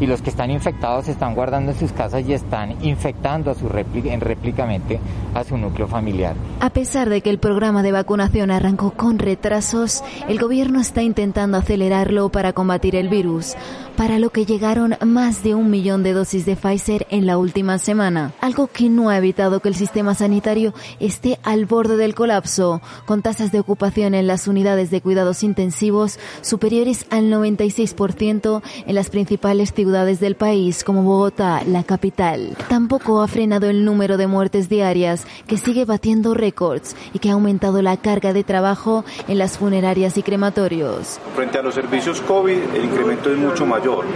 y 0.00 0.06
los 0.06 0.22
que 0.22 0.30
están 0.30 0.50
infectados 0.50 1.06
se 1.06 1.12
están 1.12 1.34
guardando 1.34 1.72
en 1.72 1.78
sus 1.78 1.92
casas 1.92 2.24
y 2.26 2.32
están 2.32 2.84
infectando 2.84 3.50
a 3.50 3.54
su 3.54 3.68
en 3.94 4.20
réplicamente 4.20 5.00
a 5.34 5.44
su 5.44 5.56
núcleo 5.56 5.86
familiar. 5.86 6.36
A 6.60 6.70
pesar 6.70 7.08
de 7.08 7.20
que 7.20 7.30
el 7.30 7.38
programa 7.38 7.82
de 7.82 7.92
vacunación 7.92 8.50
arrancó 8.50 8.92
con 8.92 9.18
retrasos, 9.18 10.02
el 10.28 10.38
gobierno 10.38 10.80
está 10.80 11.02
intentando 11.02 11.58
acelerarlo 11.58 12.28
para 12.30 12.52
combatir 12.52 12.96
el 12.96 13.08
virus, 13.08 13.54
para 13.96 14.18
lo 14.18 14.30
que 14.30 14.46
llegaron 14.46 14.96
más 15.04 15.42
de 15.42 15.54
un 15.54 15.70
millón 15.70 16.02
de 16.02 16.12
dosis 16.12 16.46
de 16.46 16.56
Pfizer 16.56 17.06
en 17.10 17.26
la 17.26 17.38
última 17.38 17.78
semana, 17.78 18.32
algo 18.40 18.66
que 18.66 18.88
no 18.88 19.10
ha 19.10 19.18
evitado 19.18 19.60
que 19.60 19.68
el 19.68 19.74
sistema 19.74 20.14
sanitario 20.14 20.74
esté 21.00 21.38
al 21.42 21.66
borde 21.66 21.96
del 21.96 22.14
colapso, 22.14 22.80
con 23.06 23.22
tasas 23.22 23.52
de 23.52 23.60
ocupación 23.60 24.14
en 24.14 24.26
las 24.26 24.48
unidades 24.48 24.90
de 24.90 25.00
cuidados 25.00 25.42
intensivos 25.42 26.18
superiores 26.42 27.06
al 27.10 27.30
96% 27.30 28.62
en 28.86 28.94
las 28.94 29.10
principales 29.10 29.72
ciudades 29.72 29.83
ciudades 29.84 30.18
del 30.18 30.34
país 30.34 30.82
como 30.82 31.02
Bogotá, 31.02 31.60
la 31.66 31.82
capital. 31.84 32.56
Tampoco 32.70 33.20
ha 33.20 33.28
frenado 33.28 33.68
el 33.68 33.84
número 33.84 34.16
de 34.16 34.26
muertes 34.26 34.70
diarias, 34.70 35.26
que 35.46 35.58
sigue 35.58 35.84
batiendo 35.84 36.32
récords 36.32 36.96
y 37.12 37.18
que 37.18 37.28
ha 37.28 37.34
aumentado 37.34 37.82
la 37.82 37.98
carga 37.98 38.32
de 38.32 38.44
trabajo 38.44 39.04
en 39.28 39.36
las 39.36 39.58
funerarias 39.58 40.16
y 40.16 40.22
crematorios. 40.22 41.20
Frente 41.36 41.58
a 41.58 41.62
los 41.62 41.74
servicios 41.74 42.22
COVID, 42.22 42.56
el 42.74 42.84
incremento 42.86 43.30
es 43.30 43.36
mucho 43.36 43.66
mayor, 43.66 44.06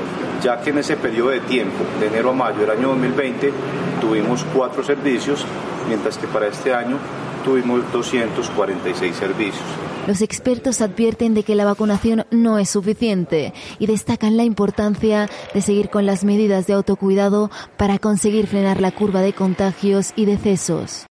ya 0.43 0.59
que 0.63 0.71
en 0.71 0.79
ese 0.79 0.97
periodo 0.97 1.29
de 1.29 1.41
tiempo, 1.41 1.85
de 2.01 2.07
enero 2.07 2.31
a 2.31 2.33
mayo 2.33 2.61
del 2.61 2.71
año 2.71 2.89
2020, 2.89 3.53
tuvimos 4.01 4.47
cuatro 4.55 4.83
servicios, 4.83 5.45
mientras 5.87 6.17
que 6.17 6.27
para 6.29 6.47
este 6.47 6.75
año 6.75 6.97
tuvimos 7.45 7.83
246 7.93 9.15
servicios. 9.15 9.88
Los 10.09 10.23
expertos 10.23 10.81
advierten 10.81 11.35
de 11.35 11.43
que 11.43 11.55
la 11.55 11.67
vacunación 11.67 12.25
no 12.31 12.59
es 12.59 12.71
suficiente 12.71 13.53
y 13.79 13.85
destacan 13.85 14.39
la 14.39 14.45
importancia 14.45 15.29
de 15.53 15.61
seguir 15.61 15.91
con 15.91 16.07
las 16.07 16.25
medidas 16.25 16.67
de 16.67 16.73
autocuidado 16.73 17.51
para 17.77 17.99
conseguir 17.99 18.47
frenar 18.47 18.81
la 18.81 18.91
curva 18.91 19.21
de 19.21 19.35
contagios 19.35 20.15
y 20.17 20.25
decesos. 20.25 21.05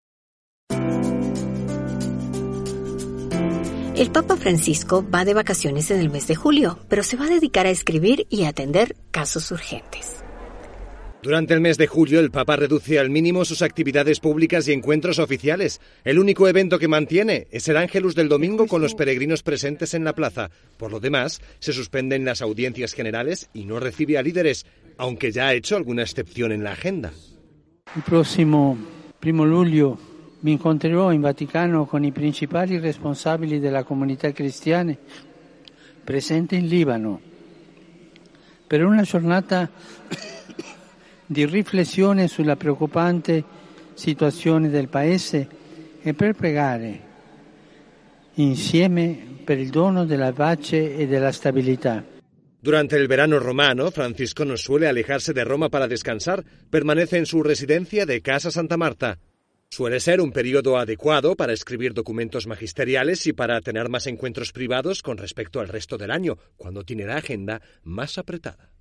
El 3.97 4.11
Papa 4.13 4.37
Francisco 4.37 5.05
va 5.13 5.25
de 5.25 5.33
vacaciones 5.33 5.91
en 5.91 5.99
el 5.99 6.09
mes 6.09 6.27
de 6.27 6.35
julio, 6.35 6.79
pero 6.87 7.03
se 7.03 7.17
va 7.17 7.25
a 7.25 7.29
dedicar 7.29 7.65
a 7.65 7.71
escribir 7.71 8.27
y 8.29 8.45
a 8.45 8.49
atender 8.49 8.95
casos 9.11 9.51
urgentes. 9.51 10.24
Durante 11.25 11.55
el 11.55 11.59
mes 11.59 11.79
de 11.79 11.87
julio, 11.87 12.19
el 12.19 12.29
Papa 12.29 12.55
reduce 12.55 12.99
al 12.99 13.09
mínimo 13.09 13.45
sus 13.45 13.63
actividades 13.63 14.19
públicas 14.19 14.67
y 14.67 14.73
encuentros 14.73 15.17
oficiales. 15.17 15.81
El 16.03 16.19
único 16.19 16.47
evento 16.47 16.77
que 16.77 16.87
mantiene 16.87 17.47
es 17.49 17.67
el 17.67 17.77
Ángelus 17.77 18.13
del 18.13 18.29
domingo 18.29 18.67
con 18.67 18.79
los 18.79 18.93
peregrinos 18.93 19.41
presentes 19.41 19.95
en 19.95 20.03
la 20.03 20.13
plaza. 20.13 20.51
Por 20.77 20.91
lo 20.91 20.99
demás, 20.99 21.41
se 21.57 21.73
suspenden 21.73 22.25
las 22.25 22.43
audiencias 22.43 22.93
generales 22.93 23.49
y 23.55 23.65
no 23.65 23.79
recibe 23.79 24.19
a 24.19 24.21
líderes, 24.21 24.67
aunque 24.99 25.31
ya 25.31 25.47
ha 25.47 25.55
hecho 25.55 25.75
alguna 25.75 26.03
excepción 26.03 26.51
en 26.51 26.63
la 26.63 26.73
agenda. 26.73 27.11
Il 27.95 28.03
prossimo 28.03 28.77
primo 29.19 29.45
luglio 29.45 29.97
mi 30.41 30.51
incontrerò 30.51 31.11
in 31.11 31.21
Vaticano 31.21 31.87
con 31.87 32.03
i 32.03 32.11
principali 32.11 32.77
responsabili 32.77 33.59
della 33.59 33.83
comunità 33.83 34.31
cristiana 34.31 34.95
presente 36.03 36.55
in 36.55 36.67
Libano 36.67 37.19
per 38.67 38.85
una 38.85 39.01
giornata 39.01 39.71
di 41.25 41.45
riflessione 41.45 42.27
sulla 42.27 42.55
preoccupante 42.55 43.43
situazione 43.93 44.69
del 44.69 44.87
Paese 44.87 45.47
e 46.01 46.13
per 46.13 46.33
pregare 46.33 47.13
insieme 48.35 49.17
per 49.43 49.59
il 49.59 49.69
dono 49.69 50.05
della 50.05 50.33
pace 50.33 50.95
e 50.95 51.07
della 51.07 51.31
stabilità. 51.31 52.03
Durante 52.59 52.97
el 52.97 53.07
verano 53.07 53.37
romano, 53.37 53.91
Francisco 53.91 54.43
no 54.43 54.55
suele 54.55 54.87
alejarse 54.87 55.33
de 55.33 55.43
Roma 55.43 55.69
para 55.69 55.87
descansar, 55.87 56.43
permanece 56.69 57.17
en 57.17 57.25
su 57.25 57.43
residencia 57.43 58.05
de 58.05 58.21
Casa 58.21 58.49
Santa 58.49 58.75
Marta. 58.75 59.19
Suele 59.69 59.99
ser 59.99 60.19
un 60.19 60.31
periodo 60.31 60.77
adecuado 60.77 61.35
para 61.35 61.53
escribir 61.53 61.93
documentos 61.93 62.47
magisteriales 62.47 63.27
y 63.27 63.33
para 63.33 63.61
tener 63.61 63.89
más 63.89 64.07
encuentros 64.07 64.51
privados 64.51 65.01
con 65.01 65.17
respecto 65.17 65.59
al 65.59 65.67
resto 65.67 65.97
del 65.97 66.11
año, 66.11 66.37
cuando 66.55 66.83
tiene 66.83 67.05
la 67.05 67.17
agenda 67.17 67.61
más 67.83 68.17
apretada. 68.17 68.71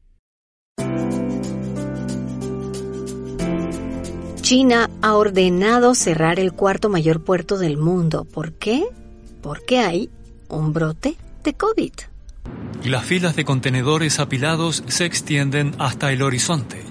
China 4.45 4.91
ha 5.01 5.15
ordenado 5.15 5.95
cerrar 5.95 6.39
el 6.39 6.53
cuarto 6.53 6.91
mayor 6.91 7.25
puerto 7.25 7.57
del 7.57 7.79
mundo. 7.79 8.27
¿Por 8.27 8.53
qué? 8.53 8.85
Porque 9.41 9.79
hay 9.79 10.11
un 10.51 10.75
brote 10.75 11.17
de 11.43 11.55
COVID. 11.55 11.93
Las 12.85 13.07
filas 13.07 13.37
de 13.37 13.47
contenedores 13.47 14.21
apilados 14.21 14.85
se 14.87 15.07
extienden 15.07 15.75
hasta 15.79 16.13
el 16.13 16.21
horizonte. 16.21 16.83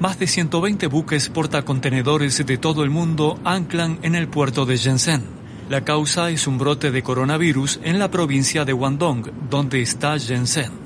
Más 0.00 0.18
de 0.18 0.26
120 0.26 0.86
buques 0.86 1.28
portacontenedores 1.28 2.46
de 2.46 2.56
todo 2.56 2.82
el 2.82 2.88
mundo 2.88 3.38
anclan 3.44 3.98
en 4.00 4.14
el 4.14 4.28
puerto 4.28 4.64
de 4.64 4.78
Shenzhen. 4.78 5.22
La 5.68 5.84
causa 5.84 6.30
es 6.30 6.46
un 6.46 6.56
brote 6.56 6.90
de 6.92 7.02
coronavirus 7.02 7.78
en 7.82 7.98
la 7.98 8.10
provincia 8.10 8.64
de 8.64 8.72
Guangdong, 8.72 9.50
donde 9.50 9.82
está 9.82 10.16
Shenzhen. 10.16 10.85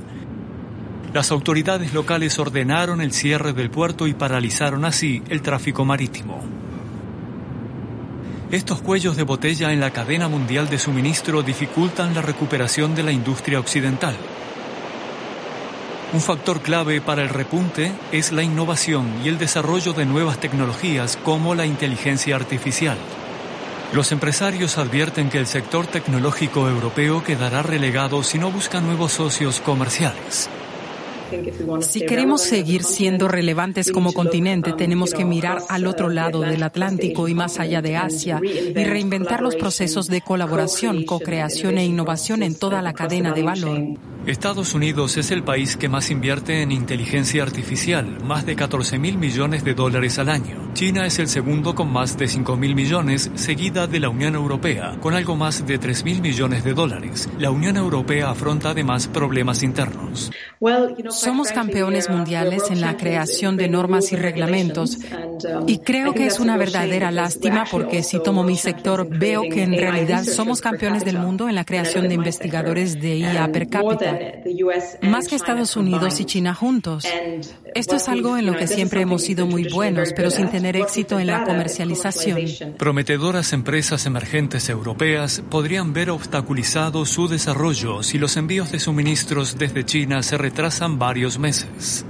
Las 1.12 1.32
autoridades 1.32 1.92
locales 1.92 2.38
ordenaron 2.38 3.00
el 3.00 3.12
cierre 3.12 3.52
del 3.52 3.68
puerto 3.68 4.06
y 4.06 4.14
paralizaron 4.14 4.84
así 4.84 5.22
el 5.28 5.42
tráfico 5.42 5.84
marítimo. 5.84 6.40
Estos 8.52 8.80
cuellos 8.80 9.16
de 9.16 9.24
botella 9.24 9.72
en 9.72 9.80
la 9.80 9.90
cadena 9.90 10.28
mundial 10.28 10.68
de 10.68 10.78
suministro 10.78 11.42
dificultan 11.42 12.14
la 12.14 12.22
recuperación 12.22 12.94
de 12.94 13.02
la 13.02 13.10
industria 13.10 13.58
occidental. 13.58 14.16
Un 16.12 16.20
factor 16.20 16.60
clave 16.60 17.00
para 17.00 17.22
el 17.22 17.28
repunte 17.28 17.92
es 18.12 18.30
la 18.30 18.42
innovación 18.44 19.06
y 19.24 19.28
el 19.28 19.38
desarrollo 19.38 19.92
de 19.92 20.06
nuevas 20.06 20.38
tecnologías 20.38 21.16
como 21.16 21.56
la 21.56 21.66
inteligencia 21.66 22.36
artificial. 22.36 22.98
Los 23.92 24.12
empresarios 24.12 24.78
advierten 24.78 25.28
que 25.28 25.38
el 25.38 25.48
sector 25.48 25.88
tecnológico 25.88 26.68
europeo 26.68 27.24
quedará 27.24 27.62
relegado 27.62 28.22
si 28.22 28.38
no 28.38 28.52
busca 28.52 28.80
nuevos 28.80 29.12
socios 29.12 29.60
comerciales. 29.60 30.48
Si 31.80 32.06
queremos 32.06 32.42
seguir 32.42 32.82
siendo 32.82 33.28
relevantes 33.28 33.90
como 33.92 34.12
continente, 34.12 34.72
tenemos 34.72 35.12
que 35.12 35.24
mirar 35.24 35.62
al 35.68 35.86
otro 35.86 36.08
lado 36.08 36.40
del 36.40 36.62
Atlántico 36.62 37.28
y 37.28 37.34
más 37.34 37.58
allá 37.58 37.82
de 37.82 37.96
Asia 37.96 38.40
y 38.42 38.84
reinventar 38.84 39.42
los 39.42 39.56
procesos 39.56 40.08
de 40.08 40.20
colaboración, 40.20 41.04
co-creación 41.04 41.78
e 41.78 41.84
innovación 41.84 42.42
en 42.42 42.58
toda 42.58 42.82
la 42.82 42.92
cadena 42.92 43.32
de 43.32 43.42
valor. 43.42 43.80
Estados 44.26 44.74
Unidos 44.74 45.16
es 45.16 45.30
el 45.30 45.42
país 45.42 45.78
que 45.78 45.88
más 45.88 46.10
invierte 46.10 46.60
en 46.60 46.72
inteligencia 46.72 47.42
artificial, 47.42 48.22
más 48.22 48.44
de 48.44 48.54
14 48.54 48.98
mil 48.98 49.16
millones 49.16 49.64
de 49.64 49.72
dólares 49.72 50.18
al 50.18 50.28
año. 50.28 50.70
China 50.74 51.06
es 51.06 51.18
el 51.18 51.28
segundo 51.28 51.74
con 51.74 51.90
más 51.90 52.18
de 52.18 52.28
5 52.28 52.56
mil 52.56 52.74
millones, 52.74 53.30
seguida 53.34 53.86
de 53.86 53.98
la 53.98 54.10
Unión 54.10 54.34
Europea, 54.34 54.96
con 55.00 55.14
algo 55.14 55.36
más 55.36 55.66
de 55.66 55.78
3 55.78 56.04
mil 56.04 56.20
millones 56.20 56.64
de 56.64 56.74
dólares. 56.74 57.30
La 57.38 57.50
Unión 57.50 57.78
Europea 57.78 58.30
afronta 58.30 58.70
además 58.70 59.08
problemas 59.08 59.62
internos. 59.62 60.30
Somos 61.20 61.52
campeones 61.52 62.08
mundiales 62.08 62.70
en 62.70 62.80
la 62.80 62.96
creación 62.96 63.58
de 63.58 63.68
normas 63.68 64.10
y 64.10 64.16
reglamentos 64.16 64.96
y 65.66 65.78
creo 65.78 66.14
que 66.14 66.26
es 66.26 66.40
una 66.40 66.56
verdadera 66.56 67.10
lástima 67.10 67.66
porque 67.70 68.02
si 68.02 68.22
tomo 68.22 68.42
mi 68.42 68.56
sector 68.56 69.06
veo 69.06 69.42
que 69.42 69.62
en 69.62 69.72
realidad 69.72 70.24
somos 70.24 70.62
campeones 70.62 71.04
del 71.04 71.18
mundo 71.18 71.46
en 71.46 71.54
la 71.54 71.66
creación 71.66 72.08
de 72.08 72.14
investigadores 72.14 72.98
de 73.02 73.18
IA 73.18 73.52
per 73.52 73.68
cápita, 73.68 74.18
más 75.02 75.28
que 75.28 75.36
Estados 75.36 75.76
Unidos 75.76 76.20
y 76.20 76.24
China 76.24 76.54
juntos. 76.54 77.04
Esto 77.74 77.96
es 77.96 78.08
algo 78.08 78.38
en 78.38 78.46
lo 78.46 78.56
que 78.56 78.66
siempre 78.66 79.02
hemos 79.02 79.22
sido 79.22 79.46
muy 79.46 79.68
buenos, 79.68 80.14
pero 80.16 80.30
sin 80.30 80.48
tener 80.48 80.74
éxito 80.76 81.20
en 81.20 81.26
la 81.26 81.44
comercialización. 81.44 82.40
Prometedoras 82.78 83.52
empresas 83.52 84.06
emergentes 84.06 84.70
europeas 84.70 85.42
podrían 85.50 85.92
ver 85.92 86.10
obstaculizado 86.10 87.04
su 87.04 87.28
desarrollo 87.28 88.02
si 88.02 88.18
los 88.18 88.38
envíos 88.38 88.72
de 88.72 88.80
suministros 88.80 89.58
desde 89.58 89.84
China 89.84 90.22
se 90.22 90.38
retrasan 90.38 90.98
varios 90.98 91.09
meses. 91.38 92.04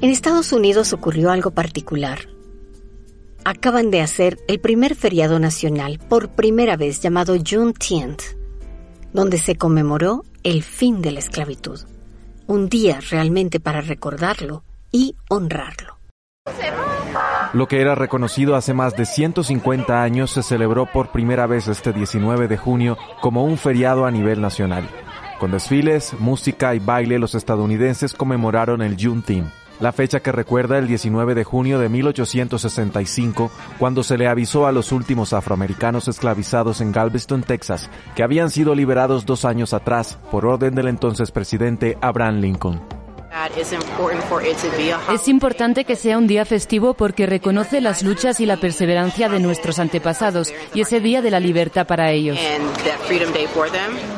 En 0.00 0.10
Estados 0.10 0.52
Unidos 0.52 0.92
ocurrió 0.92 1.30
algo 1.30 1.50
particular. 1.50 2.28
Acaban 3.44 3.90
de 3.90 4.00
hacer 4.00 4.38
el 4.46 4.60
primer 4.60 4.94
feriado 4.94 5.38
nacional 5.38 5.98
por 6.08 6.30
primera 6.30 6.76
vez 6.76 7.00
llamado 7.00 7.34
Juneteenth, 7.36 8.22
donde 9.12 9.38
se 9.38 9.56
conmemoró 9.56 10.24
el 10.44 10.62
fin 10.62 11.02
de 11.02 11.12
la 11.12 11.18
esclavitud. 11.18 11.80
Un 12.46 12.68
día 12.68 13.00
realmente 13.10 13.58
para 13.58 13.80
recordarlo 13.80 14.62
y 14.92 15.16
honrarlo. 15.28 15.98
Lo 17.52 17.68
que 17.68 17.82
era 17.82 17.94
reconocido 17.94 18.56
hace 18.56 18.72
más 18.72 18.96
de 18.96 19.04
150 19.04 20.02
años 20.02 20.30
se 20.30 20.42
celebró 20.42 20.86
por 20.86 21.10
primera 21.10 21.46
vez 21.46 21.68
este 21.68 21.92
19 21.92 22.48
de 22.48 22.56
junio 22.56 22.96
como 23.20 23.44
un 23.44 23.58
feriado 23.58 24.06
a 24.06 24.10
nivel 24.10 24.40
nacional. 24.40 24.88
Con 25.38 25.50
desfiles, 25.50 26.14
música 26.18 26.74
y 26.74 26.78
baile, 26.78 27.18
los 27.18 27.34
estadounidenses 27.34 28.14
conmemoraron 28.14 28.80
el 28.80 28.96
Juneteenth, 28.98 29.50
la 29.80 29.92
fecha 29.92 30.20
que 30.20 30.32
recuerda 30.32 30.78
el 30.78 30.86
19 30.86 31.34
de 31.34 31.44
junio 31.44 31.78
de 31.78 31.90
1865, 31.90 33.50
cuando 33.78 34.02
se 34.02 34.16
le 34.16 34.28
avisó 34.28 34.66
a 34.66 34.72
los 34.72 34.90
últimos 34.90 35.34
afroamericanos 35.34 36.08
esclavizados 36.08 36.80
en 36.80 36.92
Galveston, 36.92 37.42
Texas, 37.42 37.90
que 38.14 38.22
habían 38.22 38.48
sido 38.48 38.74
liberados 38.74 39.26
dos 39.26 39.44
años 39.44 39.74
atrás 39.74 40.18
por 40.30 40.46
orden 40.46 40.74
del 40.74 40.88
entonces 40.88 41.30
presidente 41.30 41.98
Abraham 42.00 42.36
Lincoln. 42.40 43.01
Es 45.12 45.26
importante 45.28 45.84
que 45.84 45.96
sea 45.96 46.18
un 46.18 46.26
día 46.26 46.44
festivo 46.44 46.92
porque 46.92 47.24
reconoce 47.24 47.80
las 47.80 48.02
luchas 48.02 48.40
y 48.40 48.46
la 48.46 48.58
perseverancia 48.58 49.30
de 49.30 49.40
nuestros 49.40 49.78
antepasados 49.78 50.52
y 50.74 50.82
ese 50.82 51.00
día 51.00 51.22
de 51.22 51.30
la 51.30 51.40
libertad 51.40 51.86
para 51.86 52.10
ellos. 52.10 52.38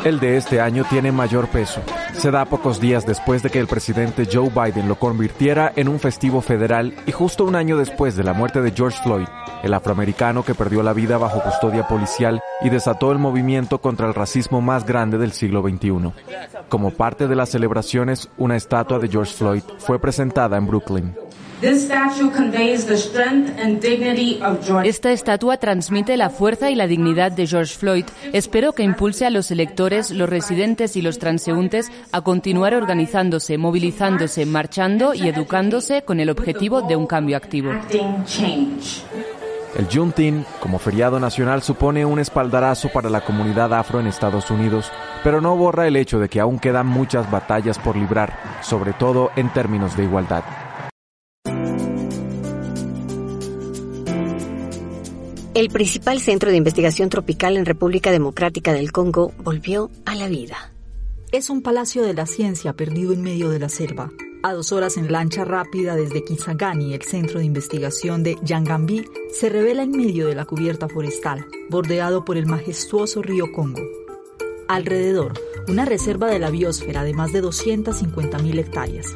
El 0.04 0.18
de 0.18 0.36
este 0.36 0.60
año 0.60 0.84
tiene 0.90 1.12
mayor 1.12 1.46
peso. 1.48 1.80
Se 2.14 2.30
da 2.30 2.44
pocos 2.44 2.80
días 2.80 3.06
después 3.06 3.42
de 3.42 3.50
que 3.50 3.60
el 3.60 3.68
presidente 3.68 4.28
Joe 4.30 4.50
Biden 4.50 4.88
lo 4.88 4.96
convirtiera 4.96 5.72
en 5.76 5.88
un 5.88 6.00
festivo 6.00 6.40
federal 6.40 6.94
y 7.06 7.12
justo 7.12 7.44
un 7.44 7.54
año 7.54 7.76
después 7.76 8.16
de 8.16 8.24
la 8.24 8.32
muerte 8.32 8.62
de 8.62 8.72
George 8.72 9.00
Floyd, 9.02 9.26
el 9.62 9.74
afroamericano 9.74 10.44
que 10.44 10.54
perdió 10.54 10.82
la 10.82 10.92
vida 10.92 11.18
bajo 11.18 11.40
custodia 11.40 11.86
policial 11.86 12.40
y 12.62 12.70
desató 12.70 13.12
el 13.12 13.18
movimiento 13.18 13.80
contra 13.80 14.06
el 14.06 14.14
racismo 14.14 14.60
más 14.60 14.84
grande 14.84 15.18
del 15.18 15.32
siglo 15.32 15.62
XXI. 15.62 16.12
Como 16.68 16.90
parte 16.90 17.28
de 17.28 17.36
las 17.36 17.50
celebraciones, 17.50 18.30
una 18.38 18.56
estatua 18.56 18.98
de 18.98 19.03
George 19.08 19.32
Floyd 19.32 19.62
fue 19.78 19.98
presentada 19.98 20.56
en 20.56 20.66
Brooklyn. 20.66 21.14
Esta 24.84 25.12
estatua 25.12 25.56
transmite 25.56 26.16
la 26.16 26.28
fuerza 26.28 26.70
y 26.70 26.74
la 26.74 26.86
dignidad 26.86 27.32
de 27.32 27.46
George 27.46 27.74
Floyd. 27.74 28.04
Espero 28.32 28.72
que 28.72 28.82
impulse 28.82 29.24
a 29.24 29.30
los 29.30 29.50
electores, 29.50 30.10
los 30.10 30.28
residentes 30.28 30.96
y 30.96 31.02
los 31.02 31.18
transeúntes 31.18 31.90
a 32.12 32.20
continuar 32.20 32.74
organizándose, 32.74 33.56
movilizándose, 33.56 34.44
marchando 34.44 35.14
y 35.14 35.28
educándose 35.28 36.02
con 36.02 36.20
el 36.20 36.28
objetivo 36.28 36.82
de 36.82 36.96
un 36.96 37.06
cambio 37.06 37.36
activo. 37.36 37.70
El 39.76 39.88
Juneteenth, 39.92 40.46
como 40.60 40.78
feriado 40.78 41.18
nacional, 41.18 41.62
supone 41.62 42.06
un 42.06 42.20
espaldarazo 42.20 42.90
para 42.90 43.10
la 43.10 43.24
comunidad 43.24 43.74
afro 43.74 43.98
en 43.98 44.06
Estados 44.06 44.48
Unidos, 44.50 44.92
pero 45.24 45.40
no 45.40 45.56
borra 45.56 45.88
el 45.88 45.96
hecho 45.96 46.20
de 46.20 46.28
que 46.28 46.38
aún 46.38 46.60
quedan 46.60 46.86
muchas 46.86 47.28
batallas 47.28 47.78
por 47.80 47.96
librar, 47.96 48.38
sobre 48.62 48.92
todo 48.92 49.30
en 49.34 49.52
términos 49.52 49.96
de 49.96 50.04
igualdad. 50.04 50.44
El 55.54 55.68
principal 55.70 56.20
centro 56.20 56.50
de 56.50 56.56
investigación 56.56 57.08
tropical 57.08 57.56
en 57.56 57.64
República 57.64 58.12
Democrática 58.12 58.72
del 58.72 58.92
Congo 58.92 59.32
volvió 59.42 59.90
a 60.04 60.14
la 60.14 60.28
vida. 60.28 60.72
Es 61.32 61.50
un 61.50 61.62
palacio 61.62 62.02
de 62.02 62.14
la 62.14 62.26
ciencia 62.26 62.74
perdido 62.74 63.12
en 63.12 63.22
medio 63.22 63.50
de 63.50 63.58
la 63.58 63.68
selva. 63.68 64.10
A 64.46 64.52
dos 64.52 64.72
horas 64.72 64.98
en 64.98 65.10
lancha 65.10 65.42
rápida 65.42 65.96
desde 65.96 66.22
Kisangani, 66.22 66.92
el 66.92 67.00
centro 67.00 67.38
de 67.38 67.46
investigación 67.46 68.22
de 68.22 68.36
Yangambi, 68.42 69.08
se 69.32 69.48
revela 69.48 69.84
en 69.84 69.92
medio 69.92 70.26
de 70.26 70.34
la 70.34 70.44
cubierta 70.44 70.86
forestal, 70.86 71.46
bordeado 71.70 72.26
por 72.26 72.36
el 72.36 72.44
majestuoso 72.44 73.22
río 73.22 73.50
Congo. 73.52 73.80
Alrededor, 74.68 75.40
una 75.66 75.86
reserva 75.86 76.26
de 76.26 76.40
la 76.40 76.50
biosfera 76.50 77.04
de 77.04 77.14
más 77.14 77.32
de 77.32 77.42
250.000 77.42 78.58
hectáreas. 78.58 79.06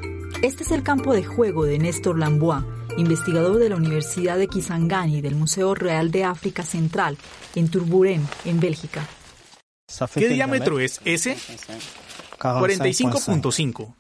Este 0.41 0.63
es 0.63 0.71
el 0.71 0.83
campo 0.83 1.13
de 1.13 1.25
juego 1.25 1.65
de 1.65 1.79
Néstor 1.79 2.19
Lambois, 2.19 2.65
investigador 2.97 3.59
de 3.59 3.69
la 3.69 3.77
Universidad 3.77 4.39
de 4.39 4.49
Kisangani 4.49 5.21
del 5.21 5.35
Museo 5.35 5.75
Real 5.75 6.11
de 6.11 6.25
África 6.25 6.63
Central, 6.63 7.19
en 7.55 7.69
Turburen, 7.69 8.27
en 8.47 8.61
Bélgica. 8.61 9.07
¿Qué 10.15 10.29
diámetro 10.29 10.81
es 10.81 11.03
ese? 11.05 11.37
45.5. 12.39 13.98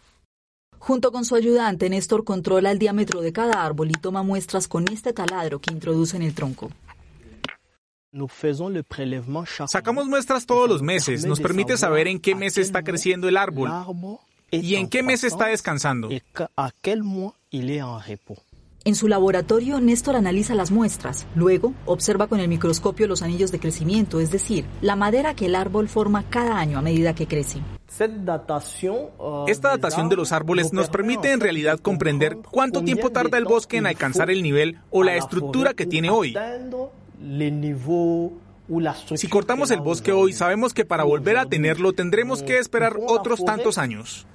Junto 0.79 1.13
con 1.13 1.25
su 1.25 1.35
ayudante, 1.35 1.91
Néstor 1.91 2.25
controla 2.25 2.71
el 2.71 2.79
diámetro 2.79 3.21
de 3.21 3.33
cada 3.33 3.65
árbol 3.65 3.91
y 3.91 3.95
toma 3.95 4.23
muestras 4.23 4.69
con 4.69 4.89
este 4.89 5.13
taladro 5.13 5.61
que 5.61 5.73
introduce 5.73 6.17
en 6.17 6.23
el 6.23 6.35
tronco. 6.35 6.71
Sacamos 9.67 10.07
muestras 10.07 10.47
todos 10.47 10.69
los 10.69 10.83
meses. 10.83 11.27
Nos 11.27 11.41
permite 11.41 11.77
saber 11.77 12.09
en 12.09 12.21
qué 12.21 12.35
mes 12.35 12.57
está 12.57 12.83
creciendo 12.83 13.29
el 13.29 13.37
árbol 13.37 13.71
y 14.51 14.77
en 14.77 14.89
qué 14.89 15.03
mes 15.03 15.25
está 15.25 15.47
descansando. 15.47 16.09
En 18.89 18.95
su 18.95 19.07
laboratorio, 19.07 19.83
Néstor 19.83 20.17
analiza 20.17 20.55
las 20.55 20.71
muestras. 20.71 21.27
Luego, 21.35 21.75
observa 21.85 22.27
con 22.27 22.41
el 22.41 22.49
microscopio 22.49 23.07
los 23.07 23.21
anillos 23.21 23.53
de 23.53 23.61
crecimiento, 23.61 24.19
es 24.19 24.31
decir, 24.31 24.65
la 24.81 24.97
madera 24.97 25.35
que 25.35 25.45
el 25.45 25.57
árbol 25.57 25.91
forma 25.91 26.25
cada 26.31 26.59
año 26.59 26.79
a 26.79 26.81
medida 26.81 27.15
que 27.15 27.27
crece. 27.27 27.61
Esta 29.47 29.69
datación 29.69 30.09
de 30.09 30.17
los 30.17 30.33
árboles 30.33 30.73
nos 30.73 30.89
permite 30.89 31.33
en 31.33 31.41
realidad 31.41 31.79
comprender 31.81 32.39
cuánto 32.51 32.83
tiempo 32.83 33.11
tarda 33.11 33.37
el 33.37 33.45
bosque 33.45 33.77
en 33.77 33.87
alcanzar 33.87 34.31
el 34.31 34.43
nivel 34.43 34.79
o 34.89 35.03
la 35.03 35.17
estructura 35.17 35.75
que 35.75 35.85
tiene 35.85 36.09
hoy. 36.09 36.35
Si 39.17 39.29
cortamos 39.29 39.71
el 39.71 39.81
bosque 39.81 40.13
hoy, 40.13 40.33
sabemos 40.33 40.73
que 40.73 40.87
para 40.87 41.05
volver 41.05 41.37
a 41.37 41.45
tenerlo 41.45 41.93
tendremos 41.93 42.43
que 42.43 42.59
esperar 42.59 42.97
otros 43.07 43.45
tantos 43.45 43.77
años. 43.77 44.27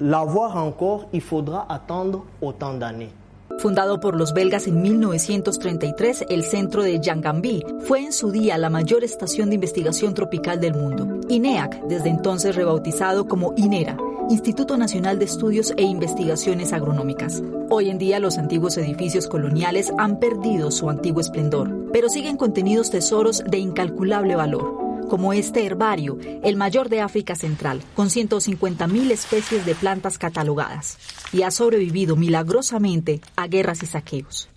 L'avoir 0.00 0.56
encore, 0.56 1.06
il 1.12 1.20
faudra 1.20 1.66
attendre 1.68 2.24
autant 2.40 2.74
d'années. 2.74 3.12
Fundado 3.58 4.00
por 4.00 4.16
los 4.16 4.34
belgas 4.34 4.66
en 4.66 4.82
1933, 4.82 6.26
el 6.28 6.42
centro 6.42 6.82
de 6.82 7.00
Yangambi 7.00 7.64
fue 7.86 8.04
en 8.04 8.12
su 8.12 8.30
día 8.30 8.58
la 8.58 8.68
mayor 8.68 9.02
estación 9.02 9.48
de 9.48 9.54
investigación 9.54 10.12
tropical 10.12 10.60
del 10.60 10.74
mundo. 10.74 11.20
INEAC, 11.30 11.84
desde 11.86 12.10
entonces 12.10 12.54
rebautizado 12.54 13.26
como 13.26 13.54
INERA, 13.56 13.96
Instituto 14.28 14.76
Nacional 14.76 15.18
de 15.18 15.24
Estudios 15.24 15.72
e 15.76 15.84
Investigaciones 15.84 16.74
Agronómicas. 16.74 17.42
Hoy 17.70 17.88
en 17.88 17.96
día 17.96 18.18
los 18.18 18.36
antiguos 18.36 18.76
edificios 18.76 19.26
coloniales 19.26 19.90
han 19.96 20.18
perdido 20.18 20.70
su 20.70 20.90
antiguo 20.90 21.20
esplendor, 21.20 21.70
pero 21.92 22.10
siguen 22.10 22.36
contenidos 22.36 22.90
tesoros 22.90 23.42
de 23.48 23.58
incalculable 23.58 24.36
valor 24.36 24.85
como 25.08 25.32
este 25.32 25.64
herbario, 25.64 26.18
el 26.42 26.56
mayor 26.56 26.88
de 26.88 27.00
África 27.00 27.34
Central, 27.34 27.82
con 27.94 28.08
150.000 28.08 29.10
especies 29.10 29.66
de 29.66 29.74
plantas 29.74 30.18
catalogadas, 30.18 30.98
y 31.32 31.42
ha 31.42 31.50
sobrevivido 31.50 32.16
milagrosamente 32.16 33.20
a 33.36 33.46
guerras 33.46 33.82
y 33.82 33.86
saqueos. 33.86 34.48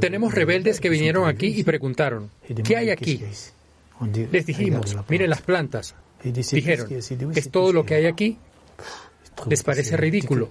Tenemos 0.00 0.34
rebeldes 0.34 0.80
que 0.80 0.90
vinieron 0.90 1.26
aquí 1.26 1.46
y 1.46 1.64
preguntaron, 1.64 2.30
¿qué 2.64 2.76
hay 2.76 2.90
aquí? 2.90 3.22
Les 4.30 4.46
dijimos, 4.46 4.96
miren 5.08 5.30
las 5.30 5.42
plantas. 5.42 5.94
Dijeron, 6.22 6.88
¿es 7.34 7.50
todo 7.50 7.72
lo 7.72 7.84
que 7.84 7.94
hay 7.94 8.06
aquí? 8.06 8.38
Les 9.48 9.62
parece 9.62 9.96
ridículo. 9.96 10.50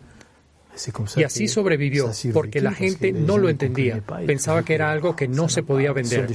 Y 1.15 1.23
así 1.23 1.47
sobrevivió, 1.47 2.11
porque 2.33 2.61
la 2.61 2.73
gente 2.73 3.11
no 3.11 3.37
lo 3.37 3.49
entendía. 3.49 4.01
Pensaba 4.25 4.63
que 4.63 4.73
era 4.73 4.91
algo 4.91 5.15
que 5.15 5.27
no 5.27 5.49
se 5.49 5.61
podía 5.63 5.93
vender. 5.93 6.27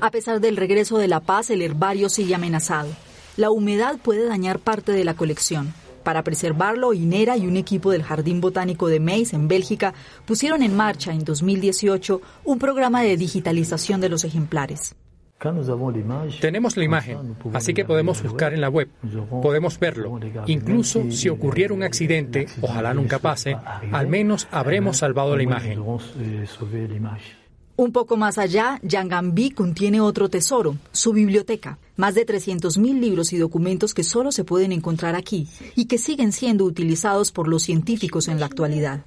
A 0.00 0.10
pesar 0.10 0.40
del 0.40 0.56
regreso 0.56 0.98
de 0.98 1.08
la 1.08 1.20
paz, 1.20 1.50
el 1.50 1.62
herbario 1.62 2.08
sigue 2.08 2.34
amenazado. 2.34 2.88
La 3.36 3.50
humedad 3.50 3.98
puede 3.98 4.26
dañar 4.26 4.58
parte 4.58 4.92
de 4.92 5.04
la 5.04 5.14
colección. 5.14 5.74
Para 6.04 6.22
preservarlo, 6.22 6.92
INERA 6.92 7.36
y 7.36 7.46
un 7.46 7.56
equipo 7.56 7.90
del 7.90 8.02
Jardín 8.02 8.40
Botánico 8.40 8.88
de 8.88 9.00
Meis, 9.00 9.32
en 9.32 9.48
Bélgica, 9.48 9.94
pusieron 10.26 10.62
en 10.62 10.76
marcha 10.76 11.12
en 11.12 11.24
2018 11.24 12.20
un 12.44 12.58
programa 12.58 13.02
de 13.02 13.16
digitalización 13.16 14.00
de 14.00 14.10
los 14.10 14.24
ejemplares. 14.24 14.94
Tenemos 16.40 16.76
la 16.76 16.84
imagen, 16.84 17.36
así 17.52 17.74
que 17.74 17.84
podemos 17.84 18.22
buscar 18.22 18.54
en 18.54 18.60
la 18.60 18.68
web, 18.68 18.88
podemos 19.42 19.78
verlo. 19.78 20.18
Incluso 20.46 21.10
si 21.10 21.28
ocurriera 21.28 21.74
un 21.74 21.82
accidente, 21.82 22.46
ojalá 22.60 22.94
nunca 22.94 23.18
pase, 23.18 23.56
al 23.92 24.06
menos 24.06 24.46
habremos 24.50 24.98
salvado 24.98 25.36
la 25.36 25.42
imagen. 25.42 25.82
Un 27.76 27.90
poco 27.90 28.16
más 28.16 28.38
allá, 28.38 28.78
Yangambi 28.84 29.50
contiene 29.50 30.00
otro 30.00 30.28
tesoro, 30.28 30.76
su 30.92 31.12
biblioteca. 31.12 31.78
Más 31.96 32.14
de 32.14 32.24
300.000 32.24 33.00
libros 33.00 33.32
y 33.32 33.36
documentos 33.36 33.94
que 33.94 34.04
solo 34.04 34.30
se 34.30 34.44
pueden 34.44 34.70
encontrar 34.70 35.16
aquí 35.16 35.48
y 35.74 35.86
que 35.86 35.98
siguen 35.98 36.30
siendo 36.30 36.64
utilizados 36.66 37.32
por 37.32 37.48
los 37.48 37.64
científicos 37.64 38.28
en 38.28 38.38
la 38.38 38.46
actualidad. 38.46 39.04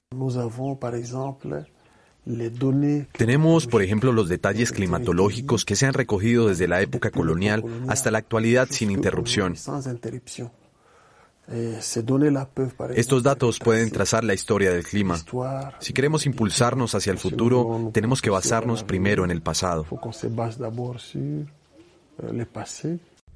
Tenemos, 3.13 3.67
por 3.67 3.81
ejemplo, 3.81 4.11
los 4.11 4.27
detalles 4.27 4.73
climatológicos 4.73 5.63
que 5.63 5.77
se 5.77 5.85
han 5.85 5.93
recogido 5.93 6.49
desde 6.49 6.67
la 6.67 6.81
época 6.81 7.09
colonial 7.09 7.63
hasta 7.87 8.11
la 8.11 8.17
actualidad 8.17 8.67
sin 8.69 8.91
interrupción. 8.91 9.55
Eh, 11.49 11.79
Estos 12.95 13.23
datos 13.23 13.59
pueden 13.59 13.89
trazar 13.89 14.23
la 14.23 14.33
historia 14.33 14.71
del 14.71 14.83
clima. 14.83 15.17
Si 15.79 15.93
queremos 15.93 16.25
impulsarnos 16.25 16.93
hacia 16.93 17.11
el 17.11 17.17
futuro, 17.17 17.89
tenemos 17.93 18.21
que 18.21 18.29
basarnos 18.29 18.83
primero 18.83 19.23
en 19.23 19.31
el 19.31 19.41
pasado. 19.41 19.85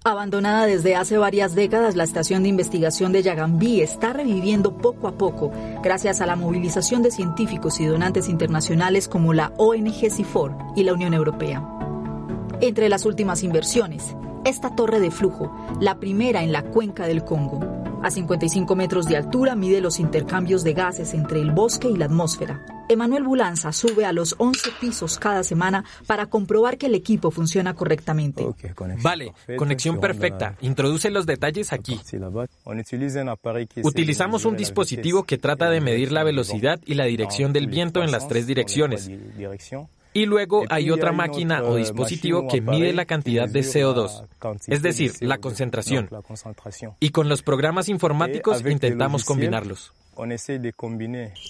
Abandonada 0.03 0.65
desde 0.65 0.95
hace 0.95 1.19
varias 1.19 1.53
décadas, 1.53 1.95
la 1.95 2.03
estación 2.03 2.41
de 2.41 2.49
investigación 2.49 3.11
de 3.11 3.21
Yagambi 3.21 3.81
está 3.81 4.13
reviviendo 4.13 4.75
poco 4.77 5.07
a 5.07 5.15
poco 5.15 5.51
gracias 5.83 6.21
a 6.21 6.25
la 6.25 6.35
movilización 6.35 7.03
de 7.03 7.11
científicos 7.11 7.79
y 7.79 7.85
donantes 7.85 8.27
internacionales 8.27 9.07
como 9.07 9.31
la 9.31 9.53
ONG 9.57 10.09
CIFOR 10.09 10.57
y 10.75 10.85
la 10.85 10.93
Unión 10.93 11.13
Europea. 11.13 11.63
Entre 12.61 12.89
las 12.89 13.05
últimas 13.05 13.43
inversiones, 13.43 14.15
esta 14.43 14.75
torre 14.75 14.99
de 14.99 15.11
flujo, 15.11 15.55
la 15.79 15.99
primera 15.99 16.41
en 16.41 16.51
la 16.51 16.63
cuenca 16.63 17.05
del 17.05 17.23
Congo. 17.23 17.59
A 18.03 18.09
55 18.09 18.75
metros 18.75 19.05
de 19.05 19.15
altura 19.15 19.55
mide 19.55 19.79
los 19.79 19.99
intercambios 19.99 20.63
de 20.63 20.73
gases 20.73 21.13
entre 21.13 21.39
el 21.39 21.51
bosque 21.51 21.87
y 21.87 21.95
la 21.95 22.05
atmósfera. 22.05 22.65
Emanuel 22.89 23.23
Bulanza 23.23 23.71
sube 23.71 24.05
a 24.05 24.11
los 24.11 24.35
11 24.39 24.71
pisos 24.81 25.19
cada 25.19 25.43
semana 25.43 25.85
para 26.07 26.25
comprobar 26.25 26.79
que 26.79 26.87
el 26.87 26.95
equipo 26.95 27.29
funciona 27.29 27.75
correctamente. 27.75 28.45
Vale, 29.01 29.33
conexión 29.55 29.99
perfecta. 29.99 30.55
Introduce 30.61 31.11
los 31.11 31.27
detalles 31.27 31.71
aquí. 31.73 32.01
Utilizamos 33.83 34.45
un 34.45 34.57
dispositivo 34.57 35.23
que 35.23 35.37
trata 35.37 35.69
de 35.69 35.79
medir 35.79 36.11
la 36.11 36.23
velocidad 36.23 36.79
y 36.85 36.95
la 36.95 37.05
dirección 37.05 37.53
del 37.53 37.67
viento 37.67 38.03
en 38.03 38.11
las 38.11 38.27
tres 38.27 38.47
direcciones. 38.47 39.09
Y 40.13 40.25
luego 40.25 40.63
hay 40.69 40.91
otra 40.91 41.11
máquina 41.11 41.63
o 41.63 41.75
dispositivo 41.75 42.47
que 42.47 42.61
mide 42.61 42.93
la 42.93 43.05
cantidad 43.05 43.47
de 43.47 43.61
CO2, 43.61 44.27
es 44.67 44.81
decir, 44.81 45.13
la 45.21 45.37
concentración. 45.37 46.09
Y 46.99 47.09
con 47.09 47.29
los 47.29 47.43
programas 47.43 47.89
informáticos 47.89 48.63
intentamos 48.65 49.23
combinarlos. 49.23 49.93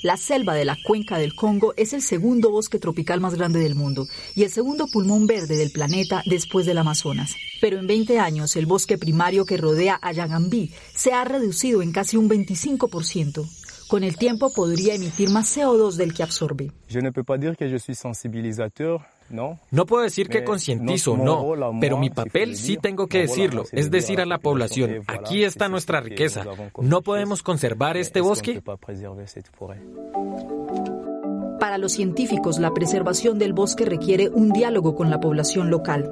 La 0.04 0.18
selva 0.18 0.54
de 0.54 0.66
la 0.66 0.78
cuenca 0.86 1.18
del 1.18 1.36
Congo 1.36 1.74
es 1.78 1.94
el 1.94 2.02
segundo 2.02 2.52
bosque 2.52 2.80
tropical 2.80 3.20
más 3.20 3.36
grande 3.36 3.60
del 3.60 3.76
mundo 3.76 4.06
y 4.36 4.44
el 4.44 4.52
segundo 4.52 4.88
pulmón 4.88 5.26
verde 5.26 5.58
del 5.58 5.72
planeta 5.72 6.22
después 6.26 6.66
del 6.68 6.78
Amazonas. 6.78 7.36
Pero 7.60 7.80
en 7.80 7.88
20 7.88 8.20
años 8.20 8.56
el 8.56 8.68
bosque 8.68 8.98
primario 8.98 9.46
que 9.46 9.58
rodea 9.58 10.00
a 10.02 10.12
Yagambi 10.12 10.72
se 10.94 11.12
ha 11.12 11.26
reducido 11.26 11.82
en 11.82 11.92
casi 11.92 12.18
un 12.18 12.30
25%. 12.30 13.50
Con 13.92 14.06
el 14.06 14.16
tiempo 14.16 14.54
podría 14.54 14.96
emitir 14.96 15.32
más 15.32 15.58
CO2 15.58 15.96
del 15.96 16.14
que 16.14 16.24
absorbe. 16.24 16.72
No 19.70 19.86
puedo 19.86 20.02
decir 20.02 20.30
que 20.30 20.46
concientizo, 20.46 21.18
no, 21.18 21.78
pero 21.82 21.98
mi 21.98 22.10
papel 22.10 22.56
sí 22.56 22.78
tengo 22.78 23.08
que 23.08 23.18
decirlo, 23.18 23.66
es 23.74 23.92
decir 23.92 24.22
a 24.22 24.26
la 24.26 24.38
población, 24.38 25.04
aquí 25.08 25.44
está 25.44 25.68
nuestra 25.68 26.00
riqueza, 26.00 26.46
¿no 26.82 27.02
podemos 27.02 27.44
conservar 27.44 27.98
este 27.98 28.22
bosque? 28.22 28.62
Para 31.60 31.78
los 31.78 31.92
científicos, 31.92 32.60
la 32.60 32.74
preservación 32.74 33.40
del 33.40 33.52
bosque 33.52 33.84
requiere 33.84 34.30
un 34.30 34.54
diálogo 34.54 34.96
con 34.96 35.10
la 35.10 35.20
población 35.20 35.70
local, 35.70 36.10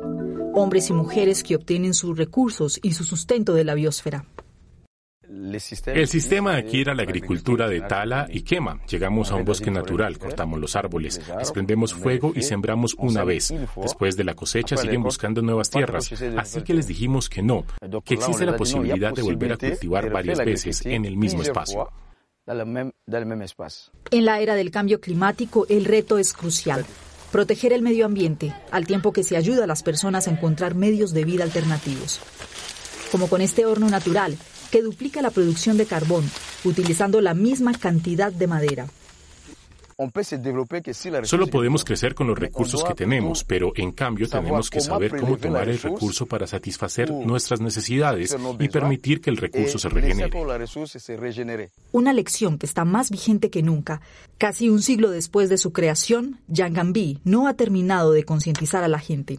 hombres 0.53 0.89
y 0.89 0.93
mujeres 0.93 1.43
que 1.43 1.55
obtienen 1.55 1.93
sus 1.93 2.17
recursos 2.17 2.77
y 2.84 2.91
su 2.91 3.05
sustento 3.05 3.53
de 3.53 3.63
la 3.63 3.73
biosfera. 3.73 4.25
El 5.30 6.07
sistema 6.07 6.55
aquí 6.55 6.82
era 6.82 6.95
la 6.95 7.03
agricultura 7.03 7.67
de 7.67 7.82
tala 7.82 8.27
y 8.32 8.41
quema. 8.41 8.82
Llegamos 8.89 9.32
a 9.32 9.36
un 9.36 9.45
bosque 9.45 9.69
natural, 9.69 10.17
cortamos 10.17 10.59
los 10.59 10.75
árboles, 10.75 11.21
desprendemos 11.38 11.93
fuego 11.93 12.34
y 12.36 12.41
sembramos 12.41 12.95
una 12.97 13.23
vez. 13.23 13.53
Después 13.80 14.17
de 14.17 14.23
la 14.23 14.34
cosecha 14.34 14.75
siguen 14.75 15.03
buscando 15.03 15.43
nuevas 15.43 15.69
tierras. 15.69 16.11
Así 16.36 16.63
que 16.63 16.73
les 16.73 16.88
dijimos 16.88 17.30
que 17.30 17.43
no, 17.43 17.63
que 18.03 18.15
existe 18.15 18.45
la 18.45 18.55
posibilidad 18.55 19.13
de 19.13 19.21
volver 19.21 19.53
a 19.53 19.57
cultivar 19.57 20.09
varias 20.09 20.39
veces 20.39 20.84
en 20.86 21.05
el 21.05 21.15
mismo 21.15 21.43
espacio. 21.43 21.89
En 24.11 24.25
la 24.25 24.39
era 24.39 24.55
del 24.55 24.71
cambio 24.71 24.99
climático, 24.99 25.67
el 25.69 25.86
reto 25.86 26.17
es 26.17 26.34
crucial. 26.34 26.86
Proteger 27.32 27.73
el 27.73 27.84
medio 27.84 28.07
ambiente, 28.07 28.55
al 28.71 28.88
tiempo 28.88 29.13
que 29.13 29.23
se 29.23 29.38
ayuda 29.38 29.65
a 29.65 29.67
las 29.67 29.84
personas 29.84 30.27
a 30.27 30.32
encontrar 30.32 30.73
medios 30.73 31.13
de 31.13 31.25
vida 31.25 31.43
alternativos. 31.43 32.19
Como 33.11 33.27
con 33.27 33.41
este 33.41 33.67
horno 33.67 33.88
natural, 33.89 34.36
que 34.70 34.82
duplica 34.82 35.22
la 35.22 35.32
producción 35.32 35.78
de 35.78 35.86
carbón, 35.86 36.30
utilizando 36.63 37.22
la 37.22 37.34
misma 37.34 37.74
cantidad 37.74 38.32
de 38.32 38.47
madera. 38.47 38.88
Solo 41.24 41.47
podemos 41.47 41.84
crecer 41.84 42.15
con 42.15 42.28
los 42.28 42.39
recursos 42.39 42.86
que 42.86 42.93
tenemos, 42.93 43.43
pero 43.43 43.74
en 43.76 43.91
cambio 43.91 44.30
tenemos 44.30 44.70
que 44.70 44.80
saber 44.80 45.20
cómo 45.20 45.38
tomar 45.38 45.67
el 45.67 45.78
recurso 45.78 46.26
para 46.26 46.47
satisfacer 46.47 47.11
nuestras 47.11 47.59
necesidades 47.59 48.36
y 48.59 48.70
permitir 48.70 49.20
que 49.20 49.30
el 49.30 49.36
recurso 49.36 49.78
se 49.78 49.89
regenere. 49.89 50.32
Una 51.91 52.13
lección 52.13 52.57
que 52.57 52.65
está 52.65 52.86
más 52.86 53.11
vigente 53.11 53.49
que 53.49 53.61
nunca. 53.61 53.99
Casi 54.38 54.70
un 54.70 54.82
siglo 54.82 55.09
después 55.09 55.49
de 55.49 55.57
su 55.57 55.74
creación, 55.74 56.39
Yangambi 56.47 57.20
no 57.26 57.49
ha 57.49 57.55
terminado 57.55 58.13
de 58.13 58.24
concientizar 58.24 58.86
a 58.86 58.88
la 58.88 58.99
gente. 58.99 59.36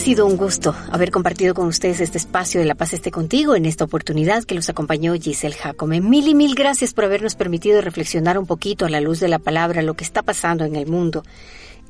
Ha 0.00 0.02
sido 0.02 0.24
un 0.24 0.38
gusto 0.38 0.74
haber 0.90 1.10
compartido 1.10 1.52
con 1.52 1.66
ustedes 1.66 2.00
este 2.00 2.16
espacio 2.16 2.58
de 2.58 2.64
La 2.64 2.74
Paz 2.74 2.94
esté 2.94 3.10
contigo 3.10 3.54
en 3.54 3.66
esta 3.66 3.84
oportunidad 3.84 4.44
que 4.44 4.54
los 4.54 4.70
acompañó 4.70 5.12
Giselle 5.12 5.54
Jacome. 5.54 6.00
Mil 6.00 6.26
y 6.26 6.34
mil 6.34 6.54
gracias 6.54 6.94
por 6.94 7.04
habernos 7.04 7.34
permitido 7.34 7.82
reflexionar 7.82 8.38
un 8.38 8.46
poquito 8.46 8.86
a 8.86 8.88
la 8.88 9.02
luz 9.02 9.20
de 9.20 9.28
la 9.28 9.38
palabra 9.38 9.82
lo 9.82 9.92
que 9.92 10.04
está 10.04 10.22
pasando 10.22 10.64
en 10.64 10.74
el 10.74 10.86
mundo. 10.86 11.22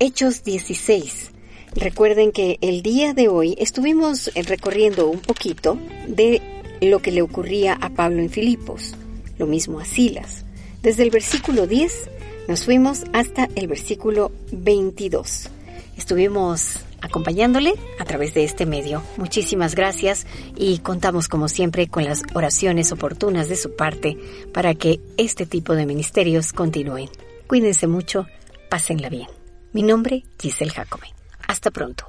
Hechos 0.01 0.43
16. 0.43 1.31
Recuerden 1.77 2.33
que 2.33 2.59
el 2.63 2.83
día 2.83 3.15
de 3.15 3.29
hoy 3.29 3.55
estuvimos 3.59 4.29
recorriendo 4.35 5.09
un 5.09 5.21
poquito 5.21 5.79
de 6.09 6.43
lo 6.81 6.99
que 6.99 7.13
le 7.13 7.23
ocurría 7.23 7.75
a 7.75 7.91
Pablo 7.91 8.23
en 8.23 8.31
Filipos, 8.31 8.97
lo 9.39 9.47
mismo 9.47 9.79
a 9.79 9.85
Silas. 9.85 10.45
Desde 10.83 11.05
el 11.05 11.11
versículo 11.11 11.69
10 11.69 12.11
nos 12.49 12.65
fuimos 12.65 13.05
hasta 13.13 13.49
el 13.55 13.69
versículo 13.69 14.33
22. 14.51 15.49
Estuvimos 15.97 16.81
acompañándole 17.03 17.75
a 17.99 18.05
través 18.05 18.35
de 18.35 18.45
este 18.45 18.67
medio. 18.67 19.03
Muchísimas 19.17 19.75
gracias 19.75 20.27
y 20.57 20.79
contamos 20.79 21.29
como 21.29 21.49
siempre 21.49 21.89
con 21.89 22.05
las 22.05 22.23
oraciones 22.35 22.93
oportunas 22.93 23.49
de 23.49 23.57
su 23.57 23.77
parte 23.77 24.19
para 24.53 24.75
que 24.75 25.01
este 25.17 25.47
tipo 25.47 25.75
de 25.75 25.87
ministerios 25.87 26.53
continúen. 26.53 27.09
Cuídense 27.47 27.87
mucho, 27.87 28.27
pásenla 28.69 29.09
bien. 29.09 29.29
Mi 29.73 29.83
nombre, 29.83 30.25
Giselle 30.41 30.73
Jacome. 30.73 31.15
Hasta 31.47 31.71
pronto. 31.71 32.07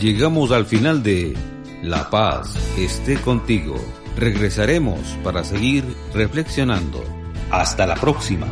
Llegamos 0.00 0.50
al 0.50 0.64
final 0.64 1.02
de 1.02 1.34
La 1.82 2.08
paz 2.08 2.56
esté 2.78 3.16
contigo. 3.20 3.76
Regresaremos 4.16 4.98
para 5.22 5.44
seguir 5.44 5.84
reflexionando. 6.14 7.04
Hasta 7.50 7.86
la 7.86 7.96
próxima. 7.96 8.46